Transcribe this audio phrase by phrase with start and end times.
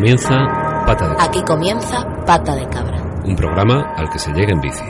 [0.00, 0.34] comienza
[0.86, 1.24] Pata de Cabra.
[1.24, 3.02] Aquí comienza Pata de Cabra.
[3.22, 4.82] Un programa al que se llega en bici.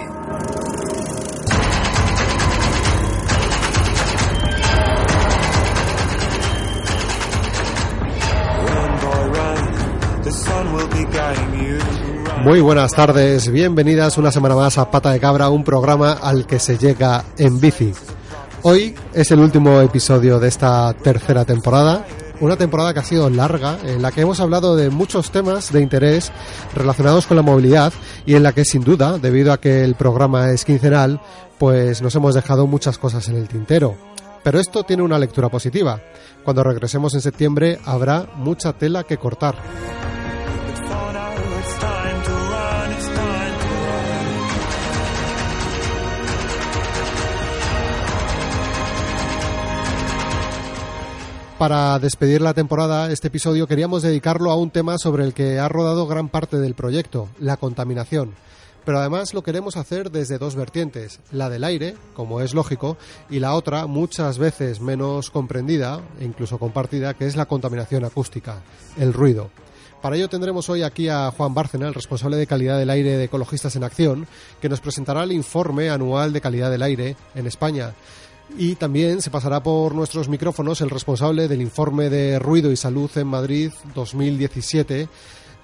[12.45, 16.61] Muy buenas tardes, bienvenidas una semana más a Pata de Cabra, un programa al que
[16.61, 17.93] se llega en bici.
[18.63, 22.05] Hoy es el último episodio de esta tercera temporada,
[22.41, 25.81] una temporada que ha sido larga, en la que hemos hablado de muchos temas de
[25.81, 26.33] interés
[26.75, 27.93] relacionados con la movilidad
[28.27, 31.21] y en la que sin duda, debido a que el programa es quincenal,
[31.59, 33.97] pues nos hemos dejado muchas cosas en el tintero.
[34.43, 36.01] Pero esto tiene una lectura positiva.
[36.45, 39.57] Cuando regresemos en septiembre habrá mucha tela que cortar.
[51.61, 55.69] Para despedir la temporada, este episodio queríamos dedicarlo a un tema sobre el que ha
[55.69, 58.33] rodado gran parte del proyecto, la contaminación.
[58.87, 62.97] Pero además lo queremos hacer desde dos vertientes, la del aire, como es lógico,
[63.29, 68.63] y la otra, muchas veces menos comprendida e incluso compartida, que es la contaminación acústica,
[68.97, 69.51] el ruido.
[70.01, 73.25] Para ello tendremos hoy aquí a Juan Bárcena, el responsable de calidad del aire de
[73.25, 74.27] Ecologistas en Acción,
[74.63, 77.93] que nos presentará el informe anual de calidad del aire en España.
[78.57, 83.11] Y también se pasará por nuestros micrófonos el responsable del informe de ruido y salud
[83.17, 85.09] en Madrid 2017,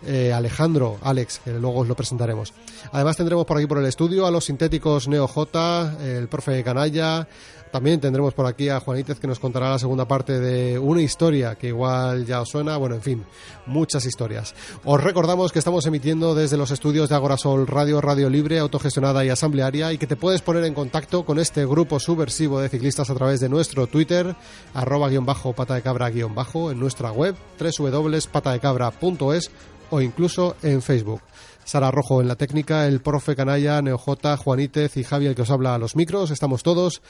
[0.06, 2.54] eh, Alejandro, Alex, que luego os lo presentaremos.
[2.92, 7.28] Además tendremos por aquí por el estudio a los sintéticos Neo J, el profe Canalla,
[7.76, 11.56] también tendremos por aquí a Juanítez que nos contará la segunda parte de una historia
[11.56, 12.78] que igual ya os suena.
[12.78, 13.22] Bueno, en fin,
[13.66, 14.54] muchas historias.
[14.82, 19.28] Os recordamos que estamos emitiendo desde los estudios de Agorasol Radio, Radio Libre, autogestionada y
[19.28, 23.14] asamblearia y que te puedes poner en contacto con este grupo subversivo de ciclistas a
[23.14, 24.34] través de nuestro Twitter,
[24.72, 29.50] arroba guion bajo pata de cabra guion bajo, en nuestra web www.patadecabra.es
[29.90, 31.20] o incluso en Facebook.
[31.66, 35.50] Sara Rojo en la técnica, el profe Canalla, Neojota, Juanítez y Javi el que os
[35.50, 37.02] habla a los micros, estamos todos,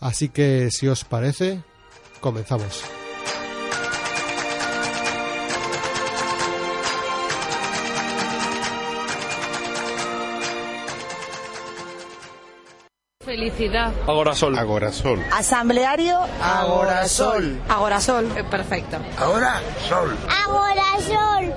[0.00, 1.62] así que si os parece,
[2.20, 2.84] comenzamos.
[13.24, 13.92] Felicidad.
[14.06, 14.56] Agorasol.
[14.56, 15.20] Agorasol.
[15.32, 16.20] Asambleario.
[16.40, 17.58] Agorasol.
[17.68, 18.30] Agorasol.
[18.36, 18.98] Eh, perfecto.
[19.18, 20.16] Ahora sol.
[20.44, 21.56] Agorasol.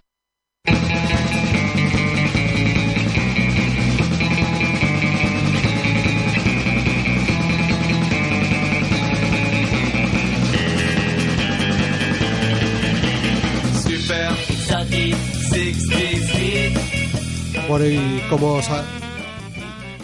[17.67, 18.65] Bueno, y como os,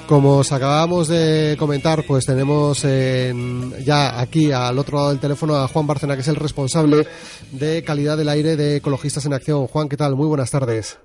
[0.08, 5.56] como os acabamos de comentar, pues tenemos en- ya aquí al otro lado del teléfono
[5.56, 7.08] a Juan Bárcena, que es el responsable
[7.52, 9.68] de calidad del aire de Ecologistas en Acción.
[9.68, 10.16] Juan, ¿qué tal?
[10.16, 11.00] Muy buenas tardes.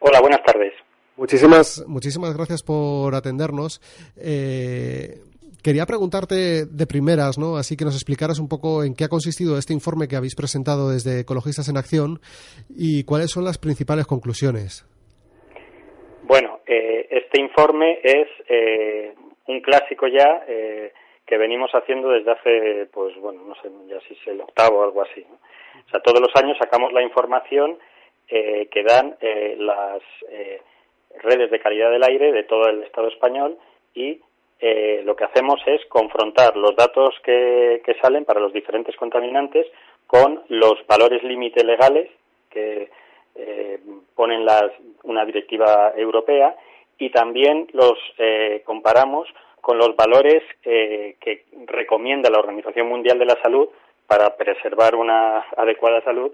[0.00, 0.72] Hola, buenas tardes.
[1.16, 3.80] Muchísimas, muchísimas gracias por atendernos.
[4.16, 5.22] Eh,
[5.62, 7.56] quería preguntarte de primeras, ¿no?
[7.56, 10.90] Así que nos explicaras un poco en qué ha consistido este informe que habéis presentado
[10.90, 12.20] desde Ecologistas en Acción
[12.68, 14.86] y cuáles son las principales conclusiones.
[16.30, 19.14] Bueno, eh, este informe es eh,
[19.48, 20.92] un clásico ya eh,
[21.26, 24.84] que venimos haciendo desde hace, pues bueno, no sé ya si es el octavo o
[24.84, 25.26] algo así.
[25.28, 25.34] ¿no?
[25.84, 27.80] O sea, todos los años sacamos la información
[28.28, 30.62] eh, que dan eh, las eh,
[31.20, 33.58] redes de calidad del aire de todo el Estado español
[33.92, 34.20] y
[35.02, 39.66] lo que hacemos es confrontar los datos que, que salen para los diferentes contaminantes
[40.06, 42.08] con los valores límite legales
[42.50, 42.90] que
[43.34, 43.80] eh,
[44.14, 44.70] ponen las,
[45.02, 46.56] una directiva europea
[46.98, 49.28] y también los eh, comparamos
[49.60, 53.68] con los valores eh, que recomienda la Organización Mundial de la Salud
[54.06, 56.32] para preservar una adecuada salud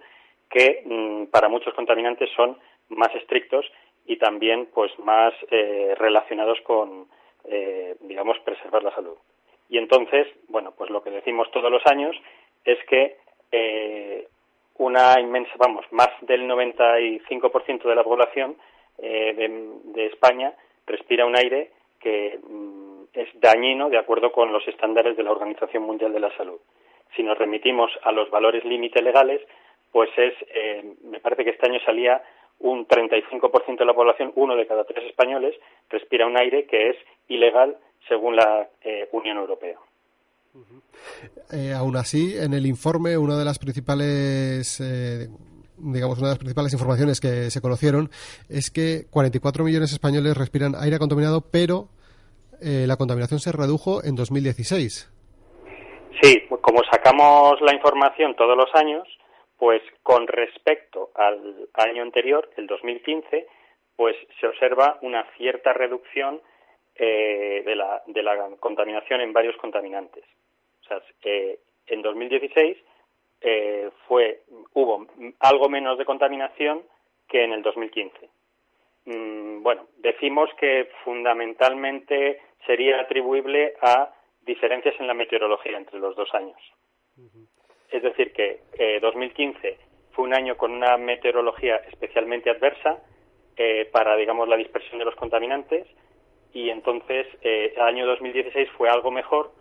[0.49, 2.57] que mm, para muchos contaminantes son
[2.89, 3.67] más estrictos
[4.07, 7.07] y también pues más eh, relacionados con
[7.45, 9.17] eh, digamos preservar la salud.
[9.69, 12.17] Y entonces bueno pues lo que decimos todos los años
[12.65, 13.17] es que
[14.79, 18.57] una inmensa, vamos, más del 95% de la población
[18.99, 19.35] eh,
[19.85, 20.53] de, España
[20.87, 21.71] respira un aire
[22.01, 26.37] que mm, es dañino de acuerdo con los estándares de la Organización Mundial de la
[26.37, 26.61] Salud.
[27.15, 29.41] Si nos remitimos a los valores límite legales,
[29.93, 32.23] pues es, eh, me parece que este año salía
[32.59, 35.55] un 35% de la población, uno de cada tres españoles,
[35.91, 36.97] respira un aire que es
[37.29, 37.77] ilegal
[38.09, 39.77] según la eh, Unión Europea.
[41.53, 45.29] Eh, aún así, en el informe, una de las principales, eh,
[45.79, 48.11] digamos, una de las principales informaciones que se conocieron
[48.49, 51.89] es que 44 millones de españoles respiran aire contaminado, pero
[52.61, 55.13] eh, la contaminación se redujo en 2016.
[56.23, 59.07] Sí, como sacamos la información todos los años,
[59.59, 63.47] pues con respecto al año anterior, el 2015,
[63.97, 66.41] pues se observa una cierta reducción
[66.99, 70.25] eh, de, la, de la contaminación en varios contaminantes.
[70.83, 72.77] O sea, eh, en 2016
[73.41, 74.43] eh, fue,
[74.75, 75.07] hubo
[75.41, 76.83] algo menos de contaminación
[77.29, 78.29] que en el 2015.
[79.07, 86.33] Mm, bueno, decimos que fundamentalmente sería atribuible a diferencias en la meteorología entre los dos
[86.35, 86.59] años.
[87.91, 88.61] Es decir, que
[89.01, 89.79] 2015 eh,
[90.13, 92.99] fue un año con una meteorología especialmente adversa
[93.57, 95.87] eh, para, digamos, la dispersión de los contaminantes
[96.57, 99.53] y entonces eh, el año 2016 fue algo mejor,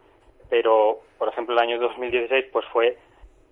[0.49, 2.97] pero, por ejemplo, el año 2016 pues fue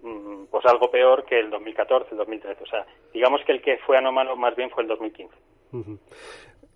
[0.02, 2.64] mm, pues algo peor que el 2014, el 2013.
[2.64, 5.36] O sea, digamos que el que fue anómalo más bien fue el 2015.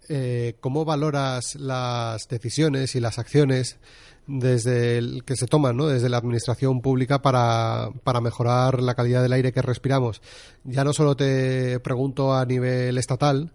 [0.09, 3.79] Eh, ¿Cómo valoras las decisiones y las acciones
[4.27, 5.87] desde el, que se toman ¿no?
[5.87, 10.21] desde la administración pública para, para mejorar la calidad del aire que respiramos?
[10.65, 13.51] Ya no solo te pregunto a nivel estatal,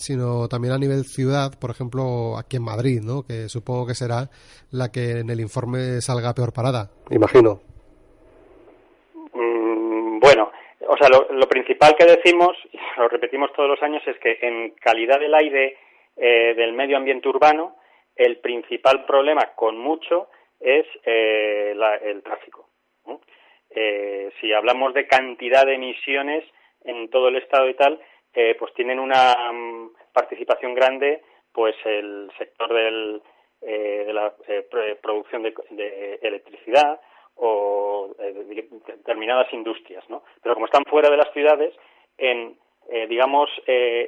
[0.00, 3.22] sino también a nivel ciudad, por ejemplo, aquí en Madrid, ¿no?
[3.22, 4.28] que supongo que será
[4.72, 6.90] la que en el informe salga peor parada.
[7.10, 7.60] Imagino.
[9.34, 10.50] Mm, bueno,
[10.88, 12.56] o sea, lo, principal que decimos,
[12.96, 15.76] lo repetimos todos los años, es que en calidad del aire
[16.16, 17.76] eh, del medio ambiente urbano,
[18.16, 21.74] el principal problema, con mucho, es eh,
[22.04, 22.70] el tráfico.
[23.72, 26.44] Eh, si hablamos de cantidad de emisiones
[26.82, 28.00] en todo el estado y tal,
[28.34, 31.22] eh, pues tienen una mm, participación grande,
[31.52, 33.22] pues el sector del,
[33.60, 34.32] de la
[35.02, 37.00] producción de, electricidad
[37.36, 40.22] o determinadas industrias, ¿no?
[40.42, 41.74] Pero como están fuera de las ciudades,
[42.16, 42.56] en
[43.08, 43.50] digamos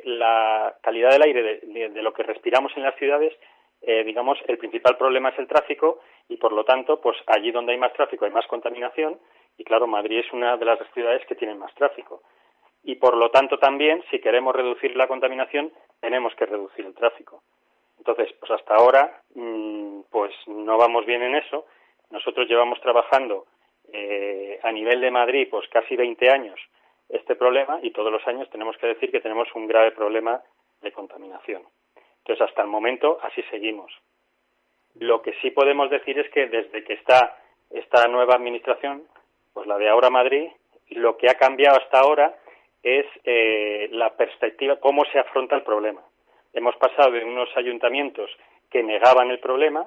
[0.04, 3.32] la calidad del aire de lo que respiramos en las ciudades
[3.84, 7.72] eh, digamos, el principal problema es el tráfico y, por lo tanto, pues allí donde
[7.72, 9.19] hay más tráfico hay más contaminación
[9.58, 12.22] y, claro, Madrid es una de las ciudades que tienen más tráfico.
[12.84, 17.43] Y, por lo tanto, también, si queremos reducir la contaminación, tenemos que reducir el tráfico.
[17.99, 21.67] Entonces, pues hasta ahora, mm, pues no vamos bien en eso.
[22.11, 23.46] Nosotros llevamos trabajando
[23.93, 26.58] eh, a nivel de Madrid, pues casi 20 años
[27.08, 30.40] este problema y todos los años tenemos que decir que tenemos un grave problema
[30.81, 31.62] de contaminación.
[32.19, 33.93] Entonces, hasta el momento, así seguimos.
[34.94, 37.38] Lo que sí podemos decir es que desde que está
[37.70, 39.05] esta nueva administración,
[39.52, 40.49] pues la de ahora Madrid,
[40.90, 42.34] lo que ha cambiado hasta ahora
[42.82, 46.02] es eh, la perspectiva, cómo se afronta el problema.
[46.52, 48.31] Hemos pasado de unos ayuntamientos
[48.70, 49.87] que negaban el problema,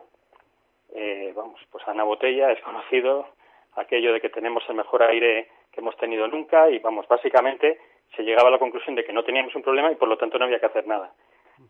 [0.93, 3.27] eh, vamos, pues Ana Botella es conocido
[3.75, 7.79] aquello de que tenemos el mejor aire que hemos tenido nunca y vamos, básicamente
[8.15, 10.39] se llegaba a la conclusión de que no teníamos un problema y por lo tanto
[10.39, 11.11] no había que hacer nada.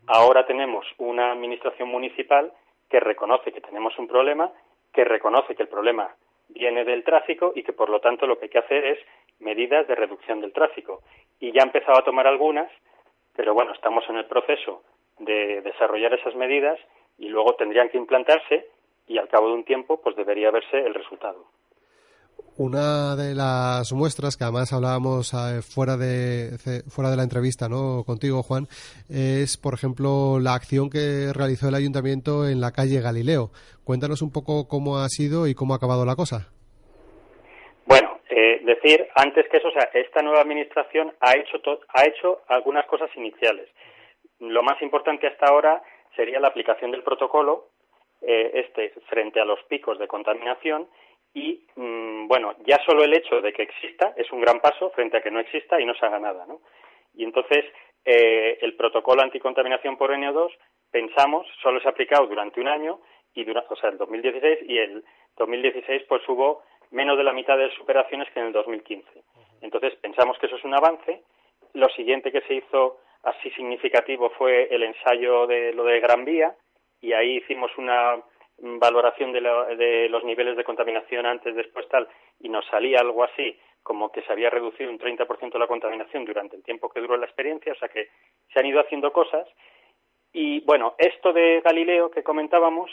[0.07, 2.51] Ahora tenemos una administración municipal
[2.89, 4.51] que reconoce que tenemos un problema,
[4.93, 6.15] que reconoce que el problema
[6.49, 8.99] viene del tráfico y que por lo tanto lo que hay que hacer es
[9.39, 11.01] medidas de reducción del tráfico.
[11.39, 12.71] Y ya ha empezado a tomar algunas,
[13.35, 14.83] pero bueno, estamos en el proceso
[15.19, 16.79] de desarrollar esas medidas
[17.17, 18.67] y luego tendrían que implantarse
[19.07, 21.45] y al cabo de un tiempo pues debería verse el resultado.
[22.57, 28.03] Una de las muestras que además hablábamos eh, fuera de fuera de la entrevista, ¿no?
[28.05, 28.67] Contigo, Juan,
[29.09, 33.51] es, por ejemplo, la acción que realizó el ayuntamiento en la calle Galileo.
[33.83, 36.49] Cuéntanos un poco cómo ha sido y cómo ha acabado la cosa.
[38.37, 42.85] Eh, decir antes que eso, o sea, esta nueva administración ha hecho ha hecho algunas
[42.85, 43.69] cosas iniciales.
[44.39, 45.81] Lo más importante hasta ahora
[46.17, 47.69] sería la aplicación del protocolo
[48.21, 50.89] eh, este frente a los picos de contaminación
[51.33, 55.15] y mm, bueno, ya solo el hecho de que exista es un gran paso frente
[55.15, 56.59] a que no exista y no se haga nada, ¿no?
[57.13, 57.63] Y entonces
[58.03, 60.51] eh, el protocolo anticontaminación por NO2
[60.91, 62.99] pensamos solo se ha aplicado durante un año
[63.33, 65.05] y durante, o sea, el 2016 y el
[65.37, 69.07] 2016 pues hubo menos de la mitad de superaciones que en el 2015.
[69.61, 71.23] Entonces pensamos que eso es un avance.
[71.73, 76.55] Lo siguiente que se hizo así significativo fue el ensayo de lo de Gran Vía
[77.01, 78.21] y ahí hicimos una
[78.57, 82.07] valoración de, los niveles de contaminación antes, después, tal,
[82.39, 86.55] y nos salía algo así, como que se había reducido un 30% la contaminación durante
[86.55, 88.07] el tiempo que duró la experiencia, o sea que
[88.53, 89.47] se han ido haciendo cosas.
[90.31, 92.89] Y bueno, esto de Galileo que comentábamos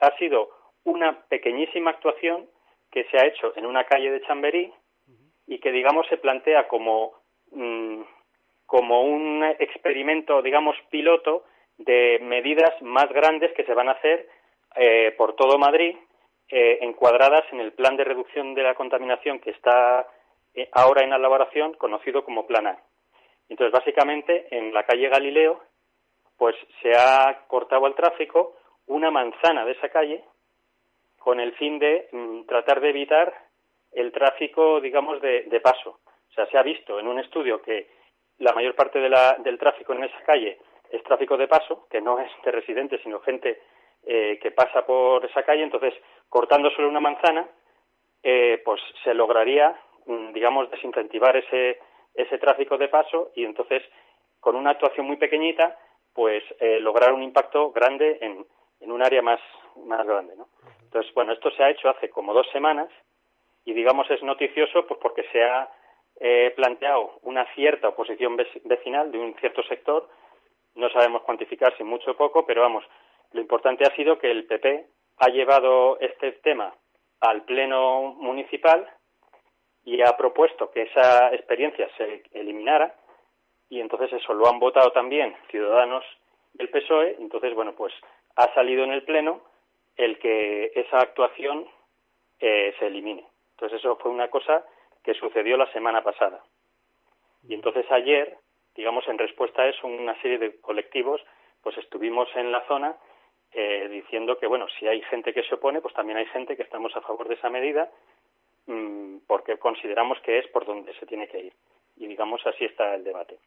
[0.00, 0.50] ha sido
[0.84, 2.48] una pequeñísima actuación
[2.94, 4.72] que se ha hecho en una calle de Chamberí
[5.48, 7.12] y que, digamos, se plantea como,
[7.50, 8.02] mm,
[8.66, 11.42] como un experimento, digamos, piloto
[11.76, 14.28] de medidas más grandes que se van a hacer
[14.76, 15.96] eh, por todo Madrid,
[16.48, 20.06] eh, encuadradas en el plan de reducción de la contaminación que está
[20.54, 22.78] eh, ahora en elaboración, conocido como Plan A.
[23.48, 25.60] Entonces, básicamente, en la calle Galileo,
[26.38, 30.22] pues se ha cortado el tráfico una manzana de esa calle
[31.24, 33.32] con el fin de mm, tratar de evitar
[33.92, 36.00] el tráfico, digamos, de, paso.
[36.28, 37.88] O sea, se ha visto en un estudio que
[38.40, 40.58] la mayor parte de la, del tráfico en esa calle
[40.90, 43.62] es tráfico de paso, que no es de residentes, sino gente
[44.04, 45.62] eh, que pasa por esa calle.
[45.62, 45.94] Entonces,
[46.28, 47.48] cortando solo una manzana,
[48.22, 51.78] eh, pues se lograría, mm, digamos, desincentivar ese,
[52.14, 53.82] ese tráfico de paso y entonces,
[54.40, 55.78] con una actuación muy pequeñita,
[56.12, 58.44] pues eh, lograr un impacto grande en,
[58.80, 59.40] en un área más,
[59.86, 60.48] más grande, ¿no?
[60.94, 62.88] Entonces, bueno, esto se ha hecho hace como dos semanas
[63.64, 65.68] y, digamos, es noticioso pues porque se ha
[66.20, 70.08] eh, planteado una cierta oposición vecinal de un cierto sector.
[70.76, 72.84] No sabemos cuantificar si mucho o poco, pero vamos,
[73.32, 74.86] lo importante ha sido que el PP
[75.18, 76.72] ha llevado este tema
[77.18, 78.88] al Pleno Municipal
[79.84, 82.94] y ha propuesto que esa experiencia se eliminara
[83.68, 86.04] y entonces eso lo han votado también ciudadanos
[86.52, 87.92] del PSOE, entonces bueno, pues
[88.36, 89.40] ha salido en el Pleno
[89.96, 91.66] el que esa actuación
[92.40, 93.26] eh, se elimine.
[93.52, 94.64] Entonces eso fue una cosa
[95.02, 96.42] que sucedió la semana pasada.
[97.46, 98.38] Y entonces ayer,
[98.74, 101.20] digamos, en respuesta a eso, una serie de colectivos,
[101.62, 102.96] pues estuvimos en la zona
[103.52, 106.62] eh, diciendo que, bueno, si hay gente que se opone, pues también hay gente que
[106.62, 107.90] estamos a favor de esa medida,
[108.66, 111.52] mmm, porque consideramos que es por donde se tiene que ir.
[111.96, 113.38] Y digamos, así está el debate.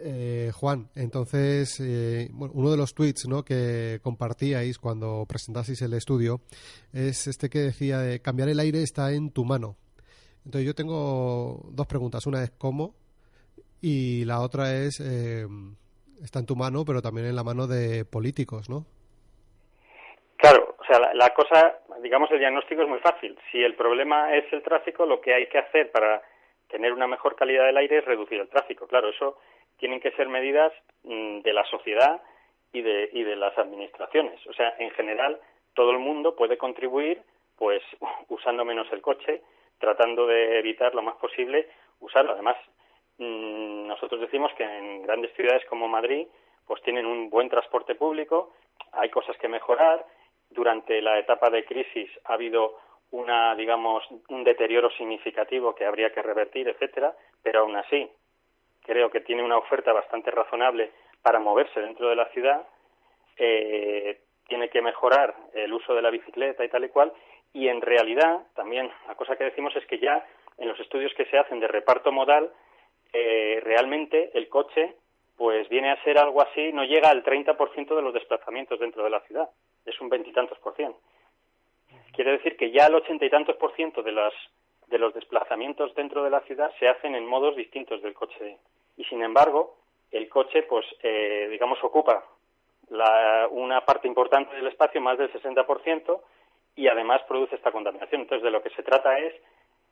[0.00, 3.42] Eh, Juan, entonces, eh, bueno, uno de los tweets ¿no?
[3.42, 6.40] que compartíais cuando presentasteis el estudio
[6.92, 9.76] es este que decía de cambiar el aire está en tu mano.
[10.44, 12.26] Entonces yo tengo dos preguntas.
[12.26, 12.94] Una es cómo
[13.82, 15.46] y la otra es eh,
[16.22, 18.86] está en tu mano, pero también en la mano de políticos, ¿no?
[20.36, 23.36] Claro, o sea, la, la cosa, digamos, el diagnóstico es muy fácil.
[23.50, 26.22] Si el problema es el tráfico, lo que hay que hacer para
[26.68, 28.86] tener una mejor calidad del aire es reducir el tráfico.
[28.86, 29.38] Claro, eso
[29.78, 30.72] tienen que ser medidas
[31.04, 32.20] mm, de la sociedad
[32.72, 34.44] y de, y de las administraciones.
[34.46, 35.40] O sea, en general,
[35.74, 37.22] todo el mundo puede contribuir,
[37.56, 37.82] pues,
[38.28, 39.42] usando menos el coche,
[39.78, 41.68] tratando de evitar lo más posible
[42.00, 42.32] usarlo.
[42.32, 42.56] Además,
[43.18, 46.26] mm, nosotros decimos que en grandes ciudades como Madrid,
[46.66, 48.52] pues tienen un buen transporte público,
[48.92, 50.04] hay cosas que mejorar.
[50.50, 52.78] Durante la etapa de crisis ha habido
[53.10, 58.10] una, digamos, un deterioro significativo que habría que revertir, etcétera, pero aún así
[58.88, 62.66] creo que tiene una oferta bastante razonable para moverse dentro de la ciudad,
[63.36, 64.18] eh,
[64.48, 67.12] tiene que mejorar el uso de la bicicleta y tal y cual,
[67.52, 70.26] y en realidad también la cosa que decimos es que ya
[70.56, 72.50] en los estudios que se hacen de reparto modal,
[73.12, 74.96] eh, realmente el coche
[75.36, 79.10] pues viene a ser algo así, no llega al 30% de los desplazamientos dentro de
[79.10, 79.48] la ciudad,
[79.84, 80.94] es un veintitantos por cien.
[82.12, 84.32] Quiere decir que ya el ochenta y tantos por ciento de, las,
[84.88, 88.58] de los desplazamientos dentro de la ciudad se hacen en modos distintos del coche
[88.98, 89.76] y sin embargo
[90.10, 92.24] el coche pues eh, digamos ocupa
[93.50, 96.20] una parte importante del espacio más del 60%
[96.74, 98.22] y además produce esta contaminación.
[98.22, 99.34] Entonces de lo que se trata es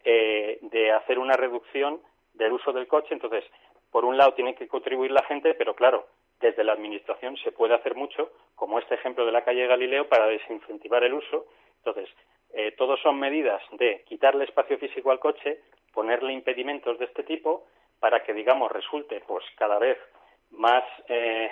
[0.04, 2.00] eh, de hacer una reducción
[2.32, 3.12] del uso del coche.
[3.12, 3.44] Entonces
[3.90, 6.06] por un lado tiene que contribuir la gente pero claro
[6.40, 10.26] desde la administración se puede hacer mucho como este ejemplo de la calle Galileo para
[10.26, 11.46] desincentivar el uso.
[11.78, 12.08] Entonces
[12.54, 15.60] eh, todos son medidas de quitarle espacio físico al coche
[15.92, 17.66] ponerle impedimentos de este tipo
[18.00, 19.99] para que, digamos, resulte pues cada vez
[20.50, 21.50] más eh,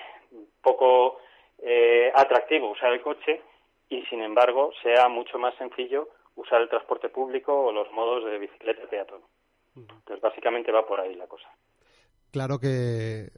[0.63, 1.19] poco
[1.59, 3.43] eh, atractivo usar el coche
[3.89, 8.39] y, sin embargo, sea mucho más sencillo usar el transporte público o los modos de
[8.39, 9.21] bicicleta peatón.
[9.77, 11.49] Entonces, básicamente va por ahí la cosa.
[12.31, 13.29] Claro que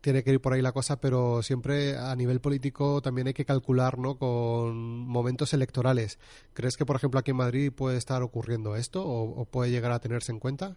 [0.00, 3.44] tiene que ir por ahí la cosa, pero siempre a nivel político también hay que
[3.44, 4.18] calcular ¿no?
[4.18, 6.18] con momentos electorales.
[6.52, 10.00] ¿Crees que, por ejemplo, aquí en Madrid puede estar ocurriendo esto o puede llegar a
[10.00, 10.76] tenerse en cuenta?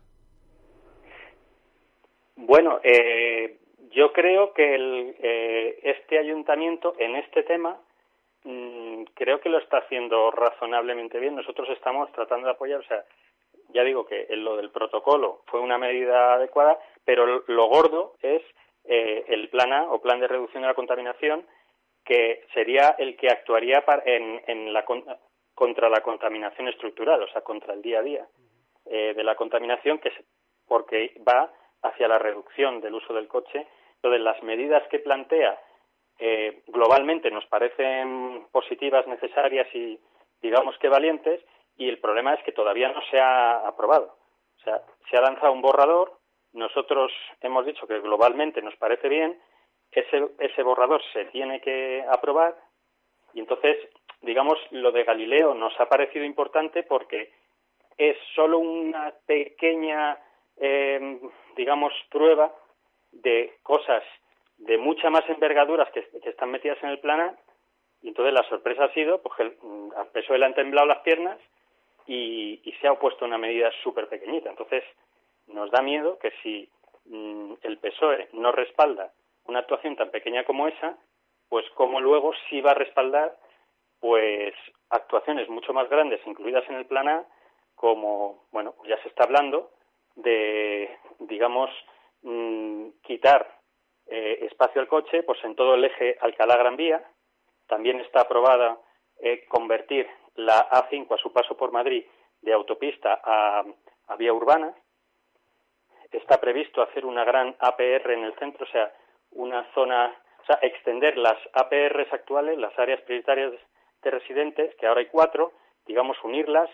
[2.48, 3.58] Bueno, eh,
[3.92, 7.78] yo creo que el, eh, este ayuntamiento en este tema
[8.46, 11.36] mmm, creo que lo está haciendo razonablemente bien.
[11.36, 13.04] Nosotros estamos tratando de apoyar, o sea,
[13.74, 18.42] ya digo que lo del protocolo fue una medida adecuada, pero lo gordo es
[18.86, 21.46] eh, el plan A o plan de reducción de la contaminación,
[22.06, 24.86] que sería el que actuaría en, en la,
[25.54, 28.26] contra la contaminación estructural, o sea, contra el día a día
[28.86, 30.14] eh, de la contaminación, que
[30.66, 31.52] porque va
[31.82, 33.68] hacia la reducción del uso del coche.
[33.96, 35.60] Entonces, las medidas que plantea
[36.20, 40.00] eh, globalmente nos parecen positivas, necesarias y,
[40.42, 41.42] digamos que valientes,
[41.78, 44.18] y el problema es que todavía no se ha aprobado.
[44.60, 46.18] O sea, se ha lanzado un borrador,
[46.54, 49.40] nosotros hemos dicho que globalmente nos parece bien,
[49.92, 52.56] ese, ese borrador se tiene que aprobar,
[53.34, 53.78] y entonces,
[54.22, 57.32] digamos, lo de Galileo nos ha parecido importante porque
[57.98, 60.18] es solo una pequeña
[60.60, 61.20] eh,
[61.56, 62.54] digamos, prueba
[63.12, 64.04] de cosas
[64.58, 67.36] de mucha más envergaduras que, están metidas en el plana
[68.02, 71.00] y entonces la sorpresa ha sido pues que mm, al PSOE le han temblado las
[71.00, 71.38] piernas
[72.06, 74.52] y, se ha opuesto una medida súper pequeñita.
[74.52, 74.84] Entonces,
[75.48, 76.70] nos da miedo que si
[77.06, 79.12] mm, el PSOE no respalda
[79.46, 80.98] una actuación tan pequeña como esa,
[81.50, 83.36] pues como luego sí va a respaldar
[84.00, 84.54] pues
[84.90, 87.26] actuaciones mucho más grandes incluidas en el plan A,
[87.76, 89.72] como bueno ya se está hablando
[90.18, 91.70] de digamos
[92.22, 93.60] mm, quitar
[94.08, 97.04] eh, espacio al coche pues en todo el eje Alcalá Gran Vía.
[97.68, 98.78] También está aprobada
[99.20, 102.06] eh, convertir la A5 a su paso por Madrid
[102.42, 103.64] de autopista a,
[104.08, 104.74] a vía urbana.
[106.12, 108.94] Está previsto hacer una gran APR en el centro o sea
[109.32, 113.54] una zona o sea extender las APRs actuales las áreas prioritarias
[114.04, 115.52] de residentes, que ahora hay cuatro,
[115.86, 116.70] digamos, unirlas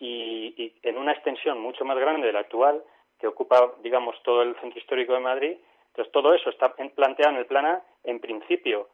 [0.00, 2.82] y, en una extensión mucho más grande de la actual,
[3.18, 5.56] que ocupa, digamos, todo el centro histórico de Madrid.
[5.88, 7.82] Entonces, todo eso está planteado en el plan A.
[8.04, 8.88] En principio,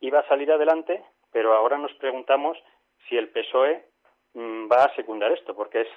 [0.00, 1.02] iba a salir adelante,
[1.32, 2.56] pero ahora nos preguntamos
[3.08, 3.84] si el PSOE
[4.34, 5.88] mm, va a secundar esto, porque es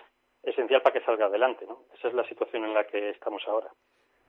[0.42, 1.66] esencial para que salga adelante.
[1.68, 1.84] ¿no?
[1.94, 3.70] Esa es la situación en la que estamos ahora.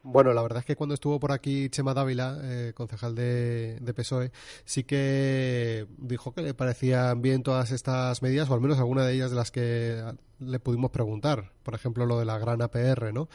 [0.08, 4.30] Bueno, la verdad es que cuando estuvo por aquí Chema Dávila, eh, concejal de, PSOE,
[4.64, 9.14] sí que dijo que le parecían bien todas estas medidas, o al menos alguna de
[9.14, 9.98] ellas de las que
[10.38, 11.50] le pudimos preguntar.
[11.64, 13.26] Por ejemplo, lo de la gran APR, ¿no?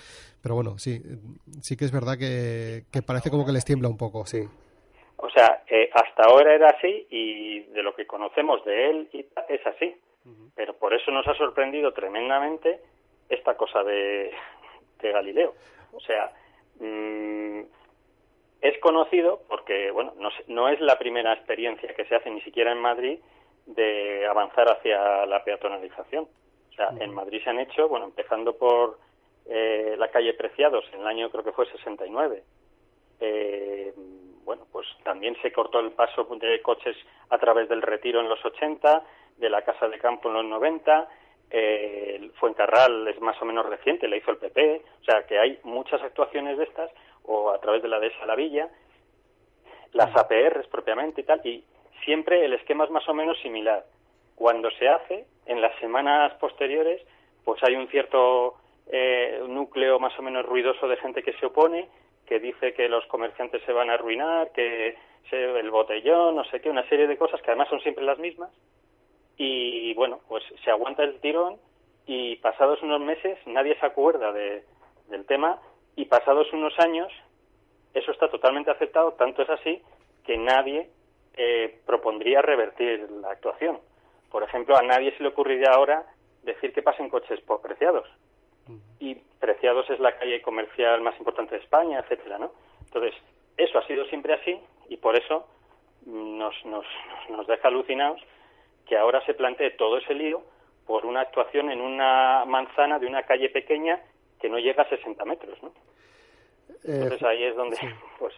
[0.41, 1.01] Pero bueno, sí,
[1.61, 4.39] sí que es verdad que, parece como que les tiembla un poco, sí.
[5.17, 9.09] O sea, eh, hasta ahora era así y de lo que conocemos de él
[9.49, 9.93] es así.
[10.55, 12.79] Pero por eso nos ha sorprendido tremendamente
[13.27, 14.31] esta cosa de,
[15.01, 15.53] de Galileo.
[15.91, 16.31] O sea,
[16.79, 17.61] Mm,
[18.61, 20.13] es conocido porque, bueno,
[20.47, 23.19] no, es la primera experiencia que se hace ni siquiera en Madrid
[23.65, 26.27] de avanzar hacia la peatonalización.
[26.69, 28.97] O sea, en Madrid se han hecho, bueno, empezando por
[29.45, 32.43] eh, la calle Preciados en el año creo que fue 69.
[33.19, 33.93] Eh,
[34.43, 36.95] bueno, pues también se cortó el paso de coches
[37.29, 39.03] a través del retiro en los 80,
[39.37, 41.07] de la casa de campo en los 90,
[41.51, 45.59] eh, Fuencarral es más o menos reciente, la hizo el PP, o sea que hay
[45.63, 46.89] muchas actuaciones de estas,
[47.23, 48.69] o a través de la de la Villa,
[49.93, 51.63] las APRs propiamente y tal, y
[52.05, 53.85] siempre el esquema es más o menos similar.
[54.35, 57.01] Cuando se hace, en las semanas posteriores,
[57.43, 58.55] pues hay un cierto
[58.87, 61.89] eh, núcleo más o menos ruidoso de gente que se opone,
[62.25, 64.95] que dice que los comerciantes se van a arruinar, que
[65.29, 68.19] se, el botellón, no sé qué, una serie de cosas que además son siempre las
[68.19, 68.51] mismas,
[69.43, 71.57] y bueno, pues se aguanta el tirón
[72.05, 74.63] y pasados unos meses nadie se acuerda de,
[75.09, 75.59] del tema
[75.95, 77.11] y pasados unos años
[77.93, 79.81] eso está totalmente aceptado, tanto es así
[80.25, 80.89] que nadie
[81.35, 83.79] eh, propondría revertir la actuación.
[84.29, 86.05] Por ejemplo, a nadie se le ocurriría ahora
[86.43, 88.07] decir que pasen coches por Preciados.
[88.99, 92.51] Y Preciados es la calle comercial más importante de España, etcétera, ¿no?
[92.85, 93.13] Entonces,
[93.57, 95.47] eso ha sido siempre así y por eso
[96.05, 96.85] nos, nos,
[97.29, 98.21] nos deja alucinados
[98.87, 100.43] que ahora se plantee todo ese lío
[100.85, 104.01] por una actuación en una manzana de una calle pequeña
[104.39, 105.69] que no llega a 60 metros, ¿no?
[105.69, 107.77] Eh, Entonces ahí es donde
[108.19, 108.33] pues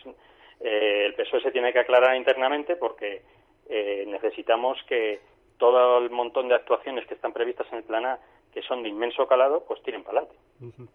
[0.59, 3.21] eh, el PSOE se tiene que aclarar internamente porque
[3.69, 5.21] eh, necesitamos que
[5.57, 8.19] todo el montón de actuaciones que están previstas en el plan A,
[8.53, 10.91] que son de inmenso calado, pues tiren para adelante.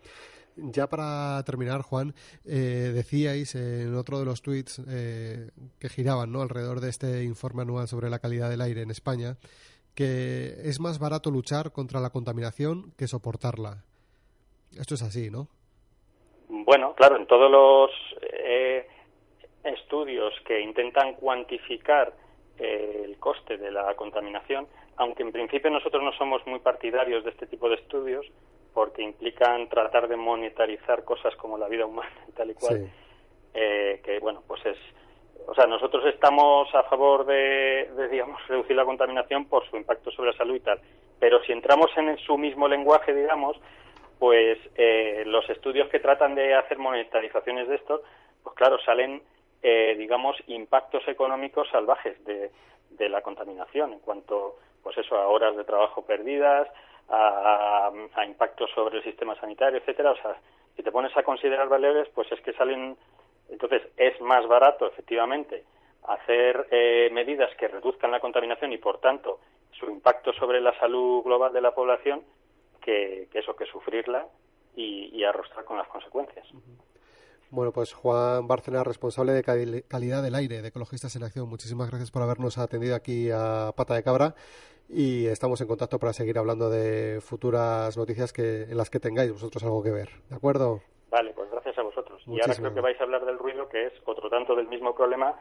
[0.61, 6.43] Ya para terminar, Juan, decíais en otro de los tweets que giraban ¿no?
[6.43, 9.37] alrededor de este informe anual sobre la calidad del aire en España
[9.99, 13.83] que es más barato luchar contra la contaminación que soportarla.
[14.79, 15.49] Esto es así, ¿no?
[16.49, 17.91] Bueno, claro, en todos los
[18.23, 18.87] eh,
[19.65, 22.13] estudios que intentan cuantificar
[22.61, 24.69] eh, el coste de la contaminación,
[24.99, 28.25] aunque en principio nosotros no somos muy partidarios de este tipo de estudios,
[28.73, 32.91] porque implican tratar de monetarizar cosas como la vida humana y tal y cual,
[33.55, 34.79] eh, que bueno, pues es
[35.51, 40.33] o sea, nosotros estamos a favor de, digamos, reducir la contaminación por su impacto sobre
[40.33, 40.79] la salud y tal.
[41.19, 43.57] Pero si entramos en su mismo lenguaje, digamos,
[44.19, 48.03] pues eh, los estudios que tratan de hacer monetarizaciones de esto,
[48.43, 49.23] pues claro, salen,
[49.63, 52.51] eh, digamos, impactos económicos salvajes de,
[52.91, 56.69] de la contaminación en cuanto, pues eso, a horas de trabajo perdidas,
[57.09, 60.13] a, a impactos sobre el sistema sanitario, etcétera.
[60.13, 60.37] O sea,
[60.77, 62.97] si te pones a considerar valores, pues es que salen
[63.49, 65.65] entonces, es más barato, efectivamente,
[66.07, 69.41] hacer eh, medidas que reduzcan la contaminación y, por tanto,
[69.73, 72.23] su impacto sobre la salud global de la población
[72.81, 74.27] que, eso, que sufrirla
[74.77, 76.47] y, arrostrar con las consecuencias.
[77.51, 79.43] Bueno, pues Juan Bárcena, responsable de
[79.89, 83.95] calidad del aire de Ecologistas en Acción, muchísimas gracias por habernos atendido aquí a Pata
[83.95, 84.35] de Cabra
[84.87, 89.33] y estamos en contacto para seguir hablando de futuras noticias que, en las que tengáis
[89.33, 90.11] vosotros algo que ver.
[90.29, 90.83] ¿De acuerdo?
[91.11, 92.23] Vale, pues gracias a vosotros.
[92.27, 94.95] Y ahora creo que vais a hablar del ruido, que es otro tanto del mismo
[94.95, 95.35] problema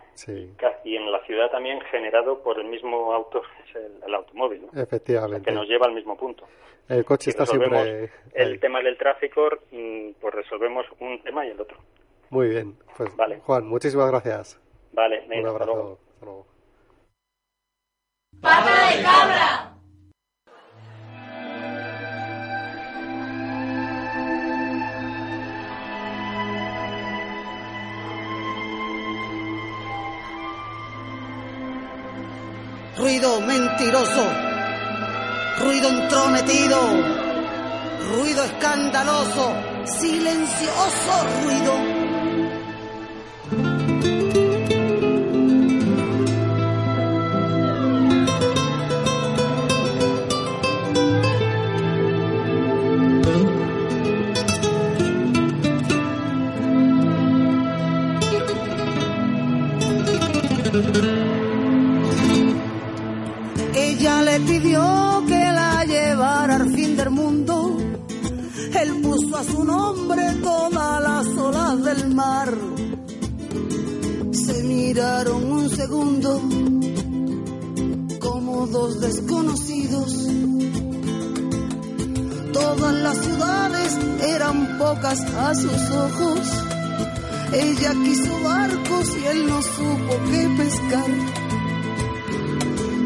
[0.85, 4.81] y en la ciudad también generado por el mismo auto, es el, el automóvil, ¿no?
[4.81, 5.43] Efectivamente.
[5.49, 6.45] que nos lleva al mismo punto.
[6.87, 8.09] El coche Si está siempre...
[8.33, 8.59] el ahí.
[8.59, 11.77] tema del tráfico, mm, pues resolvemos un tema y el otro.
[12.29, 12.77] Muy bien.
[12.97, 13.39] Pues, Vale.
[13.41, 14.59] Juan, muchísimas gracias.
[14.93, 15.81] Vale, Un venga, hasta luego.
[15.81, 15.99] abrazo.
[16.13, 16.45] Hasta luego.
[32.97, 34.25] ruido mentiroso,
[35.59, 36.79] ruido entrometido,
[38.15, 39.53] ruido escandaloso,
[39.85, 41.13] silencioso
[41.43, 41.96] ruido.
[74.97, 76.41] Miraron un segundo
[78.19, 80.11] como dos desconocidos.
[82.51, 86.39] Todas las ciudades eran pocas a sus ojos.
[87.53, 91.11] Ella quiso barcos y él no supo qué pescar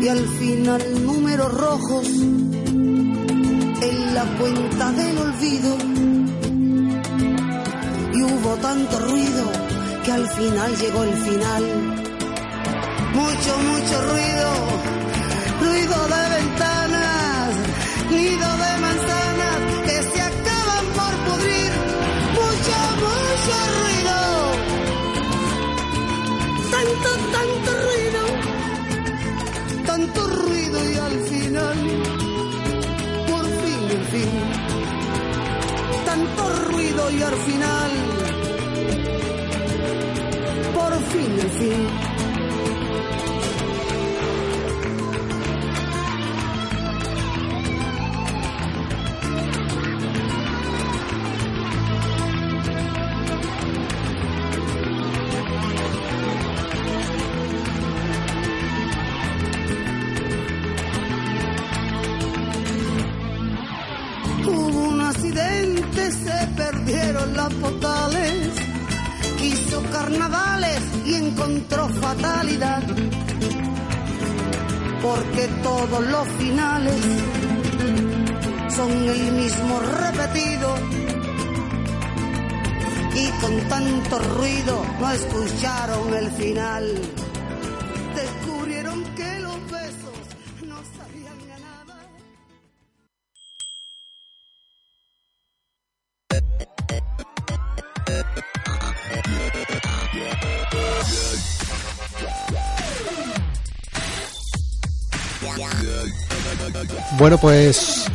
[0.02, 2.08] y al final números rojos
[3.90, 5.78] en la cuenta del olvido.
[8.14, 9.72] Y hubo tanto ruido
[10.04, 11.81] que al final llegó el final.
[13.14, 14.50] Mucho, mucho ruido,
[15.60, 17.56] ruido de ventanas,
[18.10, 21.72] nido de manzanas que se acaban por pudrir.
[22.40, 24.18] Mucho, mucho ruido,
[26.72, 28.22] tanto, tanto ruido
[29.86, 31.78] tanto ruido y al final,
[33.28, 34.30] por fin, el fin,
[36.06, 37.92] tanto ruido y al final,
[40.74, 42.11] por fin, el fin.
[75.88, 76.96] Todos los finales
[78.76, 80.76] son el mismo repetido.
[83.16, 87.21] Y con tanto ruido no escucharon el final.
[107.22, 108.06] Bueno, pues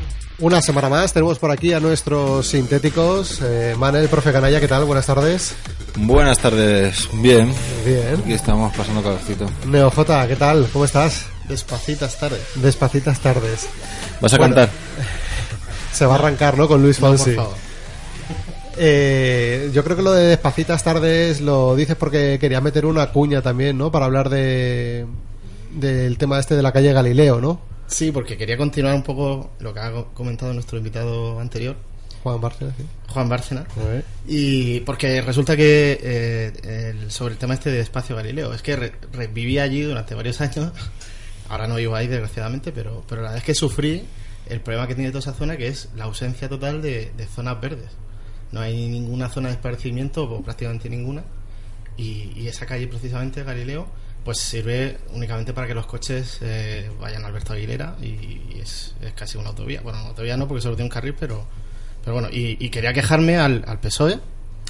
[0.41, 3.41] una semana más tenemos por aquí a nuestros sintéticos.
[3.41, 4.85] Eh, Manel, profe Canalla, ¿qué tal?
[4.85, 5.55] Buenas tardes.
[5.95, 7.55] Buenas tardes, bien.
[7.85, 8.17] Bien.
[8.21, 9.47] Aquí estamos pasando calorcito.
[9.65, 10.67] Neo J, ¿qué tal?
[10.73, 11.27] ¿Cómo estás?
[11.49, 12.41] Despacitas tarde.
[12.57, 13.69] Despacitas tardes.
[14.21, 14.57] ¿Vas a Bueno.
[14.57, 14.75] cantar?
[15.93, 16.67] Se va a arrancar, ¿no?
[16.67, 17.27] Con Luis No, Fonsi.
[17.31, 17.55] por favor.
[18.77, 23.41] Eh, yo creo que lo de Despacitas tardes lo dices porque quería meter una cuña
[23.41, 23.93] también, ¿no?
[23.93, 25.07] Para hablar de
[25.71, 27.76] del tema este de la calle Galileo, ¿no?
[27.87, 31.77] Sí, porque quería continuar un poco lo que ha comentado nuestro invitado anterior,
[32.23, 32.85] Juan Bárcena, sí.
[33.09, 33.65] Juan Bárcena.
[34.27, 38.75] Y porque resulta que eh, el- sobre el tema este de Espacio Galileo, es que
[38.77, 40.73] re- re- viví allí durante varios años,
[41.49, 44.03] ahora no vivo ahí desgraciadamente, pero, pero la verdad es que sufrí
[44.49, 47.61] el problema que tiene toda esa zona, que es la ausencia total de, de zonas
[47.61, 47.91] verdes.
[48.53, 51.23] No hay ninguna zona de esparcimiento, o prácticamente ninguna,
[51.97, 53.87] y, y esa calle precisamente, Galileo,
[54.27, 59.13] pues sirve únicamente para que los coches eh, vayan a Alberto Aguilera y, es, es
[59.15, 59.81] casi una autovía.
[59.81, 61.47] Bueno, una autovía no, porque solo tiene un carril, pero,
[62.03, 64.19] pero bueno, y, y quería quejarme al, al PSOE,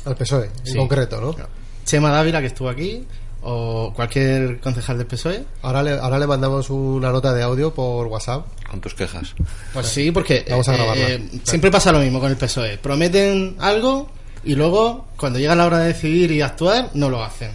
[0.05, 0.77] Al PSOE, en Sí.
[0.77, 1.35] concreto, ¿no?
[1.85, 3.05] Chema Dávila, que estuvo aquí,
[3.43, 5.45] o cualquier concejal del PSOE.
[5.63, 8.47] Ahora le, ahora le mandamos una nota de audio por WhatsApp.
[8.71, 9.35] Con tus quejas.
[9.73, 11.09] Pues sí, porque Vamos a eh, grabarla.
[11.09, 12.79] eh, siempre pasa lo mismo con el PSOE.
[12.79, 14.11] Prometen algo
[14.45, 17.51] y luego, cuando llega la hora de decidir y actuar, no lo hacen.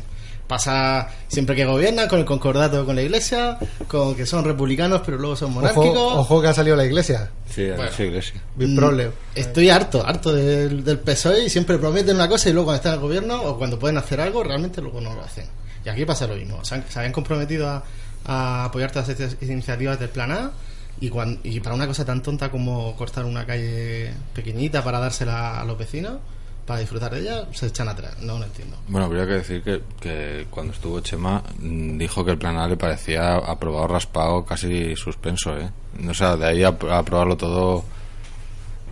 [0.52, 5.18] Pasa siempre que gobiernan con el concordato con la iglesia, con que son republicanos pero
[5.18, 5.88] luego son monárquicos.
[5.96, 7.30] Ojo, ojo que ha salido la iglesia.
[7.50, 7.90] Sí, Bueno.
[7.96, 8.42] sí, iglesia.
[8.58, 9.12] Big Mm, problem.
[9.34, 12.92] Estoy harto, harto del, del PSOE y siempre prometen una cosa y luego cuando están
[12.92, 15.46] en el gobierno o cuando pueden hacer algo, realmente luego no lo hacen.
[15.86, 16.66] Y aquí pasa lo mismo.
[16.66, 17.82] Se, han- se habían comprometido a,
[18.26, 20.52] a apoyar todas estas iniciativas del Plan A
[21.00, 25.62] y, cuan- y para una cosa tan tonta como cortar una calle pequeñita para dársela
[25.62, 26.18] a los vecinos,
[26.66, 28.16] para disfrutar de ella, se echan atrás.
[28.22, 28.78] No lo entiendo.
[28.88, 32.68] Bueno, habría que decir que, que cuando estuvo Chema mm, dijo que el plan A
[32.68, 35.70] le parecía aprobado raspado, casi suspenso, ¿eh?
[36.08, 37.84] O sea, de ahí a, a aprobarlo todo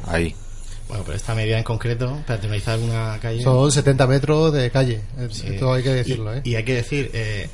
[0.08, 0.36] ahí.
[0.88, 3.44] Bueno, pero esta medida en concreto, para tematizar una calle...
[3.44, 5.02] Son 70 metros de calle.
[5.30, 5.48] Sí.
[5.54, 6.42] Esto hay que decirlo, y, ¿eh?
[6.46, 7.48] y hay que decir, eh,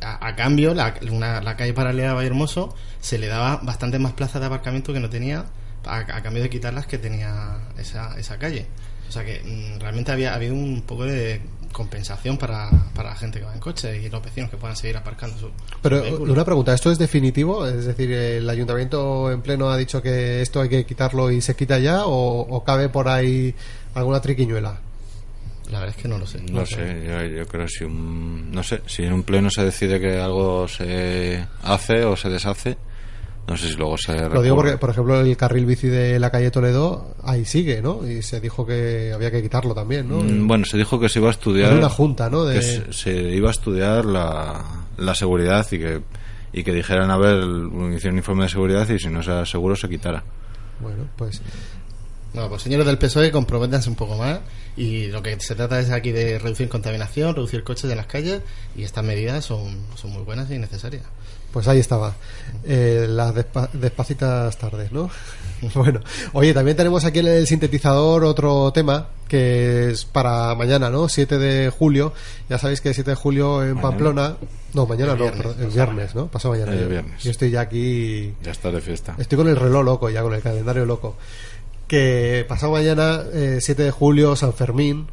[0.00, 4.14] a, a cambio, la, una- la calle paralela a Vallehermoso se le daba bastante más
[4.14, 5.44] plazas de aparcamiento que no tenía,
[5.86, 8.66] a, a cambio de quitar las que tenía esa, esa calle.
[9.08, 11.40] O sea que mm, realmente había habido un poco de
[11.72, 14.96] compensación para, para la gente que va en coche y los vecinos que puedan seguir
[14.96, 16.32] aparcando su, Pero su vehículo.
[16.34, 17.66] una pregunta, ¿esto es definitivo?
[17.66, 21.56] Es decir, ¿el ayuntamiento en pleno ha dicho que esto hay que quitarlo y se
[21.56, 22.04] quita ya?
[22.06, 23.54] ¿O, o cabe por ahí
[23.94, 24.78] alguna triquiñuela?
[25.70, 26.42] La verdad es que no lo sé.
[26.50, 29.98] No sé, yo, yo creo si un, no sé, si en un pleno se decide
[29.98, 32.76] que algo se hace o se deshace,
[33.48, 36.30] no sé si luego se Lo digo porque, por ejemplo, el carril bici de la
[36.30, 38.06] calle Toledo ahí sigue, ¿no?
[38.08, 40.22] Y se dijo que había que quitarlo también, ¿no?
[40.22, 41.70] Mm, Bueno, se dijo que se iba a estudiar.
[41.70, 42.44] Era una junta, ¿no?
[42.44, 44.64] De- que se, se iba a estudiar la,
[44.96, 46.00] la seguridad y que,
[46.52, 47.38] y que dijeran, a ver,
[47.94, 50.22] hicieron un informe de seguridad y si no era seguro se quitara.
[50.80, 51.40] Bueno, pues
[52.34, 54.40] No, pues señores del PSOE, comprométanse un poco más.
[54.76, 58.40] Y lo que se trata es aquí de reducir contaminación, reducir coches en las calles.
[58.74, 61.04] Y estas medidas son, son muy buenas y necesarias.
[61.52, 62.14] Pues ahí estaba.
[62.64, 65.10] Eh, las despa- despacitas tardes, ¿no?
[65.74, 66.00] bueno,
[66.32, 71.08] oye, también tenemos aquí en el sintetizador otro tema que es para mañana, ¿no?
[71.08, 72.12] 7 de julio.
[72.48, 73.82] Ya sabéis que 7 de julio en Mañana.
[73.82, 74.36] Pamplona.
[74.74, 76.26] No, mañana El no, viernes, el viernes, ¿no?
[76.28, 76.72] Pasado mañana.
[76.72, 77.22] El Yo- viernes.
[77.22, 78.34] Yo estoy ya aquí.
[78.42, 79.14] Ya está de fiesta.
[79.18, 81.16] Estoy con el reloj loco, ya con el calendario loco.
[81.86, 85.06] Que pasado mañana, eh, 7 de julio, San Fermín,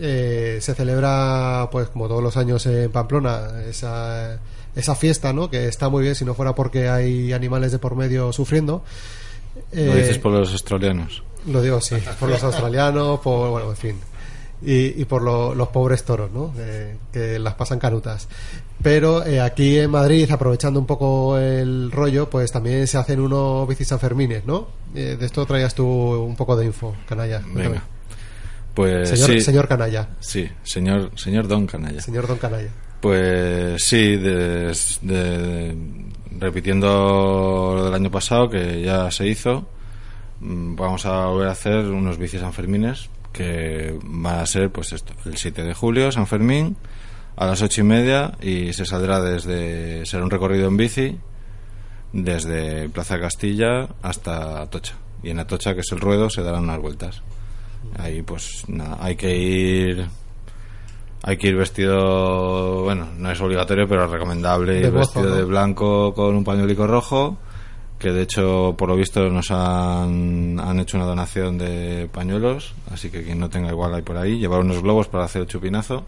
[0.00, 4.38] eh, se celebra, pues como todos los años en Pamplona, esa,
[4.78, 5.50] esa fiesta, ¿no?
[5.50, 8.82] Que está muy bien si no fuera porque hay animales de por medio sufriendo.
[9.72, 11.22] Lo Eh, dices por los australianos.
[11.46, 13.96] lo digo, sí, por los australianos, por, bueno, en fin.
[14.60, 16.52] Y, y por lo- los pobres toros, ¿no?
[16.58, 18.26] Eh, que las pasan canutas.
[18.82, 23.68] Pero eh, aquí en Madrid, aprovechando un poco el rollo, pues también se hacen unos
[23.68, 24.68] bicis Sanfermines, ¿no?
[24.94, 27.40] Eh, de esto traías tú un poco de info, canalla.
[27.52, 27.82] Venga.
[28.74, 29.40] Pues Señor, sí.
[29.40, 30.08] señor canalla.
[30.20, 32.00] Sí, señor, señor Don Canalla.
[32.00, 32.68] Señor Don Canalla.
[33.00, 35.76] Pues sí, de-
[36.38, 39.66] repitiendo lo del año pasado que ya se hizo,
[40.40, 45.12] mm, vamos a volver a hacer unos bicis Sanfermines que van a ser pues esto,
[45.26, 46.76] el 7 de julio, San Fermín,
[47.36, 51.16] a las ocho y media y se saldrá desde, será un recorrido en bici
[52.12, 54.94] desde Plaza Castilla hasta Atocha.
[55.22, 57.22] Y en Atocha, que es el ruedo, se darán unas vueltas.
[57.98, 60.06] Ahí pues nada, hay que ir
[61.22, 65.34] hay que ir vestido, bueno, no es obligatorio, pero es recomendable ir vestido ¿no?
[65.36, 67.36] de blanco con un pañuelico rojo,
[67.98, 73.10] que de hecho, por lo visto, nos han, han hecho una donación de pañuelos, así
[73.10, 76.04] que quien no tenga igual hay por ahí, llevar unos globos para hacer el chupinazo,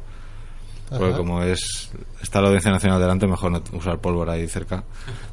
[0.88, 1.16] porque Ajá.
[1.16, 1.90] como es
[2.22, 4.82] está la Audiencia Nacional delante, mejor no usar pólvora ahí cerca.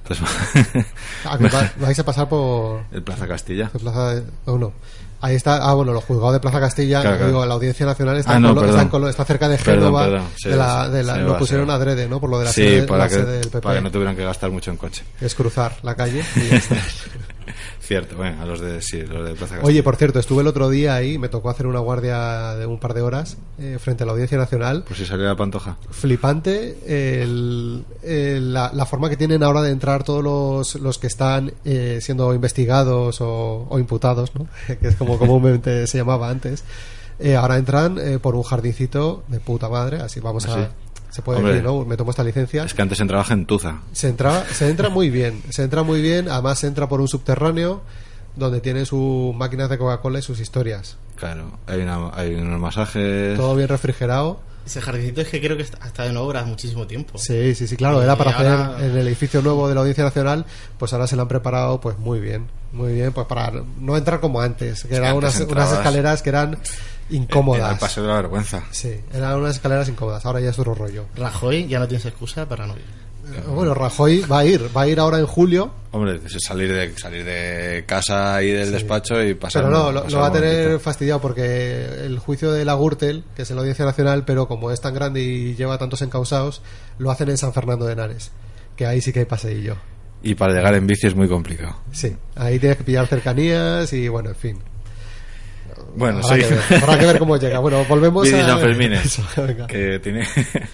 [0.03, 0.85] Entonces,
[1.25, 3.67] Ah, va- vais a pasar por el Plaza Castilla.
[3.69, 4.73] por Plaza de- oh, no.
[5.19, 7.32] Ahí está, ah, bueno, los juzgados de Plaza Castilla, Claro, claro.
[7.32, 10.03] digo, la Audiencia Nacional está, Ah, no, Colo- está, en Colo- está cerca de Génova,
[10.06, 12.19] perdón, sí, de la, de la- lo va, pusieron adrede, ¿no?
[12.19, 13.62] Por lo de la sí, sede, para, la que, sede del PP.
[13.62, 15.03] para que no tuvieran que gastar mucho en coche.
[15.19, 16.75] Es cruzar la calle y ya está.
[17.79, 19.63] Cierto, bueno, a los de, sí, los de Plaza Castilla.
[19.63, 22.79] Oye, por cierto, estuve el otro día ahí, me tocó hacer una guardia de un
[22.79, 24.83] par de horas eh, frente a la Audiencia Nacional.
[24.88, 25.77] Pues si saliera la pantoja.
[25.89, 26.77] Flipante
[27.23, 27.83] el-
[28.53, 32.33] la, la forma que tienen ahora de entrar todos los, los que están eh, siendo
[32.33, 34.47] investigados o, o imputados, ¿no?
[34.79, 36.63] que es como comúnmente se llamaba antes.
[37.19, 40.55] Eh, ahora entran eh, por un jardincito de puta madre, así vamos ¿Ah, a...
[40.65, 40.71] sí?
[41.17, 41.53] Se puede Hombre.
[41.56, 41.84] decir, ¿no?
[41.84, 42.63] Me tomo esta licencia.
[42.63, 43.80] Es que antes entraba gentuza.
[43.91, 47.08] Se entra, se entra muy bien, se entra muy bien, además se entra por un
[47.08, 47.82] subterráneo
[48.36, 50.95] donde tiene sus máquinas de Coca-Cola y sus historias.
[51.15, 53.36] Claro, hay, una, hay unos masajes.
[53.36, 54.39] Todo bien refrigerado.
[54.63, 57.17] Ese jardincito es que creo que está- ha estado en obras muchísimo tiempo.
[57.17, 60.03] Sí, sí, sí, claro, era para ahora- hacer en el edificio nuevo de la Audiencia
[60.03, 60.45] Nacional,
[60.77, 64.19] pues ahora se lo han preparado pues muy bien, muy bien, pues para no entrar
[64.19, 66.60] como antes, que eran unas escaleras que eran
[67.10, 67.74] Era incómodas.
[67.74, 68.63] el paseo de la vergüenza.
[68.72, 71.06] Sí, eran unas escaleras incómodas, ahora ya es otro rollo.
[71.15, 72.82] Rajoy ya no tienes excusa para no ir.
[73.34, 76.72] Eh, Bueno, Rajoy va a ir, va a ir ahora en julio, Hombre, es salir
[76.72, 79.63] de, salir de casa y del despacho y pasar.
[79.63, 80.80] pero no, lo, va a tener momentito.
[80.80, 84.72] fastidiado porque el juicio de la Gürtel, que es en la Audiencia Nacional, pero como
[84.72, 86.62] es tan grande y lleva tantos encausados,
[87.00, 88.32] lo hacen en San Fernando de Henares,
[88.76, 89.76] que ahí sí que hay paseillo.
[90.22, 91.76] Y para llegar en bici es muy complicado.
[91.91, 94.60] Sí, ahí tienes que pillar cercanías y bueno, en fin.
[95.95, 96.41] Bueno, habrá sí.
[96.43, 97.60] Que ver, habrá que ver cómo llega.
[97.60, 98.45] Bueno, volvemos Bici a...
[98.47, 99.67] Sanfermines, Eso, venga.
[99.67, 100.21] que tiene...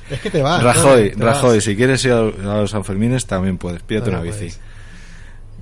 [0.10, 0.62] Es que te vas.
[0.63, 1.17] Rajoy, ¿no?
[1.17, 1.36] Te vas.
[1.41, 4.45] Rajoy, si quieres ir a, los Sanfermines también puedes, pídate una bici.
[4.45, 4.60] pues.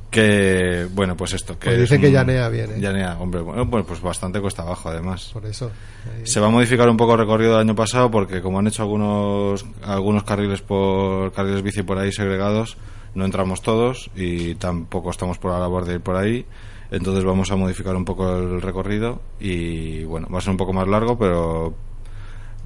[0.10, 1.58] Que, bueno, pues esto.
[1.58, 2.80] Que Pues es dicen que un- llanea bien, ¿eh?
[2.80, 5.30] Llanea, hombre, bueno, bueno, pues bastante cuesta abajo además.
[5.32, 5.72] Por eso.
[6.18, 8.68] Ahí- Se va a modificar un poco el recorrido del año pasado porque como han
[8.68, 12.76] hecho algunos algunos carriles por carriles bici por ahí segregados,
[13.16, 16.46] no entramos todos y tampoco estamos por la labor de ir por ahí.
[16.92, 20.74] Entonces vamos a modificar un poco el recorrido y bueno, va a ser un poco
[20.74, 21.74] más largo, pero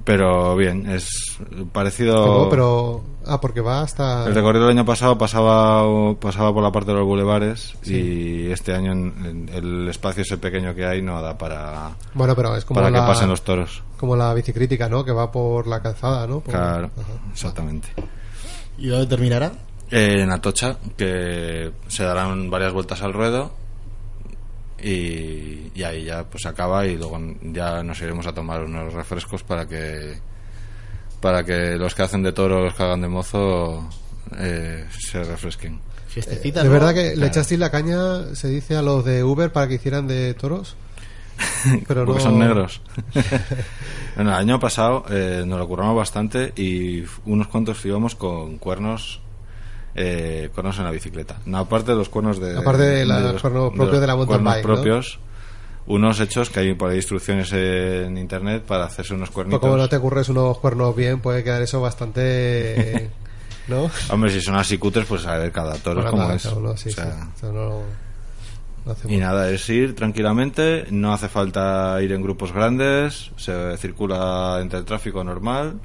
[0.04, 1.38] pero bien, es
[1.72, 2.48] parecido ¿Cómo?
[2.48, 3.02] Pero...
[3.26, 4.24] Ah, porque va hasta...
[4.28, 8.72] el recorrido del año pasado pasaba pasaba por la parte de los bulevares y este
[8.72, 12.64] año en- en el espacio ese pequeño que hay no da para Bueno, pero es
[12.64, 13.00] como para la...
[13.00, 13.82] que pasen los toros.
[13.96, 15.04] Como la bicicrítica, ¿no?
[15.04, 16.38] Que va por la calzada, ¿no?
[16.40, 17.12] Por- Claro, Ajá.
[17.32, 17.88] exactamente.
[18.78, 19.52] ¿Y dónde terminará?
[19.90, 23.50] Eh, en Atocha, que se darán varias vueltas al ruedo
[24.82, 28.92] y, y ahí ya pues se acaba y luego ya nos iremos a tomar unos
[28.92, 30.18] refrescos para que
[31.20, 33.88] para que los que hacen de toro los que hagan de mozo
[34.38, 35.80] eh, se refresquen.
[36.08, 36.72] Fiestecita, ¿De ¿no?
[36.74, 37.26] verdad que le Claro.
[37.28, 40.76] echasteis la caña, se dice, a los de Uber para que hicieran de toros?
[41.86, 42.30] Pero Porque no...
[42.30, 42.80] son negros.
[44.16, 49.20] bueno, el año pasado eh, nos lo curramos bastante y unos cuantos íbamos con cuernos
[49.96, 51.36] eh, cuernos en la bicicleta.
[51.46, 54.42] No, aparte de los cuernos de Aparte de la- los- cuernos propios de la mountain
[54.42, 54.74] cuernos bike, ¿no?
[54.74, 55.18] propios,
[55.86, 59.60] unos hechos que hay por ahí instrucciones en internet para hacerse unos Pues cuernitos.
[59.60, 63.10] como no te curres unos cuernos bien, puede quedar eso bastante...
[63.68, 63.90] ¿No?
[64.10, 66.42] Hombre, si son así cutres, pues a ver cada toro Bueno, como es.
[66.44, 67.28] cada uno, sí, O sea, sí.
[67.38, 67.82] Eso no-
[69.08, 74.78] Y nada, es ir tranquilamente, no hace falta ir en grupos grandes, se circula entre
[74.78, 75.80] el tráfico normal,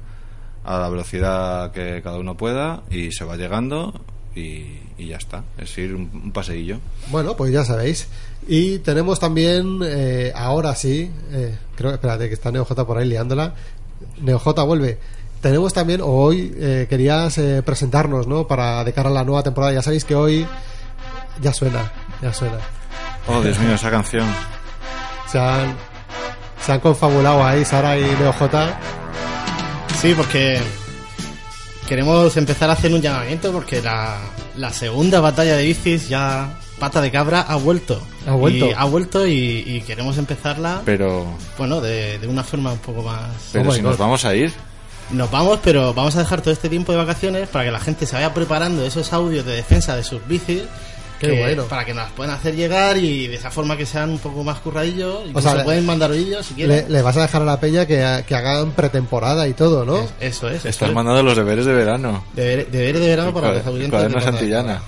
[0.64, 3.92] a la velocidad que cada uno pueda, y se va llegando,
[4.34, 5.44] y, y ya está.
[5.58, 6.78] Es ir un, un paseillo.
[7.08, 8.08] Bueno, pues ya sabéis.
[8.46, 13.08] Y tenemos también, eh, ahora sí, eh, creo que, espérate, que está NeoJ por ahí
[13.08, 13.54] liándola.
[14.20, 14.98] NeoJ vuelve.
[15.40, 18.46] Tenemos también, hoy eh, querías presentarnos, ¿no?
[18.46, 19.72] Para de cara a la nueva temporada.
[19.72, 20.46] Ya sabéis que hoy
[21.40, 22.58] ya suena, ya suena.
[23.26, 24.26] Oh, Dios mío, esa canción.
[25.26, 25.74] Se han,
[26.64, 29.01] se han confabulado ahí Sara y NeoJ.
[30.02, 30.58] Sí, porque
[31.88, 34.18] queremos empezar a hacer un llamamiento porque la,
[34.56, 38.02] la segunda batalla de bicis ya pata de cabra ha vuelto.
[38.26, 38.66] Ha vuelto.
[38.66, 41.24] Y ha vuelto y, y queremos empezarla, Pero,
[41.56, 43.30] bueno, de, de una forma un poco más...
[43.52, 44.52] pero Oh si nos vamos a ir,
[45.12, 48.04] Nos vamos, pero vamos a dejar todo este tiempo de vacaciones para que la gente
[48.04, 50.62] se vaya preparando esos audios de defensa de sus bicis.
[51.28, 51.64] Qué que- bueno.
[51.64, 54.44] Para que nos las puedan hacer llegar y de esa forma que sean un poco
[54.44, 55.20] más curradillos.
[55.26, 56.92] Incluso sea, le- pueden mandar vídeos si Le, quieren.
[56.92, 59.98] le vas a dejar a la peña que, que hagan pretemporada y todo, ¿no?
[59.98, 60.56] Es- Eso es.
[60.56, 60.94] eso estás es.
[60.94, 62.24] mandando los deberes de verano.
[62.34, 64.82] Deber, deber de verano para los de Santillana.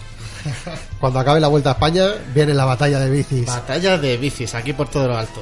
[1.01, 3.47] Cuando acabe la Vuelta a España, viene la batalla de bicis.
[3.47, 5.41] Batalla de bicis, aquí por todo lo alto.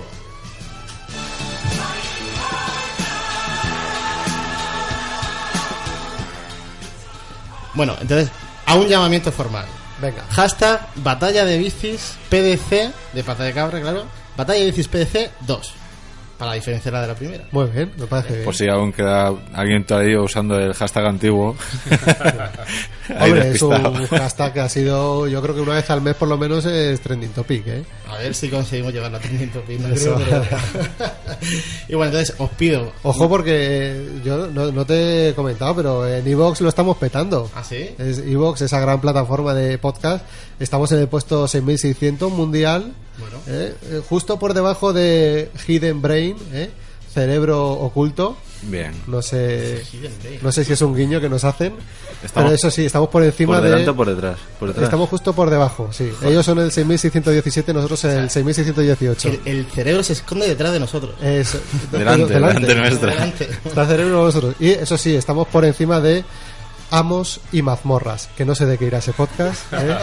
[7.75, 8.31] Bueno, entonces,
[8.67, 9.65] a un llamamiento formal.
[10.03, 10.25] Venga.
[10.31, 14.05] Hashtag batalla de bicis PDC, de pata de cabra, claro.
[14.37, 15.82] Batalla de bicis PDC 2.
[16.43, 17.45] Para diferenciarla de la primera.
[17.53, 18.45] Muy bien, me parece bien.
[18.45, 21.55] Por si aún queda alguien todavía usando el hashtag antiguo.
[23.21, 26.29] Hombre, es un hashtag que ha sido, yo creo que una vez al mes por
[26.29, 27.85] lo menos es trending topic, ¿eh?
[28.09, 30.43] A ver si conseguimos llevarla a 300 pin, no creo, pero-
[31.89, 32.93] y bueno, entonces os pido.
[33.05, 37.51] Ojo porque yo no, no te he comentado, pero en Evox lo estamos petando.
[37.55, 37.91] ¿Ah, sí?
[37.99, 40.25] Es Evox, esa gran plataforma de podcast.
[40.61, 43.37] Estamos en el puesto 6600 mundial, Bueno.
[43.47, 43.75] ¿eh?
[43.85, 46.71] Eh, justo por debajo de Hidden Brain, ¿eh?
[47.13, 48.37] cerebro oculto.
[48.63, 48.93] Bien.
[49.09, 50.39] No sé, Hidden Brain.
[50.41, 51.75] no sé si es un guiño que nos hacen,
[52.25, 53.91] Estamos pero eso sí, estamos por encima ¿Por delante de.
[53.91, 54.39] o por detrás?
[54.61, 54.85] Por detrás.
[54.85, 56.09] Estamos justo por debajo, sí.
[56.23, 59.29] Ellos son el 6617, nosotros el 6618.
[59.29, 61.17] El, el cerebro se esconde detrás de nosotros.
[61.21, 61.57] Es,
[61.91, 63.11] Delante, delante nuestra.
[63.11, 63.49] Delante.
[63.65, 64.55] Está el cerebro nosotros.
[64.61, 66.23] Y eso sí, estamos por encima de
[66.93, 69.65] Amos y Mazmorras, que no sé de qué irá ese podcast.
[69.73, 69.97] ¿eh?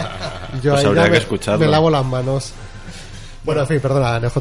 [0.62, 1.60] Yo Pues ahí habría ya que me, escucharlo.
[1.60, 2.52] me lavo las manos.
[3.46, 4.38] Bueno, en fin, perdona, NJ.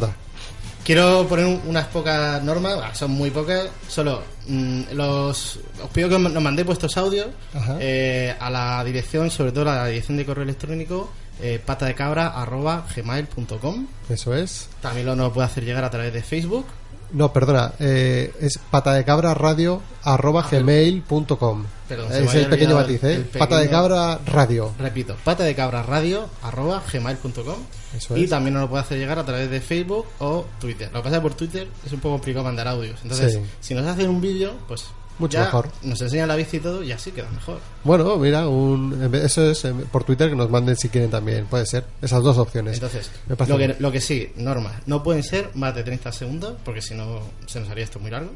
[0.85, 6.09] Quiero poner un- unas pocas normas, bah, son muy pocas, solo mm, los os pido
[6.09, 7.77] que nos mandéis vuestros audios Ajá.
[7.79, 11.11] eh, a la dirección, sobre todo la dirección de correo electrónico
[11.43, 13.87] eh, patadecabra@gmail.com.
[14.09, 14.69] Eso es.
[14.81, 16.67] También lo nos puede hacer llegar a través de Facebook.
[17.11, 21.65] No, perdona, eh, es patadecabra radio arroba gmail.com.
[21.89, 23.15] Perdón, se me Es el pequeño matiz, ¿eh?
[23.15, 24.73] el pequeño- Pata de cabra radio.
[24.79, 27.57] Repito, patadecabra@radio@gmail.com.
[27.97, 28.31] Eso Y es.
[28.31, 30.91] también nos lo puede hacer llegar a través de Facebook o Twitter.
[30.93, 33.01] Lo que pasa es que por Twitter es un poco complicado mandar audios.
[33.03, 33.41] Entonces, Sí.
[33.61, 34.85] si nos hacen un vídeo, pues
[35.19, 35.69] Mucho ya mejor.
[35.83, 37.59] Nos enseña la bici y todo y así queda mejor.
[37.85, 41.47] Bueno, mira, un, eso es eh, por Twitter que nos manden si quieren también.
[41.47, 41.85] Puede ser.
[42.01, 42.75] Esas dos opciones.
[42.75, 46.83] Entonces, lo que, lo que sí, normas, no pueden ser más de 30 segundos, porque
[46.83, 48.31] si no se nos haría esto muy largo.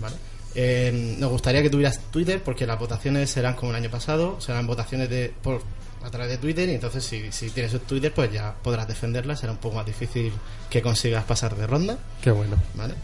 [0.00, 0.16] ¿vale?
[0.54, 4.66] Eh, nos gustaría que tuvieras Twitter, porque las votaciones serán como el año pasado, serán
[4.66, 5.62] votaciones de por
[6.04, 9.52] a través de Twitter, y entonces si, si tienes Twitter, pues ya podrás defenderla, será
[9.52, 10.32] un poco más difícil
[10.68, 11.96] que consigas pasar de ronda.
[12.20, 12.56] Qué bueno.
[12.74, 12.94] ¿vale?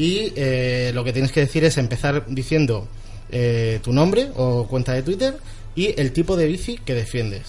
[0.00, 2.88] Y eh, lo que tienes que decir es empezar diciendo
[3.30, 5.36] eh, tu nombre o cuenta de Twitter
[5.76, 7.42] y el tipo de bici que defiendes.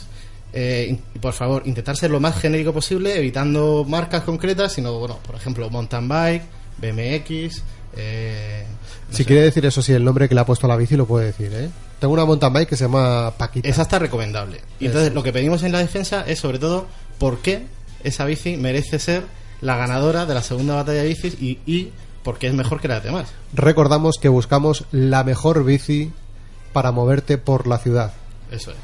[0.54, 5.36] Eh, por favor, intentar ser lo más genérico posible, evitando marcas concretas, sino, bueno, por
[5.36, 6.43] ejemplo, mountain bike,
[6.78, 7.64] BMX.
[7.95, 8.66] Eh,
[9.10, 9.26] no Si sé.
[9.26, 11.28] quiere decir eso, sí, el nombre que le ha puesto a la bici lo puede
[11.28, 11.70] decir, ¿eh?
[11.99, 13.70] Tengo una mountain bike que se llama Paquita.
[13.70, 14.58] Esa está recomendable.
[14.80, 14.91] Y Eso.
[14.93, 16.86] entonces lo que pedimos en la defensa es sobre todo
[17.18, 17.62] por qué
[18.04, 19.24] esa bici merece ser
[19.62, 21.91] la ganadora de la segunda batalla de bicis y, y
[22.24, 23.28] por qué es mejor que las demás.
[23.54, 26.12] Recordamos que buscamos la mejor bici
[26.74, 28.14] para moverte por la ciudad.
[28.52, 28.78] Eso es.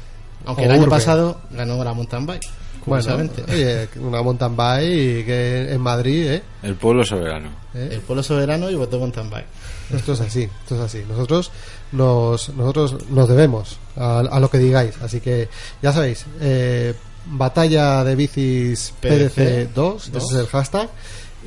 [0.44, 0.90] Aunque O el año urbe.
[0.90, 2.42] pasado ganó la mountain bike.
[2.86, 3.44] Bueno, Curiosamente.
[3.52, 6.42] oye, una mountain bike y que en Madrid, ¿eh?
[6.62, 7.50] El pueblo soberano.
[7.74, 7.90] ¿Eh?
[7.92, 9.46] El pueblo soberano y votó mountain bike.
[9.92, 11.04] Esto es así, esto es así.
[11.08, 11.50] Nosotros
[11.92, 14.96] nos, nosotros nos debemos a, a lo que digáis.
[15.02, 15.48] Así que
[15.82, 16.94] ya sabéis, eh,
[17.26, 20.88] batalla de bicis PDC 2, ese es el hashtag.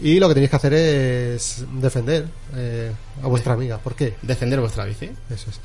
[0.03, 2.91] Y lo que tenéis que hacer es defender eh,
[3.23, 3.77] a vuestra amiga.
[3.77, 4.15] ¿Por qué?
[4.21, 5.09] Defender vuestra bici.
[5.29, 5.59] Eso es.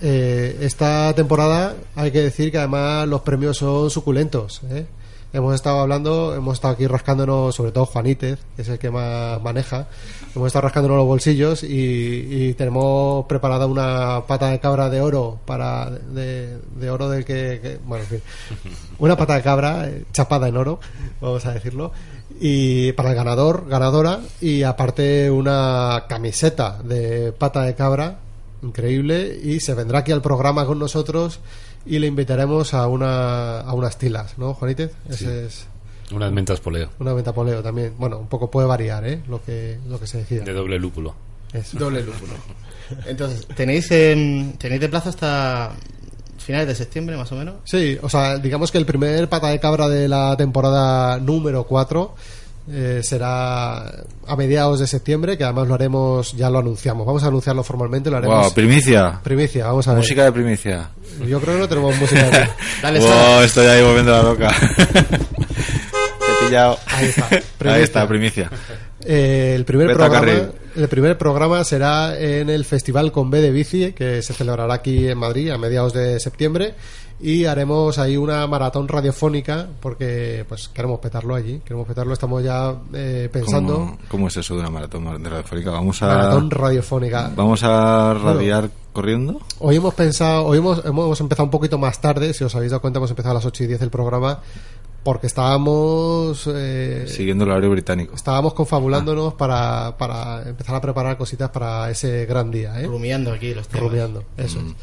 [0.00, 4.60] Eh, esta temporada hay que decir que además los premios son suculentos.
[4.70, 4.86] ¿eh?
[5.32, 9.42] Hemos estado hablando, hemos estado aquí rascándonos, sobre todo Juanítez, que es el que más
[9.42, 9.88] maneja.
[10.34, 11.68] Hemos estado rascándonos los bolsillos y,
[12.30, 17.58] y tenemos preparada una pata de cabra de oro para de, de oro del que,
[17.60, 18.22] que- bueno, en fin,
[19.00, 20.78] una pata de cabra eh, chapada en oro,
[21.20, 21.92] vamos a decirlo,
[22.40, 28.18] y para el ganador, ganadora y aparte una camiseta de pata de cabra
[28.62, 31.40] increíble y se vendrá aquí al programa con nosotros
[31.86, 34.92] y le invitaremos a una a unas tilas, ¿no, Juanítez?
[35.08, 35.66] Ese es
[36.12, 36.90] Unas mentas poleo.
[36.98, 37.94] una ventapoleo también.
[37.98, 39.22] Bueno, un poco puede variar, ¿eh?
[39.28, 40.44] Lo que lo que se decida.
[40.44, 41.14] De doble lúpulo.
[41.52, 41.78] Eso.
[41.78, 42.32] Doble lúpulo.
[43.06, 45.72] Entonces, tenéis, em, tenéis de plazo hasta
[46.48, 47.56] finales de septiembre, más o menos.
[47.64, 52.14] Sí, o sea, digamos que el primer pata de cabra de la temporada número 4
[52.72, 53.80] eh, será
[54.26, 57.06] a mediados de septiembre, que además lo haremos, ya lo anunciamos.
[57.06, 58.44] Vamos a anunciarlo formalmente, lo haremos.
[58.44, 59.20] Wow, primicia.
[59.22, 59.98] Primicia, vamos a ver.
[59.98, 60.88] Música de primicia.
[61.26, 62.50] Yo creo que no tenemos música aquí.
[62.82, 64.50] Dale, wow, estoy ahí volviendo la loca.
[64.88, 66.78] Te he pillado.
[66.86, 67.28] Ahí está.
[67.74, 68.50] Ahí está, primicia.
[69.10, 73.92] Eh, el, primer programa, el primer programa será en el Festival con B de Bici,
[73.92, 76.74] que se celebrará aquí en Madrid a mediados de septiembre.
[77.18, 81.60] Y haremos ahí una maratón radiofónica, porque pues queremos petarlo allí.
[81.64, 83.76] Queremos petarlo, estamos ya eh, pensando.
[83.76, 85.70] ¿Cómo, cómo es eso de una maratón radiofónica?
[85.70, 87.32] Vamos a, Maratón radiofónica.
[87.34, 89.40] vamos a radiar corriendo.
[89.60, 92.82] Hoy hemos pensado, hoy hemos, hemos empezado un poquito más tarde, si os habéis dado
[92.82, 94.40] cuenta hemos empezado a las 8 y 10 el programa,
[95.02, 96.48] porque estábamos...
[96.52, 98.14] eh, Siguiendo el horario británico.
[98.14, 102.86] Estábamos confabulándonos para, para empezar a preparar cositas para ese gran día, ¿eh?
[102.86, 103.88] Rumiando aquí los temas.
[103.90, 104.74] Rumiando, eso es.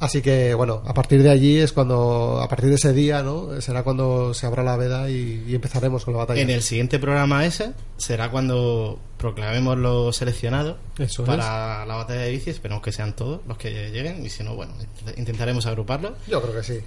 [0.00, 3.60] Así que, bueno, a partir de allí es cuando, a partir de ese día, ¿no?
[3.60, 6.40] Será cuando se abra la veda y, y empezaremos con la batalla.
[6.40, 12.30] En el siguiente programa ese será cuando proclamemos los seleccionados Eso para la batalla de
[12.30, 12.50] bici.
[12.50, 14.72] Esperemos que sean todos los que lleguen y si no, bueno,
[15.16, 16.12] intentaremos agruparlos.
[16.28, 16.78] Yo creo que sí.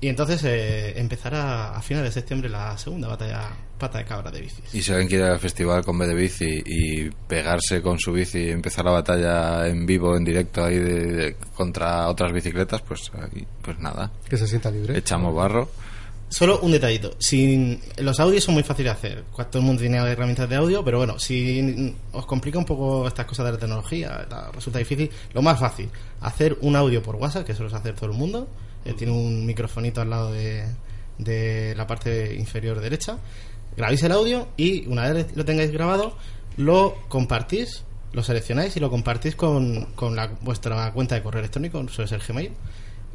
[0.00, 4.40] Y entonces eh, empezará a finales de septiembre la segunda batalla pata de cabra de
[4.42, 4.72] bicis.
[4.72, 8.12] Y si alguien quiere ir al festival con B de bici y pegarse con su
[8.12, 12.80] bici y empezar la batalla en vivo, en directo ahí de- de- contra otras bicicletas,
[12.82, 14.96] pues aquí, pues nada, Que se sienta libre.
[14.98, 15.68] echamos barro.
[16.28, 17.12] Solo un detallito.
[17.18, 19.24] Sin, los audios son muy fáciles de hacer.
[19.50, 23.26] Todo el mundo tiene herramientas de audio, pero bueno, si os complica un poco estas
[23.26, 25.88] cosas de la tecnología, resulta difícil, lo más fácil,
[26.20, 28.46] hacer un audio por WhatsApp, que suele hacer todo el mundo.
[28.84, 30.64] Eh, tiene un microfonito al lado de,
[31.18, 33.18] de la parte inferior derecha.
[33.76, 36.16] Grabáis el audio y una vez lo tengáis grabado,
[36.56, 41.86] lo compartís, lo seleccionáis y lo compartís con, con la- vuestra cuenta de correo electrónico,
[41.88, 42.52] suele ser Gmail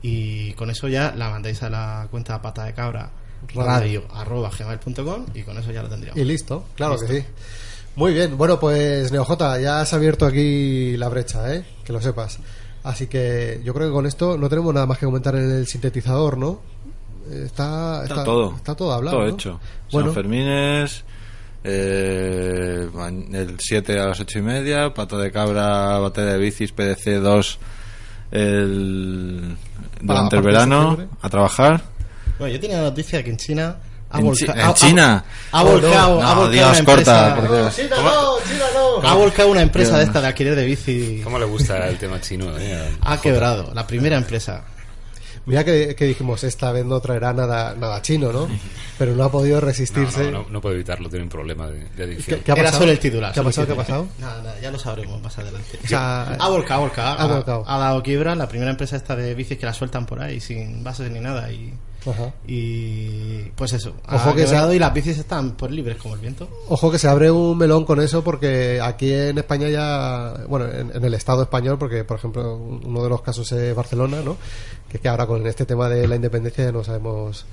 [0.01, 3.09] y con eso ya la mandáis a la cuenta pata de cabra
[3.55, 6.20] radio arroba gmail.com y con eso ya lo tendríamos.
[6.22, 7.26] Y listo, claro que sí.
[7.95, 11.64] Muy bien, bueno, pues NeoJ, ya has abierto aquí la brecha, ¿eh?
[11.84, 12.39] Que lo sepas.
[12.84, 15.67] Así que yo creo que con esto no tenemos nada más que comentar en el
[15.67, 16.59] sintetizador, ¿no?
[17.31, 18.55] Está, Está, todo.
[18.55, 19.17] Está todo hablado.
[19.17, 19.34] Todo ¿no?
[19.34, 19.59] hecho.
[19.91, 21.03] Bueno, San Fermines,
[21.63, 22.89] eh,
[23.31, 27.59] el 7 a las 8 y media, Pata de Cabra, Batalla de Bicis, PDC 2
[28.31, 29.55] el,
[30.01, 31.84] durante el verano, a trabajar.
[32.39, 33.77] Bueno, yo tenía la noticia que en China
[34.14, 35.26] Ha En, volca- en ha- ha- China.
[35.51, 37.76] Ha volcado, No, ha volcado Dios, una corta, empresa- por Dios.
[37.76, 38.66] China no, China
[39.01, 39.09] no.
[39.09, 41.22] Ha volcado una empresa de esta de alquiler de bici.
[41.24, 42.55] ¿Cómo le gusta el tema chino?
[42.57, 42.91] eh?
[43.01, 43.72] Ha quebrado.
[43.74, 44.64] La primera empresa.
[45.45, 48.47] Mira que, que dijimos, esta vez no traerá nada, nada chino, ¿no?
[48.97, 50.32] Pero no ha podido No, resistirse.
[50.32, 52.39] no, no, no puedo evitarlo, tiene un problema de, de adicción.
[52.39, 52.80] ¿Qué, qué ha Era pasado?
[52.84, 53.34] solo el titular.
[53.34, 53.68] ¿Qué ha pasado?
[53.68, 54.07] ¿Qué ha pasado?
[54.20, 55.80] Nada, nada, ya lo sabremos más adelante.
[55.84, 57.20] O sea, Ha volcado, ha volcado.
[57.20, 57.64] Ha volcado.
[57.68, 60.82] Ha dado quiebra la primera empresa esta de bicis que la sueltan por ahí sin
[60.82, 61.51] bases ni nada.
[61.51, 61.74] Y,
[62.06, 62.34] Ajá.
[62.47, 63.93] y pues eso.
[64.12, 66.47] Ojo ha que se- y las bicis están por libres como el viento.
[66.70, 70.91] Ojo que se abre un melón con eso porque aquí en España ya, bueno, en,
[70.95, 74.38] en el Estado español, porque por ejemplo uno de los casos es Barcelona, ¿no?
[74.89, 77.45] Que es que ahora con este tema de la independencia ya no sabemos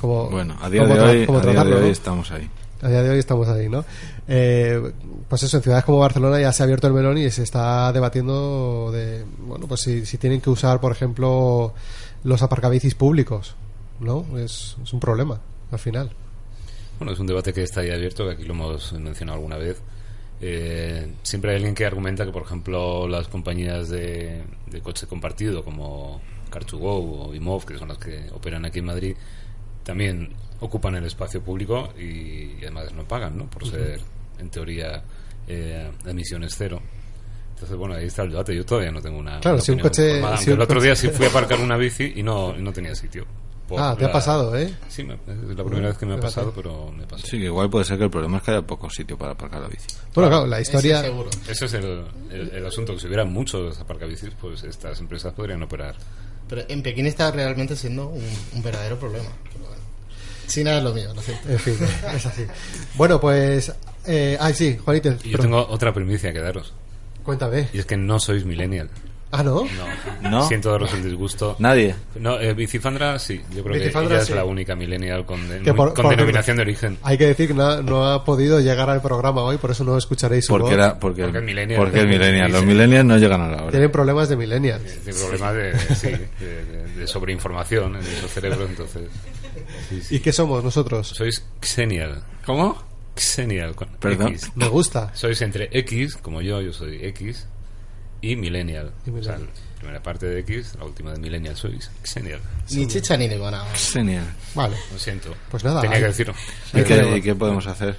[0.00, 1.88] cómo, Bueno, a día cómo de hoy, cómo a día de tratarlo, hoy ¿no?
[1.88, 2.50] estamos ahí.
[2.80, 3.84] A día de hoy estamos ahí, ¿no?
[4.28, 4.92] Eh,
[5.28, 7.92] pues eso, en ciudades como Barcelona ya se ha abierto el melón y se está
[7.92, 11.74] debatiendo de, bueno, pues si, si tienen que usar, por ejemplo,
[12.22, 13.56] los aparcabicis públicos,
[14.00, 14.26] ¿no?
[14.38, 15.40] Es, es un problema,
[15.70, 16.10] al final.
[16.98, 19.80] Bueno, es un debate que está ahí abierto, que aquí lo hemos mencionado alguna vez.
[20.40, 25.64] Eh, siempre hay alguien que argumenta que, por ejemplo, las compañías de, de coche compartido
[25.64, 26.20] como
[26.50, 29.16] Car2Go o Imov, que son las que operan aquí en Madrid,
[29.84, 30.30] también
[30.60, 33.46] ocupan el espacio público y, y además no pagan, ¿no?
[33.46, 34.00] Por ser,
[34.38, 35.02] en teoría,
[35.46, 36.80] eh, emisiones cero.
[37.54, 38.54] Entonces, bueno, ahí está el debate.
[38.54, 39.40] Yo todavía no tengo una.
[39.40, 41.76] Claro, una si un coche- si un el otro día sí fui a aparcar una
[41.76, 43.24] bici y no, y no tenía sitio.
[43.68, 44.74] Por Ah, te ha la- pasado, ¿eh?
[44.88, 47.26] Sí, me- es la primera vez que me ha pasado, pero me pasó.
[47.26, 49.60] Sí, que igual puede ser que el problema es que haya poco sitio para aparcar
[49.60, 49.86] la bici.
[50.14, 50.98] Bueno, claro, la historia...
[51.00, 51.30] Ese seguro.
[51.46, 55.62] Ese es el, el- el asunto, que si hubiera muchos aparcabicis, pues estas empresas podrían
[55.62, 55.94] operar.
[56.48, 59.28] Pero en Pekín está realmente siendo un, un verdadero problema.
[59.52, 59.68] Pero.
[60.46, 61.46] China es lo mío, lo siento.
[61.50, 61.76] En fin,
[62.14, 62.46] es así.
[62.94, 63.70] Bueno, pues...
[64.06, 65.14] Eh, ah, sí, Juanito.
[65.24, 66.72] Y yo tengo otra primicia que daros,
[67.22, 67.68] Cuéntame.
[67.74, 68.88] y es que no sois millennial.
[69.30, 69.64] Ah, ¿no?
[70.22, 70.48] No, ¿No?
[70.48, 71.54] siento daros el disgusto.
[71.58, 71.94] Nadie.
[72.18, 74.32] No, eh, Bicifandra sí, yo creo Bicifandra, que ella sí.
[74.32, 76.98] es la única millennial con, de- Que por- con por- denominación de origen.
[77.02, 79.98] Hay que decir que no, no ha podido llegar al programa hoy, por eso no
[79.98, 80.72] escucharéis su Porque, voz.
[80.72, 81.78] era, porque, Porque es millennial.
[81.78, 82.52] porque es millennial.
[82.52, 83.70] Los millennials no llegan a la hora.
[83.70, 84.82] Tienen problemas de millennials.
[85.04, 89.02] Tiene problemas de, sí, de, de- de sobreinformación en su cerebro, entonces...
[89.90, 90.16] sí, sí.
[90.16, 91.06] ¿Y qué somos nosotros?
[91.08, 92.22] Sois Xenial.
[92.46, 92.82] ¿Cómo?
[93.14, 93.74] Xenial.
[93.74, 94.28] con Perdón.
[94.28, 94.52] X.
[94.54, 95.10] Me gusta.
[95.14, 97.46] Sois entre X, como yo, yo soy X,
[98.20, 98.92] y Millennial.
[99.06, 99.40] Y O sea, millennial.
[99.74, 102.40] la primera parte de X, la última de Millennial sois Xenial.
[102.70, 103.66] Ni chicha ni limonada.
[103.74, 104.26] Genial.
[104.54, 104.76] Vale.
[104.92, 105.34] Lo siento.
[105.50, 106.34] Pues nada, Tenía que decirlo.
[106.74, 107.96] ¿Y qué, y qué podemos hacer?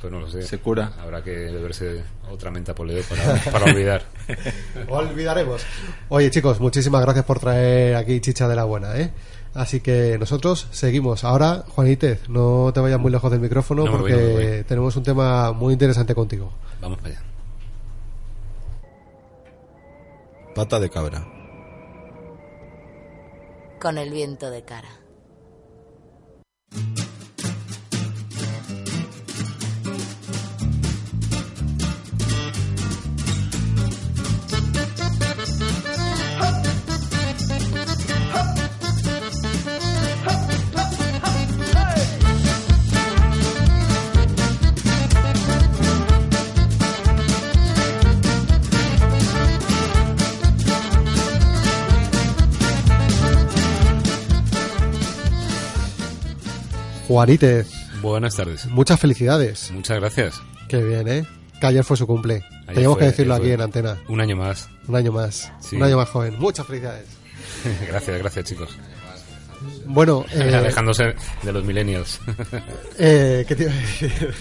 [0.00, 0.42] Pues no lo sé.
[0.42, 0.92] ¿Se cura?
[1.00, 4.04] Habrá que beberse otra menta poleo para, para olvidar.
[4.88, 5.62] Olvidaremos.
[6.08, 9.10] Oye, chicos, muchísimas gracias por traer aquí chicha de la buena, ¿eh?
[9.54, 11.24] Así que nosotros seguimos.
[11.24, 14.94] Ahora, Juanítez, no te vayas muy lejos del micrófono No me voy, porque no tenemos
[14.96, 16.52] un tema muy interesante contigo.
[16.80, 17.22] Vamos para allá.
[20.58, 21.24] Pata de cabra.
[23.80, 24.88] Con el viento de cara.
[57.08, 57.66] Juanítez,
[58.02, 58.66] Buenas tardes.
[58.66, 59.70] muchas felicidades.
[59.70, 60.42] Muchas gracias.
[60.68, 61.26] Qué bien, ¿eh?
[61.58, 62.44] Que ayer fue su cumple.
[62.66, 63.96] Ayer fue, que decirlo aquí en antena.
[64.08, 64.68] Un año más.
[64.86, 65.50] Un año más.
[65.60, 65.76] Sí.
[65.76, 66.38] Un año más joven.
[66.38, 67.06] Muchas felicidades.
[67.88, 68.76] gracias, gracias, chicos.
[69.86, 72.20] Bueno, eh, Alejándose de los millennials.
[73.00, 74.34] Eh, ¿qué te iba a decir?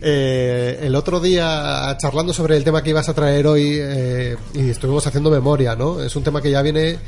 [0.00, 4.68] Eh, el otro día, charlando sobre el tema que ibas a traer hoy, eh, y
[4.68, 6.02] estuvimos haciendo memoria, ¿no?
[6.02, 6.98] Es un tema que ya viene,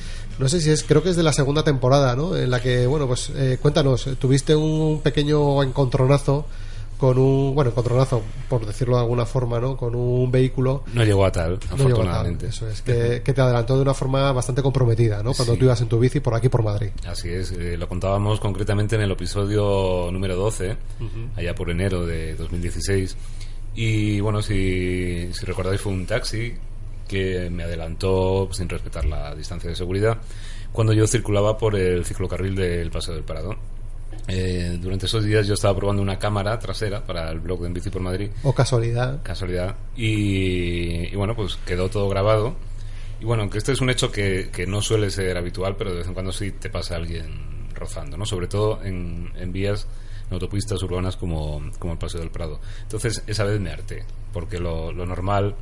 [0.40, 2.36] no sé si es, creo que es de la segunda temporada, ¿no?
[2.36, 6.46] En la que, bueno, pues eh, cuéntanos, tuviste un pequeño encontronazo
[6.98, 8.20] con un, bueno, encontronazo,
[8.50, 9.74] por decirlo de alguna forma, ¿no?
[9.76, 10.84] Con un vehículo.
[10.92, 12.46] No llegó a tal, No llegó a tal, afortunadamente.
[12.48, 15.32] eso es, que, que te adelantó de una forma bastante comprometida, ¿no?
[15.32, 15.58] Cuando Sí.
[15.60, 16.90] tú ibas en tu bici por aquí, por Madrid.
[17.06, 20.76] Así es, eh, lo contábamos concretamente en el episodio número 12,
[21.36, 23.16] allá por enero de 2016.
[23.74, 26.52] Y bueno, si, si recordáis, fue un taxi
[27.10, 30.18] que me adelantó sin respetar la distancia de seguridad
[30.70, 33.56] cuando yo circulaba por el ciclocarril del Paseo del Prado.
[34.28, 37.74] Eh, durante esos días yo estaba probando una cámara trasera para el blog de En
[37.74, 39.20] Bici por Madrid O casualidad.
[39.24, 39.74] casualidad.
[39.96, 42.54] Y, y bueno, pues quedó todo grabado.
[43.20, 45.98] Y bueno, aunque este es un hecho que, que no suele ser habitual, pero de
[45.98, 48.24] vez en cuando sí te pasa alguien rozando, ¿no?
[48.24, 49.86] Sobre todo en, en vías,
[50.28, 52.60] en autopistas urbanas como, como el Paseo del Prado.
[52.82, 55.56] Entonces, esa vez me harté, porque lo, lo normal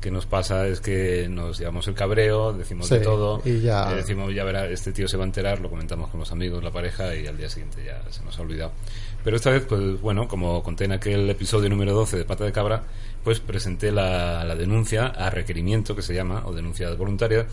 [0.00, 3.90] que nos pasa es que nos llevamos el cabreo, decimos Sí, de todo, y ya-
[3.92, 6.62] eh, decimos, ya verá, este tío se va a enterar, lo comentamos con los amigos,
[6.62, 8.72] la pareja, y al día siguiente ya se nos ha olvidado.
[9.24, 12.52] Pero esta vez, pues bueno, como conté en aquel episodio número 12 de Pata de
[12.52, 12.82] Cabra,
[13.22, 17.46] pues presenté la, la denuncia a requerimiento, que se llama, o denuncia voluntaria,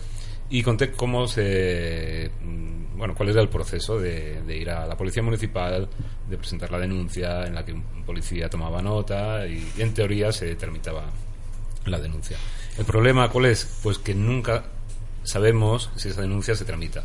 [0.50, 2.30] y conté cómo se.
[2.42, 5.88] mm, Bueno, cuál era el proceso de, de ir a la policía municipal,
[6.28, 10.30] de presentar la denuncia, en la que un policía tomaba nota y, y en teoría
[10.30, 11.04] se tramitaba
[11.86, 12.36] la denuncia.
[12.78, 13.68] El problema, ¿cuál es?
[13.82, 14.64] Pues que nunca
[15.24, 17.04] sabemos si esa denuncia se tramita.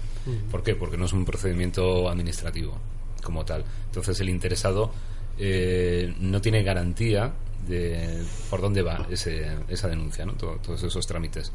[0.51, 0.75] ¿Por qué?
[0.75, 2.77] Porque no es un procedimiento administrativo
[3.23, 3.63] como tal.
[3.87, 4.91] Entonces el interesado
[5.37, 7.31] eh, no tiene garantía
[7.67, 10.33] de por dónde va ese, esa denuncia, ¿no?
[10.33, 11.51] Todo- todos esos trámites.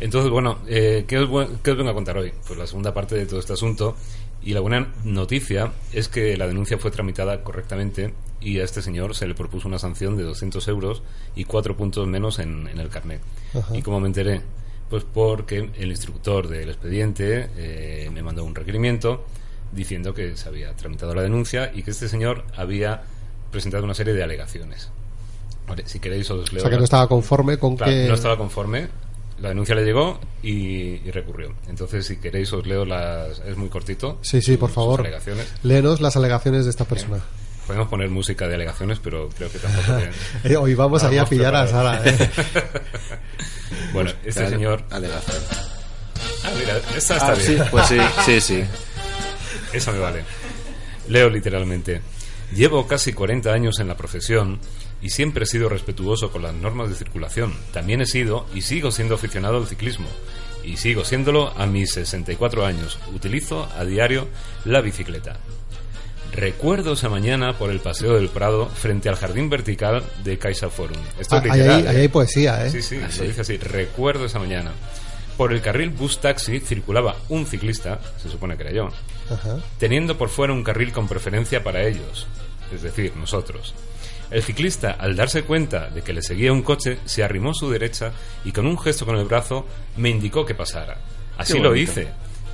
[0.00, 2.32] Entonces, bueno, eh, ¿qué, os, qué os vengo a contar hoy?
[2.46, 3.96] Pues la segunda parte de todo este asunto.
[4.42, 9.14] Y la buena noticia es que la denuncia fue tramitada correctamente y a este señor
[9.14, 11.02] se le propuso una sanción de 200 euros
[11.34, 13.20] y cuatro puntos menos en, en el carnet.
[13.54, 13.76] Ajá.
[13.76, 14.42] ¿Y cómo me enteré?
[14.88, 19.26] Pues porque el instructor del expediente eh, me mandó un requerimiento
[19.72, 23.02] diciendo que se había tramitado la denuncia y que este señor había
[23.50, 24.90] presentado una serie de alegaciones.
[25.66, 28.08] Vale, si queréis os leo O sea que no estaba conforme con Claro, que...
[28.08, 28.88] no estaba conforme.
[29.40, 30.52] La denuncia le llegó y,
[31.06, 31.54] y recurrió.
[31.68, 33.38] Entonces, si queréis, os leo las.
[33.40, 34.18] Es muy cortito.
[34.22, 35.00] Sí, sí, por favor.
[35.00, 35.46] alegaciones.
[35.62, 37.18] Léenos las alegaciones de esta persona.
[37.66, 39.98] Podemos poner música de alegaciones, pero creo que tampoco.
[40.44, 41.66] Eh, hoy vamos ahí a pillar a.
[41.68, 42.30] Sara, ¿eh?
[43.92, 44.84] bueno, este señor.
[44.90, 45.36] Alegación.
[46.44, 47.46] Ah, mira, esta está Ah, bien.
[47.46, 48.64] sí, pues sí, sí, sí.
[49.72, 50.24] Eso me vale.
[51.08, 52.00] Leo literalmente.
[52.54, 54.58] Llevo casi 40 años en la profesión
[55.02, 57.54] y siempre he sido respetuoso con las normas de circulación.
[57.72, 60.08] También he sido y sigo siendo aficionado al ciclismo.
[60.64, 62.98] Y sigo siéndolo a mis 64 años.
[63.14, 64.28] Utilizo a diario
[64.64, 65.38] la bicicleta.
[66.32, 70.98] Recuerdo esa mañana por el Paseo del Prado frente al jardín vertical de Caixa Forum.
[71.18, 71.80] Esto Ah, es ahí, literal.
[71.80, 72.00] hay, ahí ¿eh?
[72.02, 72.70] hay poesía, ¿eh?
[72.70, 73.56] Sí, sí, lo dice así.
[73.56, 74.72] Recuerdo esa mañana.
[75.38, 78.88] Por el carril bus taxi circulaba un ciclista, se supone que era yo,
[79.32, 79.58] Ajá.
[79.78, 82.26] teniendo por fuera un carril con preferencia para ellos,
[82.74, 83.72] es decir, nosotros.
[84.30, 87.70] El ciclista, al darse cuenta de que le seguía un coche, se arrimó a su
[87.70, 88.12] derecha
[88.44, 89.66] y con un gesto con el brazo
[89.96, 90.98] me indicó que pasara.
[91.38, 92.08] Así lo hice,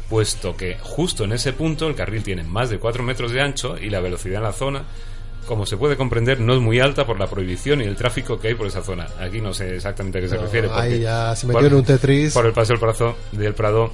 [0.08, 3.76] puesto que justo en ese punto el carril tiene más de 4 metros de ancho
[3.76, 4.84] y la velocidad en la zona,
[5.48, 8.48] como se puede comprender, no es muy alta por la prohibición y el tráfico que
[8.48, 9.06] hay por esa zona.
[9.18, 10.68] Aquí no sé exactamente a qué se No, refiere.
[10.68, 12.32] ahí porque ya se metió por- en un Tetris.
[12.34, 13.92] Por el del Prado, del Prado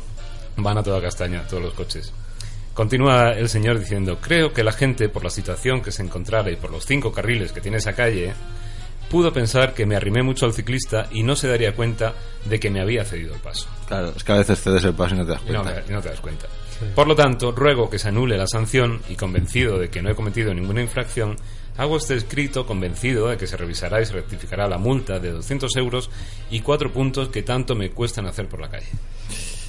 [0.56, 2.12] van a toda castaña todos los coches.
[2.74, 6.56] Continúa el señor diciendo, creo que la gente, por la situación que se encontrara y
[6.56, 8.32] por los cinco carriles que tiene esa calle,
[9.10, 12.14] pudo pensar que me arrimé mucho al ciclista y no se daría cuenta
[12.44, 13.68] de que me había cedido el paso.
[13.88, 15.82] Claro, es que a veces cedes el paso y no te das no, cuenta.
[15.88, 16.46] y no te das cuenta.
[16.94, 20.14] Por lo tanto, ruego que se anule la sanción y convencido de que no he
[20.14, 21.36] cometido ninguna infracción,
[21.76, 25.76] hago este escrito convencido de que se revisará y se rectificará la multa de 200
[25.76, 26.10] euros
[26.50, 28.86] y cuatro puntos que tanto me cuestan hacer por la calle.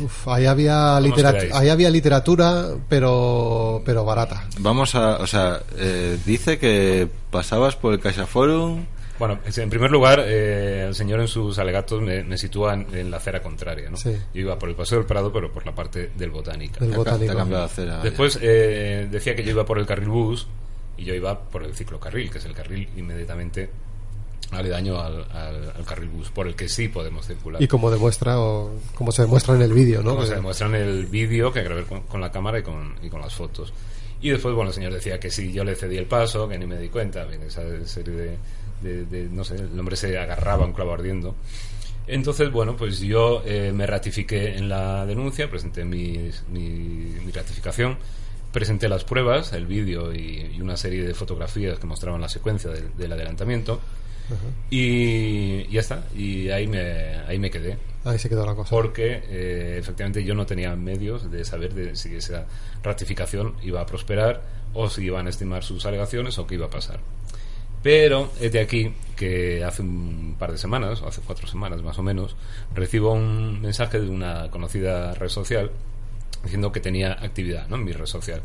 [0.04, 1.54] Uf, ahí, había ¿Cómo os literat- quedáis?
[1.54, 4.48] ahí había literatura, pero, pero barata.
[4.60, 8.86] Vamos a, o sea, eh, dice que pasabas por el Caixa Forum.
[9.20, 13.12] Bueno, en primer lugar, eh, el señor en sus alegatos me, me sitúa en, en
[13.12, 13.88] la acera contraria.
[13.90, 13.96] ¿no?
[13.98, 14.18] Sí.
[14.34, 16.84] Yo iba por el Paseo del Prado, pero por la parte del Botánica.
[16.84, 17.40] Del botánico.
[17.58, 18.00] acera.
[18.02, 20.48] Después eh, decía que yo iba por el carril bus
[20.98, 23.70] y yo iba por el ciclocarril, que es el carril inmediatamente
[24.52, 27.62] aledaño al, al, al carril bus, por el que sí podemos circular.
[27.62, 30.12] Y como demuestra, o como se demuestra en el vídeo, ¿no?
[30.16, 33.10] Como se demuestra en el vídeo que grabé con, con la cámara y con, y
[33.10, 33.74] con las fotos.
[34.22, 36.66] Y después, bueno, el señor decía que sí, yo le cedí el paso, que ni
[36.68, 38.38] me di cuenta, bien, esa serie de,
[38.82, 41.36] de- de- no sé, el hombre se agarraba a un clavo ardiendo.
[42.08, 46.70] Entonces, bueno, pues yo eh, me ratifiqué en la denuncia, presenté mis- mi,
[47.24, 47.98] mi ratificación,
[48.52, 52.70] presenté las pruebas, el vídeo y, y una serie de fotografías que mostraban la secuencia
[52.70, 53.80] del- del adelantamiento.
[54.70, 58.70] Y ya está, y ahí me, ahí me quedé Ahí se quedó la cosa.
[58.70, 62.46] porque eh, efectivamente yo no tenía medios de saber de si esa
[62.82, 64.42] ratificación iba a prosperar
[64.74, 67.00] o si iban a estimar sus alegaciones o qué iba a pasar.
[67.84, 71.98] Pero es de aquí que hace un par de semanas, o hace cuatro semanas más
[71.98, 72.36] o menos,
[72.74, 75.72] recibo un mensaje de una conocida red social
[76.44, 77.76] diciendo que tenía actividad ¿no?
[77.76, 78.42] en mi red social.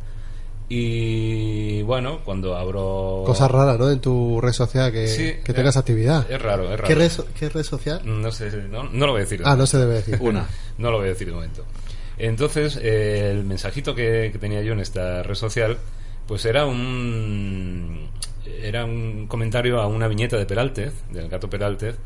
[0.69, 3.23] Y bueno, cuando abro...
[3.25, 3.91] Cosa rara, ¿no?
[3.91, 6.31] En tu red social que, Sí, que tengas eh, actividad.
[6.31, 6.85] Es raro, es raro.
[6.89, 8.01] ¿Qué red, qué red social?
[8.05, 9.43] No sé, no, no lo voy a decir.
[9.45, 10.19] Ah, no se debe decir.
[10.21, 10.47] Una.
[10.79, 11.65] No lo voy a decir de momento.
[12.19, 15.79] Entonces, eh, el mensajito que, que tenía yo en esta red social,
[16.27, 18.11] pues era un
[18.63, 21.97] era un comentario a una viñeta de Peraltez, del gato Peraltez,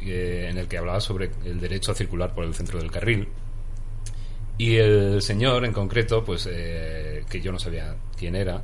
[0.00, 3.28] eh, en el que hablaba sobre el derecho a circular por el centro del carril.
[4.62, 8.62] Y el señor en concreto, pues eh, que yo no sabía quién era,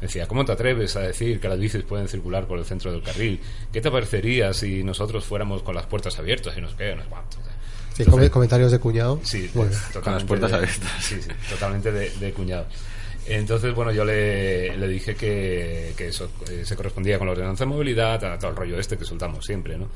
[0.00, 3.02] decía, ¿cómo te atreves a decir que las bicis pueden circular por el centro del
[3.02, 3.40] carril?
[3.72, 7.02] ¿Qué te parecería si nosotros fuéramos con las puertas abiertas y no sé qué, no
[7.02, 7.36] sé cuánto?
[7.94, 9.20] Sí, com- comentarios de cuñado.
[9.24, 9.70] Sí, Con
[10.12, 10.90] las puertas de- abiertas.
[11.04, 12.66] Sí, sí, totalmente de, de cuñado.
[13.26, 17.64] Entonces, bueno, yo le, le dije que, que eso eh, se correspondía con la ordenanza
[17.64, 19.88] de movilidad, a todo el rollo este que soltamos siempre, ¿no?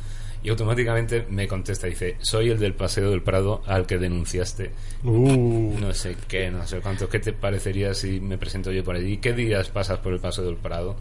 [0.44, 4.72] Y automáticamente me contesta, dice, soy el del Paseo del Prado al que denunciaste.
[5.04, 7.08] Uh, No sé qué, no sé cuánto.
[7.08, 9.18] ¿Qué te parecería si me presento yo por allí?
[9.18, 10.96] ¿Qué días pasas por el Paseo del Prado?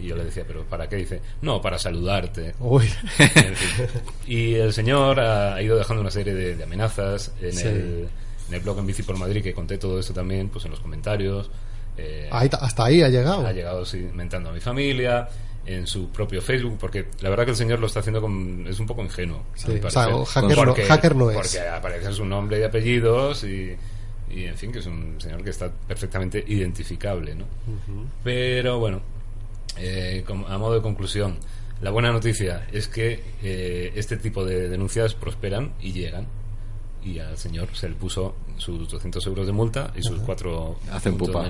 [0.00, 0.96] Y yo le decía, ¿pero para qué?
[0.96, 2.54] Dice, no, para saludarte.
[2.58, 2.88] uy.
[3.18, 3.86] En fin.
[4.26, 7.68] Y el señor ha, ido dejando una serie de, de amenazas en, Sí.
[7.68, 8.08] el,
[8.48, 10.80] en el blog en Bici por Madrid, que conté todo esto también, pues en los
[10.80, 11.48] comentarios.
[11.96, 13.46] Eh, Ahí ta- hasta ahí ha llegado.
[13.46, 15.28] ha llegado sí, mentando a mi familia,
[15.66, 18.80] en su propio Facebook, porque la verdad que el señor lo está haciendo con, es
[18.80, 19.44] un poco ingenuo.
[19.54, 21.36] Sí, o sea, o hacker no- Porque- hacker no es.
[21.36, 23.76] Porque aparece su nombre y apellidos y,
[24.30, 27.44] y, en fin, que es un señor que está perfectamente identificable, ¿no?
[28.24, 29.00] Pero bueno,
[29.76, 31.36] eh, como- a modo de conclusión,
[31.80, 36.26] la buena noticia es que eh, este tipo de denuncias prosperan y llegan.
[37.02, 41.16] Y al señor se le puso sus 200 euros de multa y sus cuatro Hacen
[41.16, 41.48] pupa.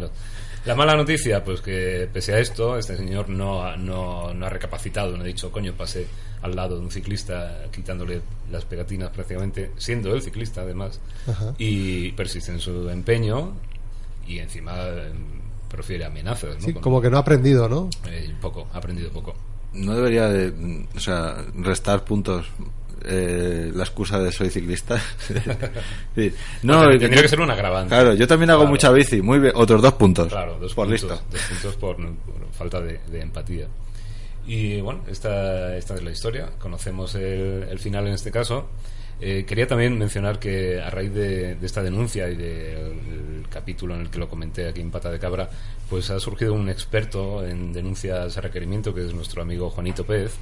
[0.67, 4.51] La mala noticia, pues que pese a esto, este señor no ha, no, no ha
[4.51, 6.07] recapacitado, no ha dicho, coño, pasé
[6.43, 11.55] al lado de un ciclista quitándole las pegatinas prácticamente, siendo el ciclista además, Ajá.
[11.59, 13.55] y persiste en su empeño
[14.27, 15.13] y encima eh,
[15.71, 16.57] profiere amenazas.
[16.57, 16.67] ¿no?
[16.67, 17.89] Sí, Con- como que no ha aprendido, ¿no?
[18.09, 19.35] eh, poco, ha aprendido poco.
[19.73, 22.47] No debería de, o sea, restar puntos
[23.05, 25.01] eh, la excusa de soy ciclista.
[26.15, 26.33] Sí.
[26.63, 27.89] No, tendría que ser un agravante.
[27.95, 28.71] Claro, yo también hago Claro.
[28.71, 29.23] mucha bici.
[29.23, 30.29] Muy bien, otros dos puntos.
[30.29, 31.23] Claro, dos por puntos, listo.
[31.31, 33.67] dos puntos por, por falta de, de empatía.
[34.47, 36.49] Y bueno, esta, esta es la historia.
[36.59, 38.69] Conocemos el, el final en este caso.
[39.21, 44.01] Eh, quería también mencionar que a raíz de, de esta denuncia y del capítulo en
[44.01, 45.49] el que lo comenté aquí en Pata de Cabra,
[45.91, 50.33] pues ha surgido un experto en denuncias a requerimiento, que es nuestro amigo Juanito Pérez,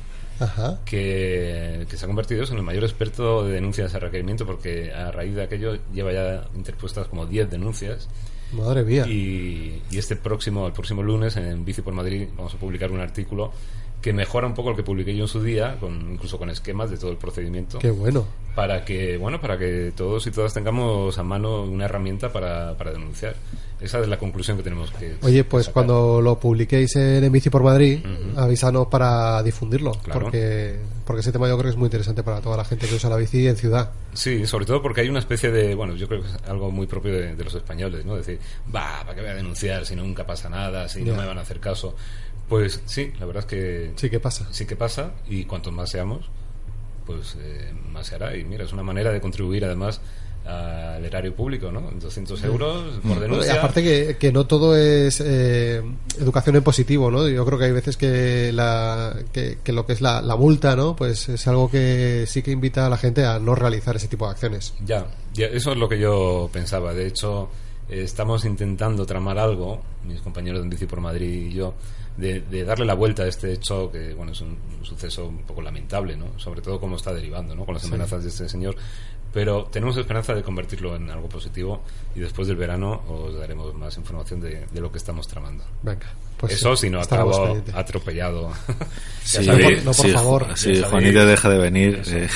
[0.41, 0.79] Ajá.
[0.85, 5.11] que, que se ha convertido en el mayor experto de denuncias a requerimiento, porque a
[5.11, 8.09] raíz de aquello lleva ya interpuestas como 10 denuncias.
[8.53, 9.07] Madre mía.
[9.07, 13.01] Y, y este próximo, el próximo lunes, en Bici por Madrid, vamos a publicar un
[13.01, 13.53] artículo
[14.01, 16.91] que mejora un poco el que publiqué yo en su día, con, incluso con esquemas
[16.91, 18.25] de todo el procedimiento, Qué bueno.
[18.55, 22.93] para que, bueno, para que todos y todas tengamos a mano una herramienta para, para
[22.93, 23.35] denunciar.
[23.81, 25.75] Esa es la conclusión que tenemos que Oye, pues sacar.
[25.75, 28.39] cuando lo publiquéis en, En Bici por Madrid, Ujú.
[28.41, 29.93] avísanos para difundirlo.
[30.03, 30.21] Claro.
[30.23, 32.97] Porque, porque ese tema yo creo que es muy interesante para toda la gente que
[32.97, 33.91] usa la bici en ciudad.
[34.15, 36.89] Sí, sobre todo porque hay una especie de, bueno, yo creo que es algo muy
[36.89, 38.17] propio de, de los españoles, ¿no?
[38.17, 38.41] Decir,
[38.75, 41.43] va, ¿para qué voy a denunciar si nunca pasa nada, si no me van a
[41.43, 41.95] hacer caso?
[42.49, 44.47] Pues sí, la verdad es que Sí que pasa.
[44.51, 46.31] sí que pasa y cuantos más seamos,
[47.07, 48.37] pues eh, más se hará.
[48.37, 50.01] Y mira, es una manera de contribuir además
[50.47, 51.91] al erario público, ¿no?
[52.01, 53.55] 200 euros por y denuncia.
[53.55, 55.83] aparte que, que no todo es eh,
[56.19, 57.29] educación en positivo, ¿no?
[57.29, 60.75] Yo creo que hay veces que, la, que, que lo que es la, la multa,
[60.75, 60.97] ¿no?
[60.97, 64.25] Pues es algo que sí que invita a la gente a no realizar ese tipo
[64.25, 64.73] de acciones.
[64.87, 66.95] Ya, ya, eso es lo que yo pensaba.
[66.95, 67.51] De hecho,
[67.91, 71.75] eh, estamos intentando tramar algo, mis compañeros de Bici por Madrid y yo,
[72.19, 75.39] de, de darle la vuelta a este hecho que, bueno, es un, un suceso un
[75.45, 76.39] poco lamentable, ¿no?
[76.39, 77.65] Sobre todo cómo está derivando, ¿no?
[77.65, 77.89] Con las Sí.
[77.89, 78.77] amenazas de este señor.
[79.33, 81.83] Pero tenemos esperanza de convertirlo en algo positivo
[82.17, 85.65] y después del verano os daremos más información de, de lo que estamos tramando.
[85.83, 86.07] Venga.
[86.39, 87.75] Pues Eso sí, si no acabo pendientes.
[87.75, 88.51] atropellado.
[89.23, 90.47] Sí, ya sabéis, no, por sí, favor.
[90.57, 90.85] Sí, sabéis.
[90.87, 92.03] Juanito deja de venir.
[92.07, 92.29] Eh.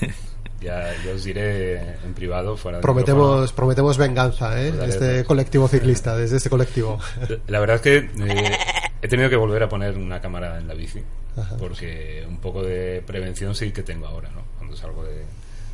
[0.60, 4.72] ya, ya os diré en privado fuera del Prometemos, prometemos venganza, ¿eh?
[4.72, 6.98] De daré este colectivo ciclista, desde este colectivo.
[7.46, 8.58] La verdad es que eh,
[9.02, 11.02] he tenido que volver a poner una cámara en la bici
[11.36, 11.56] Ajá.
[11.56, 14.42] porque un poco de prevención sí que tengo ahora, ¿no?
[14.58, 15.24] Cuando salgo de-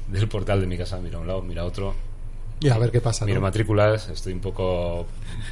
[0.08, 1.94] del portal de mi casa, miro a un lado, miro a otro,
[2.60, 3.46] Y a ver qué pasa, miro ¿no?
[3.46, 5.06] matrículas, estoy un poco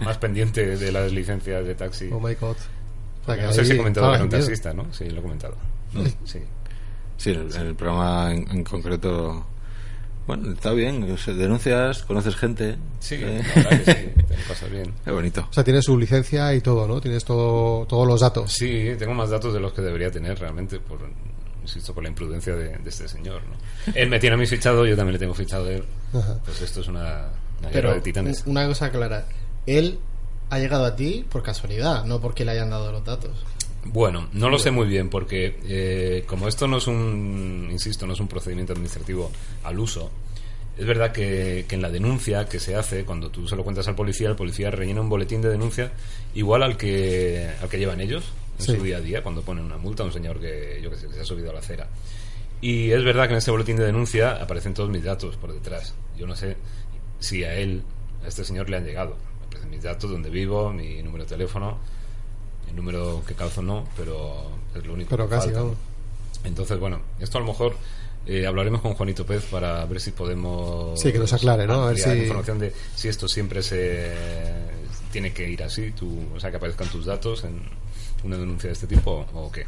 [0.04, 2.08] más pendiente de las licencias de taxi.
[2.12, 2.56] Oh my god.
[3.26, 4.92] No sé si he comentado que era un taxista, ¿no?
[4.92, 5.56] Sí, lo he comentado.
[6.24, 6.40] Sí.
[7.16, 9.46] Sí, en el, el programa en, en concreto.
[10.26, 11.06] Bueno, está bien.
[11.26, 12.76] denuncias, conoces gente.
[13.00, 13.42] Sí, eh.
[13.56, 14.94] la verdad que sí, te lo pasas bien.
[15.04, 15.46] Qué bonito.
[15.50, 17.00] O sea, tienes su licencia y todo, ¿no?
[17.00, 18.50] Tienes todo, todos los datos.
[18.52, 20.98] Sí, tengo más datos de los que debería tener realmente, por,
[21.62, 23.42] insisto, por la imprudencia de, de este señor.
[23.42, 23.92] ¿no?
[23.94, 25.84] Él me tiene a mí fichado, yo también le tengo fichado a él.
[26.14, 26.38] Ajá.
[26.44, 27.28] Pues esto es una,
[27.60, 28.42] una guerra Pero de titanes.
[28.46, 29.26] una cosa clara,
[29.66, 29.98] él
[30.50, 33.32] ha llegado a ti por casualidad, no porque le hayan dado los datos.
[33.86, 38.14] Bueno, no lo sé muy bien porque eh, como esto no es un, insisto, no
[38.14, 39.30] es un procedimiento administrativo
[39.62, 40.10] al uso,
[40.78, 43.86] es verdad que, que en la denuncia que se hace, cuando tú se lo cuentas
[43.86, 45.92] al policía, el policía rellena un boletín de denuncia
[46.34, 48.24] igual al que, al que llevan ellos
[48.58, 48.76] en Sí.
[48.76, 51.06] su día a día, cuando ponen una multa a un señor que, yo que sé,
[51.08, 51.88] que se ha subido a la acera.
[52.60, 55.94] Y es verdad que en ese boletín de denuncia aparecen todos mis datos por detrás.
[56.16, 56.56] Yo no sé
[57.18, 57.82] si a él,
[58.24, 59.16] a este señor, le han llegado.
[59.46, 61.78] Aparecen mis datos, donde vivo, mi número de teléfono.
[62.74, 65.60] El número que calzo no, pero es lo único Pero que casi, falta.
[65.62, 65.76] vamos.
[66.42, 67.76] Entonces, bueno, esto a lo mejor
[68.26, 71.00] eh, hablaremos con Juanito Pez para ver si podemos.
[71.00, 71.84] Sí, que nos aclare, ¿no?
[71.84, 74.12] A ver si- información de si esto siempre se
[75.12, 77.60] tiene que ir así, tú, o sea, que aparezcan tus datos en
[78.24, 79.64] una denuncia de este tipo o qué.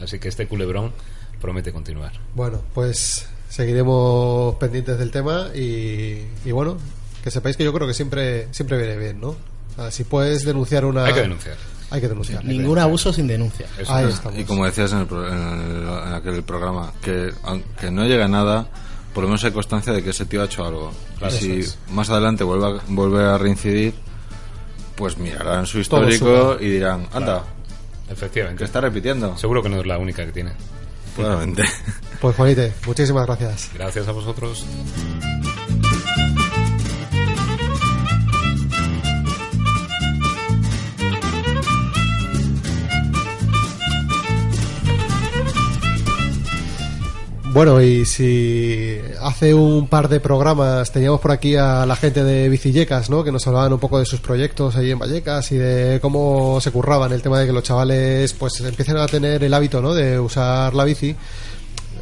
[0.00, 0.92] Así que este culebrón
[1.40, 2.12] promete continuar.
[2.34, 6.78] Bueno, pues seguiremos pendientes del tema y, y bueno,
[7.22, 9.30] que sepáis que yo creo que siempre siempre viene bien, ¿no?
[9.30, 9.36] O
[9.76, 11.04] sea, si puedes denunciar una...
[11.04, 11.56] Hay que denunciar.
[11.90, 12.44] Hay que denunciar.
[12.44, 13.66] Ningún abuso sin denuncia.
[13.78, 14.06] Eso Ahí.
[14.36, 18.22] Y como decías en, el pro- en el- en aquel programa, que aunque no llegue
[18.22, 18.66] a nada,
[19.14, 20.92] por lo menos hay constancia de que ese tío ha hecho algo.
[21.18, 21.78] Claro, y si es.
[21.90, 23.94] más adelante vuelve a, vuelve a reincidir,
[24.96, 27.42] pues mirarán su histórico y dirán, anda,
[28.10, 28.58] Efectivamente.
[28.58, 29.36] que está repitiendo.
[29.38, 30.52] Seguro que no es la única que tiene.
[31.16, 31.64] Probablemente.
[32.20, 33.70] Pues Juanite, muchísimas gracias.
[33.74, 34.64] Gracias a vosotros.
[47.50, 52.46] Bueno, y si hace un par de programas teníamos por aquí a la gente de
[52.50, 53.24] Bicillecas, ¿no?
[53.24, 56.70] Que nos hablaban un poco de sus proyectos ahí en Vallecas y de cómo se
[56.70, 59.94] curraban el tema de que los chavales pues empiecen a tener el hábito, ¿no?
[59.94, 61.16] De usar la bici.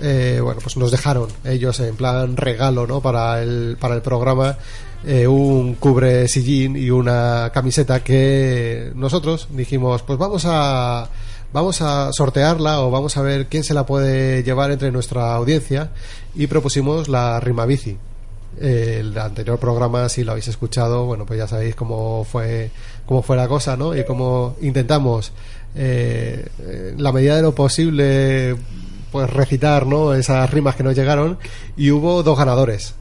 [0.03, 3.01] Eh, bueno, pues nos dejaron ellos en plan regalo, ¿no?
[3.01, 4.59] Para el, para el programa
[5.07, 11.09] eh, un cubre sillín y una camiseta que nosotros dijimos, pues vamos a
[11.57, 15.89] vamos a sortearla o vamos a ver quién se la puede llevar entre nuestra audiencia
[16.35, 17.97] y propusimos la rima bici.
[18.61, 22.71] El anterior programa, si lo habéis escuchado, bueno, pues ya sabéis cómo fue,
[23.07, 23.97] cómo fue la cosa, ¿no?
[23.97, 25.33] Y cómo intentamos,
[25.75, 28.55] eh, en la medida de lo posible,
[29.11, 30.13] pues recitar, ¿no?
[30.13, 31.39] Esas rimas que nos llegaron
[31.75, 32.95] y hubo dos ganadores.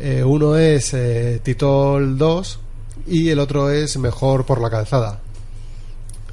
[0.00, 2.58] Eh, uno es eh, Titol 2
[3.06, 5.20] y el otro es Mejor por la Calzada.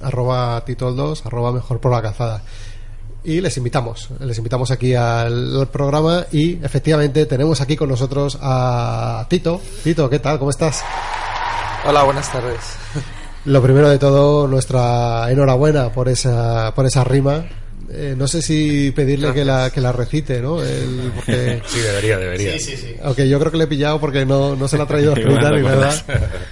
[0.02, 2.42] Arroba Titol 2, arroba Mejor por la Calzada.
[3.24, 8.38] Y les invitamos, les invitamos aquí al, al programa y efectivamente tenemos aquí con nosotros
[8.42, 9.60] a Tito.
[9.84, 10.38] Tito, ¿qué tal?
[10.38, 10.84] ¿Cómo estás?
[11.88, 12.60] Hola, buenas tardes.
[13.46, 17.46] Lo primero de todo, nuestra enhorabuena por esa, por esa rima.
[17.90, 20.62] Eh, no sé si pedirle que la, que la recite, ¿no?
[20.62, 22.54] El- porque- Sí, debería, debería.
[22.54, 22.96] Sí, sí, sí.
[23.04, 25.34] Aunque yo creo que le he pillado porque no, no se la ha traído Igual
[25.36, 26.04] escrita ni nada.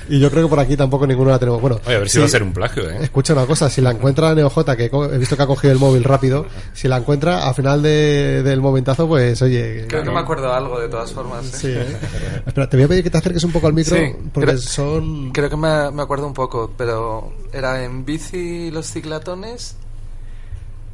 [0.10, 1.60] Y yo creo que por aquí tampoco ninguno la tenemos.
[1.60, 2.98] Bueno, Oye, a ver si sí, va a ser un plagio, ¿eh?
[3.02, 5.80] Escucha una cosa, si la encuentra NeoJ, que co- he visto que ha cogido el
[5.80, 9.86] móvil rápido, si la encuentra al final de- del momentazo, pues oye.
[9.88, 11.46] Creo que me acuerdo algo de todas formas.
[11.46, 11.58] ¿eh?
[11.58, 11.98] Sí, ¿eh?
[12.46, 14.04] Espera, te voy a pedir que te acerques un poco al micro, Sí,
[14.34, 15.32] porque creo- son.
[15.32, 19.76] Creo que me, me acuerdo un poco, pero era en bici los ciclatones,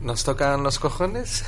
[0.02, 1.44] nos tocan los cojones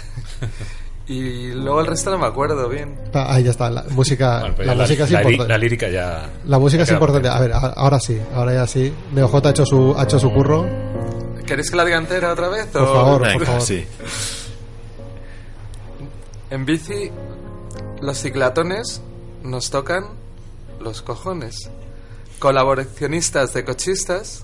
[1.07, 2.97] y luego el resto no me acuerdo bien.
[3.13, 5.49] Ah, Ahí ya está, la música, Bueno, pues la, música es la importante.
[5.49, 6.29] la lírica ya.
[6.45, 7.27] La música es importante.
[7.29, 8.93] A ver, ahora sí, ahora ya sí.
[9.13, 10.65] NeoJ ha hecho su, ha hecho su curro.
[11.45, 12.67] ¿Queréis que la diga entera otra vez?
[12.67, 13.61] Por o- favor, por Venga, favor.
[13.61, 13.85] sí.
[16.49, 17.09] En bici
[18.01, 19.01] los ciclatones
[19.43, 20.05] nos tocan
[20.79, 21.69] los cojones.
[22.39, 24.43] Colaboracionistas de cochistas,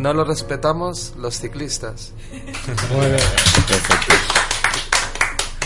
[0.00, 2.12] no lo respetamos los ciclistas.
[2.94, 3.16] Bueno.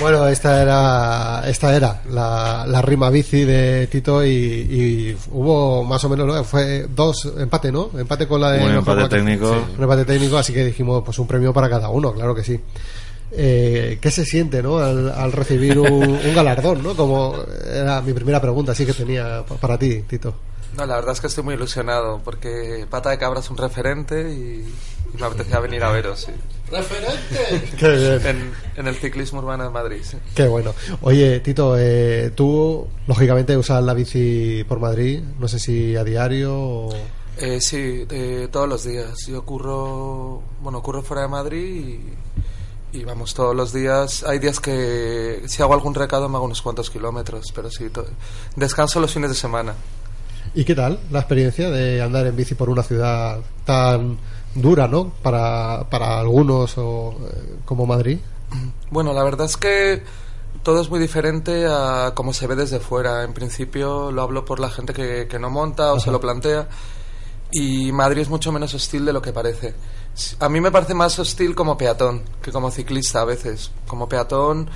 [0.01, 6.03] Bueno, esta era, esta era la, la rima bici de Tito y, y hubo más
[6.03, 6.43] o menos, ¿no?
[6.43, 7.91] fue dos empate, ¿no?
[7.97, 9.53] Empate con la de Un mejor empate técnico.
[9.55, 12.43] Sí, un empate técnico, así que dijimos pues un premio para cada uno, claro que
[12.43, 12.59] sí.
[13.31, 14.79] Eh, ¿Qué se siente, no?
[14.79, 16.97] Al, al recibir un, un galardón, ¿no?
[16.97, 17.37] Como
[17.73, 20.35] era mi primera pregunta, así que tenía pa- para ti, Tito.
[20.77, 24.33] No, la verdad es que estoy muy ilusionado porque Pata de Cabra es un referente
[24.33, 24.65] y,
[25.15, 26.21] y me apetecía venir a veros.
[26.21, 26.33] sí.
[26.71, 27.71] ¡Referente!
[27.79, 28.27] Qué bien.
[28.27, 30.01] En, en el ciclismo urbano de Madrid.
[30.03, 30.17] sí.
[30.35, 30.75] Qué bueno.
[31.03, 36.55] Oye, Tito, eh, tú lógicamente usas la bici por Madrid, no sé si a diario
[36.55, 36.93] o...
[37.39, 39.27] Eh, sí, eh, todos los días.
[39.27, 42.01] Yo curro, bueno, curro fuera de Madrid
[42.93, 44.23] y, y vamos todos los días.
[44.23, 47.91] Hay días que si hago algún recado me hago unos cuantos kilómetros, pero sí,
[48.57, 49.75] descanso los fines de semana.
[50.55, 54.19] ¿Y qué tal la experiencia de andar en bici por una ciudad tan
[54.55, 55.13] dura, ¿no?
[55.23, 58.19] Para, para algunos o, eh, como Madrid.
[58.91, 60.03] Bueno, la verdad es que
[60.63, 63.25] todo es muy diferente a cómo se ve desde fuera.
[63.25, 66.69] En principio lo hablo por la gente que, que no monta o se lo plantea.
[67.51, 69.75] Y Madrid es mucho menos hostil de lo que parece.
[70.41, 73.71] A mí me parece más hostil como peatón que como ciclista a veces.
[73.87, 74.69] Como peatón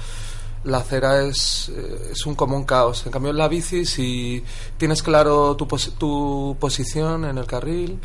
[0.66, 3.04] la acera es, eh, es un común caos.
[3.06, 4.42] En cambio en la bici si
[4.76, 7.98] tienes claro tu, pos- tu posición en el carril,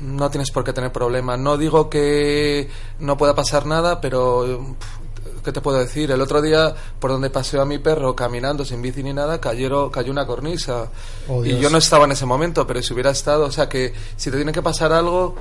[0.00, 1.36] no tienes por qué tener problema.
[1.36, 2.68] No digo que
[3.00, 4.74] no pueda pasar nada, pero
[5.44, 6.10] ¿qué te puedo decir?
[6.10, 9.90] El otro día, por donde paseo a mi perro caminando sin bici ni nada, cayeron,
[9.90, 10.90] cayó una cornisa.
[11.28, 13.92] Oh, y yo no estaba en ese momento, pero si hubiera estado, o sea que
[14.16, 15.34] si te tiene que pasar algo,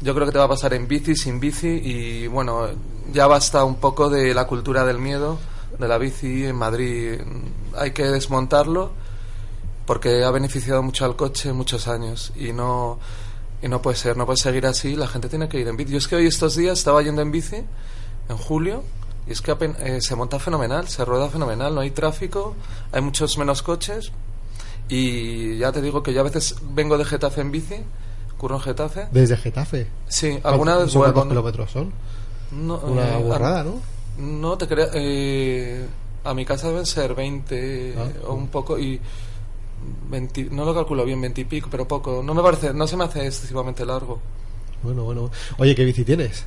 [0.00, 2.68] yo creo que te va a pasar en bici, sin bici y bueno,
[3.12, 5.38] ya basta un poco de la cultura del miedo
[5.80, 7.20] de la bici en Madrid.
[7.76, 8.92] Hay que desmontarlo
[9.86, 12.98] porque ha beneficiado mucho al coche muchos años y no
[13.62, 15.92] y no puede ser, no puede seguir así, la gente tiene que ir en bici.
[15.92, 17.56] Yo es que hoy estos días estaba yendo en bici
[18.28, 18.84] en julio
[19.26, 22.54] y es que eh, se monta fenomenal, se rueda fenomenal, no hay tráfico,
[22.92, 24.12] hay muchos menos coches
[24.88, 27.76] y ya te digo que yo a veces vengo de Getafe en bici,
[28.38, 29.08] curro en Getafe.
[29.12, 29.86] Desde Getafe.
[30.08, 31.92] Sí, alguna vez ¿Son vuelvo, ¿Cuántos kilómetros son?
[32.50, 33.80] No, Una eh, borrada, ¿no?
[34.18, 34.90] No, te creas.
[34.94, 35.86] eh,
[36.24, 38.08] a mi casa deben ser 20 Ah.
[38.26, 39.00] o un poco y.
[40.10, 42.22] 20, no lo calculo bien, 20 y pico, pero poco.
[42.22, 44.20] No me parece, no se me hace excesivamente largo.
[44.82, 45.30] Bueno, bueno.
[45.58, 46.44] Oye, ¿qué bici tienes?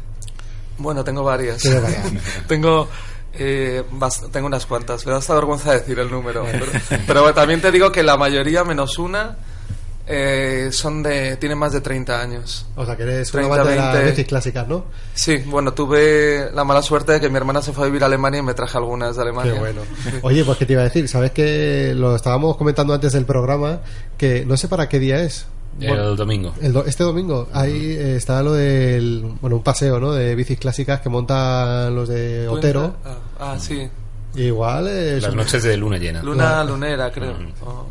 [0.78, 1.64] Bueno, tengo varias.
[2.47, 2.88] Tengo.
[3.34, 3.84] eh,
[4.32, 5.03] tengo unas cuantas.
[5.05, 6.45] Me da hasta vergüenza decir el número.
[6.51, 6.72] pero,
[7.07, 9.36] pero también te digo que la mayoría, menos una,
[10.05, 11.37] eh, son de.
[11.37, 12.65] tienen más de 30 años.
[12.75, 14.09] O sea, que eres 30, una banda de las 20.
[14.11, 14.85] bicis clásicas, ¿no?
[15.13, 18.07] Sí, bueno, tuve la mala suerte de que mi hermana se fue a vivir a
[18.07, 19.53] Alemania y me traje algunas de Alemania.
[19.53, 19.81] Qué bueno.
[20.23, 23.79] Oye, pues qué te iba a decir, sabes que lo estábamos comentando antes del programa,
[24.17, 25.45] que no sé para qué día es.
[25.79, 26.53] El domingo.
[26.61, 30.59] el do- este domingo ahí eh, está lo del bueno un paseo no de bicis
[30.59, 33.89] clásicas que montan los de Otero Ah, ah, sí.
[34.35, 36.21] igual eh, Las noches de luna llena.
[36.21, 37.33] Luna lunera, creo.
[37.65, 37.87] Oh,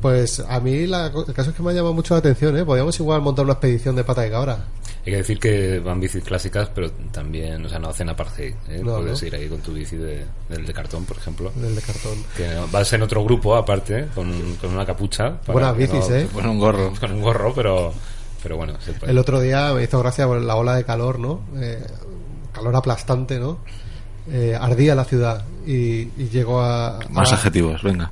[0.00, 2.64] pues a mí la el caso es que me ha llamado mucho la atención eh
[2.64, 4.64] podríamos igual montar una expedición de pata de cabra
[5.06, 8.54] Hay que decir que van bicis clásicas, pero también, o sea, no hacen apartheid.
[8.68, 8.82] ¿eh?
[8.84, 9.28] No, Puedes ¿no?
[9.28, 11.50] ir ahí con tu bici de, del de cartón, por ejemplo.
[11.54, 15.40] del de cartón Que vas en otro grupo aparte, con, con una capucha.
[15.40, 16.28] para Buenas bicis, ¿eh?
[16.32, 16.92] Con un gorro.
[17.00, 17.94] Con un gorro, pero,
[18.42, 19.10] pero bueno, se puede.
[19.12, 21.82] el otro día me hizo gracia por la ola de calor no Eh,
[22.52, 23.58] calor aplastante no
[24.30, 28.10] Eh, ardía la ciudad y, y llegó a Más a- adjetivos, venga.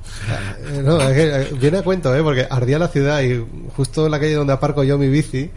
[0.71, 2.21] Eh, No, es que eh, viene a cuento, ¿eh?
[2.23, 3.45] Porque ardía la ciudad y
[3.75, 5.49] justo en la calle donde aparco yo mi bici,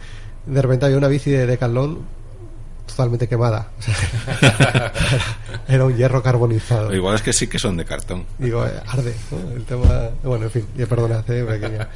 [0.45, 1.99] de repente había una bici de Decathlon
[2.87, 3.69] totalmente quemada.
[5.67, 6.93] Era un hierro carbonizado.
[6.93, 8.25] Igual es que sí que son de cartón.
[8.37, 9.55] Digo, eh, arde, ¿no?
[9.55, 10.09] El tema...
[10.23, 11.43] Bueno, en fin, ya perdonad, ¿eh?
[11.43, 11.87] Pequeña.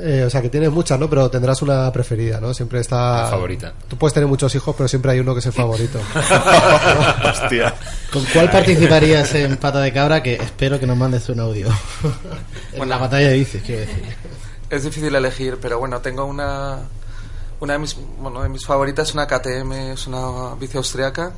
[0.00, 1.08] Eh, o sea, que tienes muchas, ¿no?
[1.08, 2.52] Pero tendrás una preferida, ¿no?
[2.52, 3.22] Siempre está...
[3.22, 3.72] La favorita.
[3.88, 5.98] Tú puedes tener muchos hijos, pero siempre hay uno que es el favorito.
[7.24, 7.74] Hostia.
[8.12, 10.22] ¿Con cuál participarías en Pata de Cabra?
[10.22, 11.68] Que espero que nos mandes un audio.
[12.72, 14.04] en la batalla de bicis, quiero decir.
[14.70, 16.78] Es difícil elegir, pero bueno, tengo una.
[17.60, 21.32] Una de mis, bueno, de mis favoritas es una KTM, es una bici austriaca.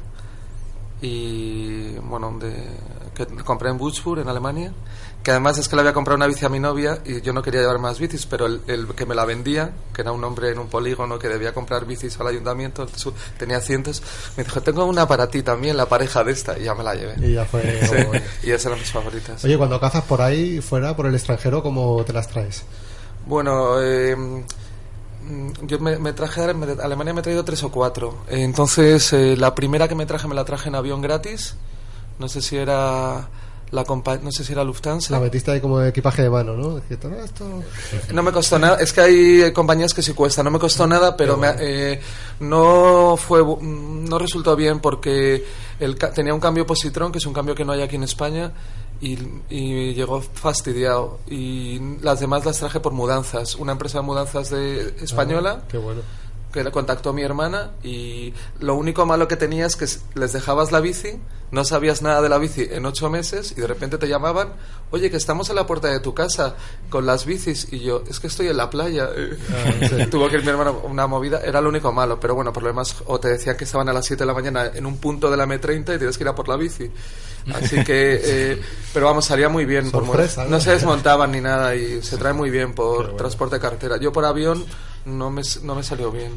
[1.00, 2.52] Y bueno, de,
[3.26, 4.72] que compré en Würzburg, en Alemania.
[5.22, 7.42] Que además es que le había comprado una bici a mi novia y yo no
[7.42, 10.50] quería llevar más bicis, pero el, el que me la vendía, que era un hombre
[10.50, 14.02] en un polígono que debía comprar bicis al ayuntamiento, su- tenía cientos,
[14.38, 16.94] me dijo: Tengo una para ti también, la pareja de esta, y ya me la
[16.94, 17.16] llevé.
[17.26, 17.60] Y ya fue...
[17.86, 18.24] Sí, bueno.
[18.42, 19.44] y esas eran mis favoritas.
[19.44, 22.62] Oye, cuando cazas por ahí, fuera, por el extranjero, ¿cómo te las traes?
[23.26, 28.24] Bueno, eh, mm, yo me, me traje de Alemania me he traído tres o cuatro.
[28.28, 31.54] Entonces, eh, la primera que me traje me la traje en avión gratis.
[32.20, 33.28] No sé si era
[33.72, 33.84] la
[34.22, 35.12] no sé si era Lufthansa.
[35.12, 36.76] La metiste ahí como equipaje de mano, ¿no?
[36.80, 37.62] Dijiste, "No, esto...
[38.12, 38.76] No me costó nada.
[38.80, 40.42] Es que hay compañías que sí cuesta.
[40.42, 42.00] No me costó nada, pero me- eh,
[42.40, 45.44] no fue, no resultó bien porque
[45.78, 48.02] el ca- tenía un cambio positrón, que es un cambio que no hay aquí en
[48.02, 48.52] España,
[49.00, 49.16] y,
[49.48, 51.20] y llegó fastidiado.
[51.28, 53.54] Y las demás las traje por mudanzas.
[53.54, 56.00] Una empresa de mudanzas de española Ah, qué bueno.
[56.52, 60.72] Que le contactó mi hermana y lo único malo que tenía es que les dejabas
[60.72, 61.20] la bici,
[61.50, 64.52] no sabías nada de la bici en ocho meses y de repente te llamaban,
[64.90, 66.54] oye, que estamos en la puerta de tu casa
[66.88, 69.08] con las bicis y yo, es que estoy en la playa.
[70.10, 72.62] Tuvo que ir mi hermana a una movida, era lo único malo, pero bueno, por
[72.62, 74.98] lo demás, o te decían que estaban a las 7 de la mañana en un
[74.98, 76.90] punto de la M30 y tienes que ir a por la bici.
[77.54, 79.90] Así que, eh, pero vamos, salía muy bien.
[79.90, 80.44] por ¿no?
[80.48, 83.96] no se desmontaban ni nada y se trae muy bien por transporte de carretera.
[83.96, 84.64] Yo por avión
[85.04, 86.32] no me, no me salió bien.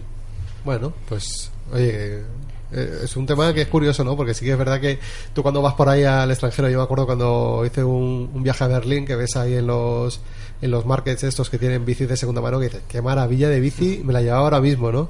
[0.64, 2.24] Bueno, pues, oye,
[2.72, 4.16] eh, es un tema que es curioso, ¿no?
[4.16, 5.00] Porque sí que es verdad que
[5.34, 8.64] tú cuando vas por ahí al extranjero, yo me acuerdo cuando hice un, un viaje
[8.64, 10.22] a Berlín, que ves ahí en los,
[10.62, 13.60] en los markets estos que tienen bicis de segunda mano, que dices, qué maravilla de
[13.60, 15.10] bici, me la llevaba ahora mismo, ¿no?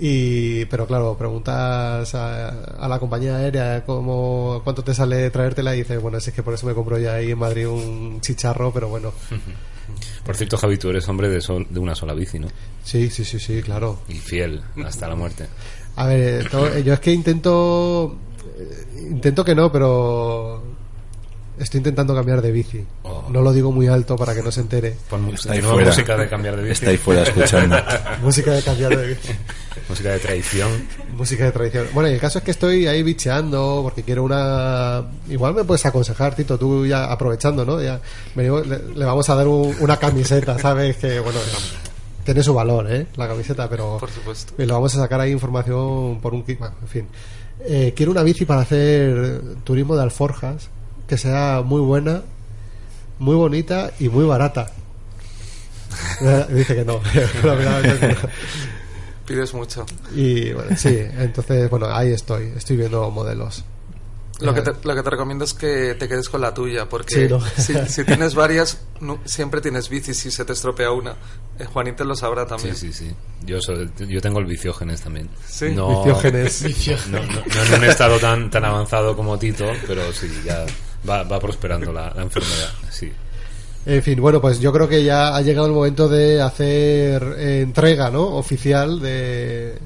[0.00, 5.78] Y, pero claro, preguntas a, a la compañía aérea cómo, cuánto te sale traértela y
[5.78, 8.72] dices, bueno, si es que por eso me compro ya ahí en Madrid un chicharro,
[8.72, 9.12] pero bueno.
[10.24, 12.48] Por cierto, Javi, tú eres hombre de, sol- de una sola bici, ¿no?
[12.84, 14.00] Sí, sí, sí, sí, claro.
[14.08, 15.46] Y fiel hasta la muerte.
[15.96, 18.16] A ver, eh, to- yo es que intento.
[18.58, 20.76] eh, Intento que no, pero.
[21.58, 22.84] Estoy intentando cambiar de bici.
[23.02, 23.26] Oh.
[23.30, 24.94] No lo digo muy alto para que no se entere.
[25.10, 25.90] Pon mu- Está ahí nueva fuera.
[25.90, 26.72] música de cambiar de bici.
[26.74, 27.76] Está ahí fuera escuchando.
[28.22, 29.28] Música de cambiar de bici.
[29.88, 30.70] Música de traición.
[31.16, 31.86] Música de tradición.
[31.94, 35.02] Bueno, y el caso es que estoy ahí bicheando porque quiero una.
[35.28, 37.80] Igual me puedes aconsejar, Tito, tú ya aprovechando, ¿no?
[37.82, 38.00] Ya
[38.34, 40.96] venimos- le, le vamos a dar un- una camiseta, ¿sabes?
[40.98, 41.38] Que bueno,
[42.24, 43.06] tiene su valor, ¿eh?
[43.16, 43.96] La camiseta, pero.
[43.98, 44.52] Por supuesto.
[44.58, 46.44] Lo vamos a sacar ahí información por un.
[46.44, 47.08] Bueno, en fin.
[47.64, 50.68] Eh, quiero una bici para hacer turismo de alforjas
[51.08, 52.22] que sea muy buena,
[53.18, 54.70] muy bonita y muy barata.
[56.50, 57.00] Dice que no.
[59.28, 59.84] Pides mucho.
[60.14, 62.50] Y bueno, sí, entonces, bueno, ahí estoy.
[62.56, 63.62] Estoy viendo modelos.
[64.40, 67.28] Lo que, te, lo que te recomiendo es que te quedes con la tuya, porque
[67.56, 71.16] si, si, tienes varias, no, siempre tienes bici si se te estropea una.
[71.58, 72.74] Eh, Juanito lo sabrá también.
[72.74, 73.14] Sí, sí, sí.
[73.44, 75.28] Yo, soy, yo tengo el viciógenes también.
[75.46, 76.62] Sí, no, viciógenes.
[77.10, 80.64] No, no, no, en un estado tan, tan avanzado como Tito, pero sí, ya
[81.06, 82.70] va, va prosperando la, la enfermedad.
[82.90, 83.12] Sí.
[83.86, 87.60] En fin, bueno, pues yo creo que ya ha llegado el momento de hacer eh,
[87.62, 88.22] entrega, ¿no?
[88.36, 89.78] Oficial de...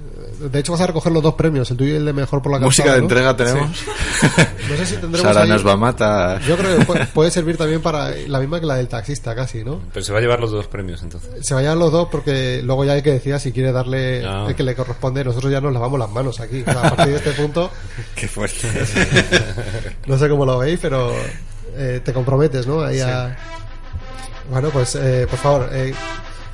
[0.51, 2.51] De hecho vas a recoger los dos premios, el tuyo y el de mejor por
[2.51, 3.05] la Música de ¿no?
[3.05, 3.76] entrega tenemos.
[3.78, 3.86] Sí.
[4.70, 6.40] No sé si tendremos Sara ahí- nos va a matar.
[6.43, 9.62] Yo creo que puede, puede servir también para la misma que la del taxista, casi,
[9.62, 9.80] ¿no?
[9.93, 11.30] Pero se va a llevar los dos premios entonces.
[11.47, 14.62] Se vayan los dos porque luego ya hay que decir si quiere darle el que
[14.64, 15.22] le corresponde.
[15.24, 16.62] Nosotros ya nos lavamos las manos aquí.
[16.62, 17.70] O sea, a partir de este punto,
[18.16, 18.66] Qué fuerte.
[20.07, 21.12] no sé cómo lo veis, pero
[21.76, 22.82] eh, te comprometes, ¿no?
[22.82, 23.36] Ahí a...
[24.51, 25.95] Bueno, pues eh, por favor, eh,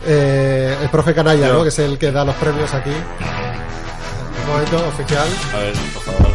[0.07, 1.49] eh, el profe Canalla.
[1.49, 1.63] ¿no?
[1.63, 2.91] Que es el que da los premios aquí.
[2.91, 5.29] Un momento oficial.
[5.55, 6.33] A ver, por favor.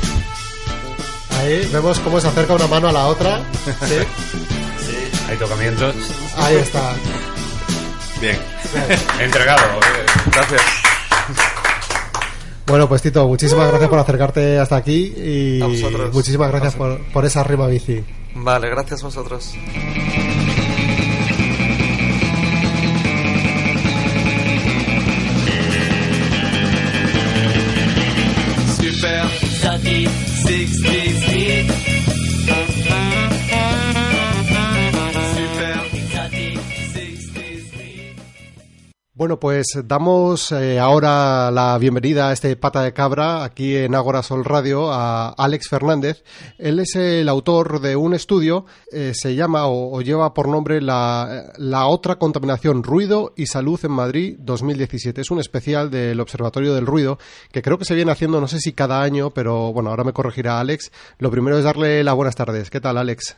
[1.39, 3.41] Ahí vemos cómo se acerca una mano a la otra.
[4.83, 4.97] Sí.
[5.29, 5.95] Hay tocamientos.
[6.37, 6.93] Ahí está.
[8.19, 8.37] Bien.
[9.21, 9.61] Entregado.
[10.31, 10.61] Gracias.
[12.65, 16.13] Bueno, pues Tito, muchísimas gracias por acercarte hasta aquí y A vosotros.
[16.13, 18.03] muchísimas gracias por, por esa rima bici.
[18.35, 19.53] Vale, gracias a vosotros.
[29.83, 31.92] feet, six days deep.
[39.23, 44.21] Bueno, pues damos eh, ahora la bienvenida a este pata de cabra aquí en Ágora
[44.21, 46.25] Sol Radio a Alex Fernández.
[46.57, 50.81] Él es el autor de un estudio, eh, se llama o, o lleva por nombre
[50.81, 55.21] la, la otra contaminación, ruido y salud en Madrid 2017.
[55.21, 57.17] Es un especial del Observatorio del Ruido
[57.53, 60.11] que creo que se viene haciendo, no sé si cada año, pero bueno, ahora me
[60.11, 60.91] corregirá Alex.
[61.17, 62.69] Lo primero es darle las buenas tardes.
[62.69, 63.37] ¿Qué tal, Alex?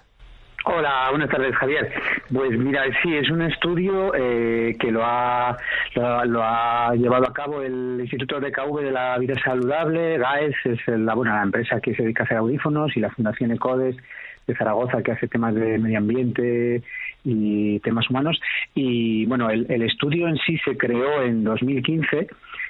[0.68, 1.92] Hola, buenas tardes, Javier.
[2.34, 5.56] Pues mira, sí, es un estudio eh, que lo ha,
[5.94, 10.80] lo, ha- llevado a cabo el Instituto de KV de la Vida Saludable, GAES es
[10.88, 13.96] la, bueno, la empresa que se dedica a hacer audífonos y la Fundación ECODES
[14.48, 16.82] de Zaragoza que hace temas de medio ambiente
[17.24, 18.42] y temas humanos.
[18.74, 22.28] Y bueno, el, el estudio en sí se creó en 2015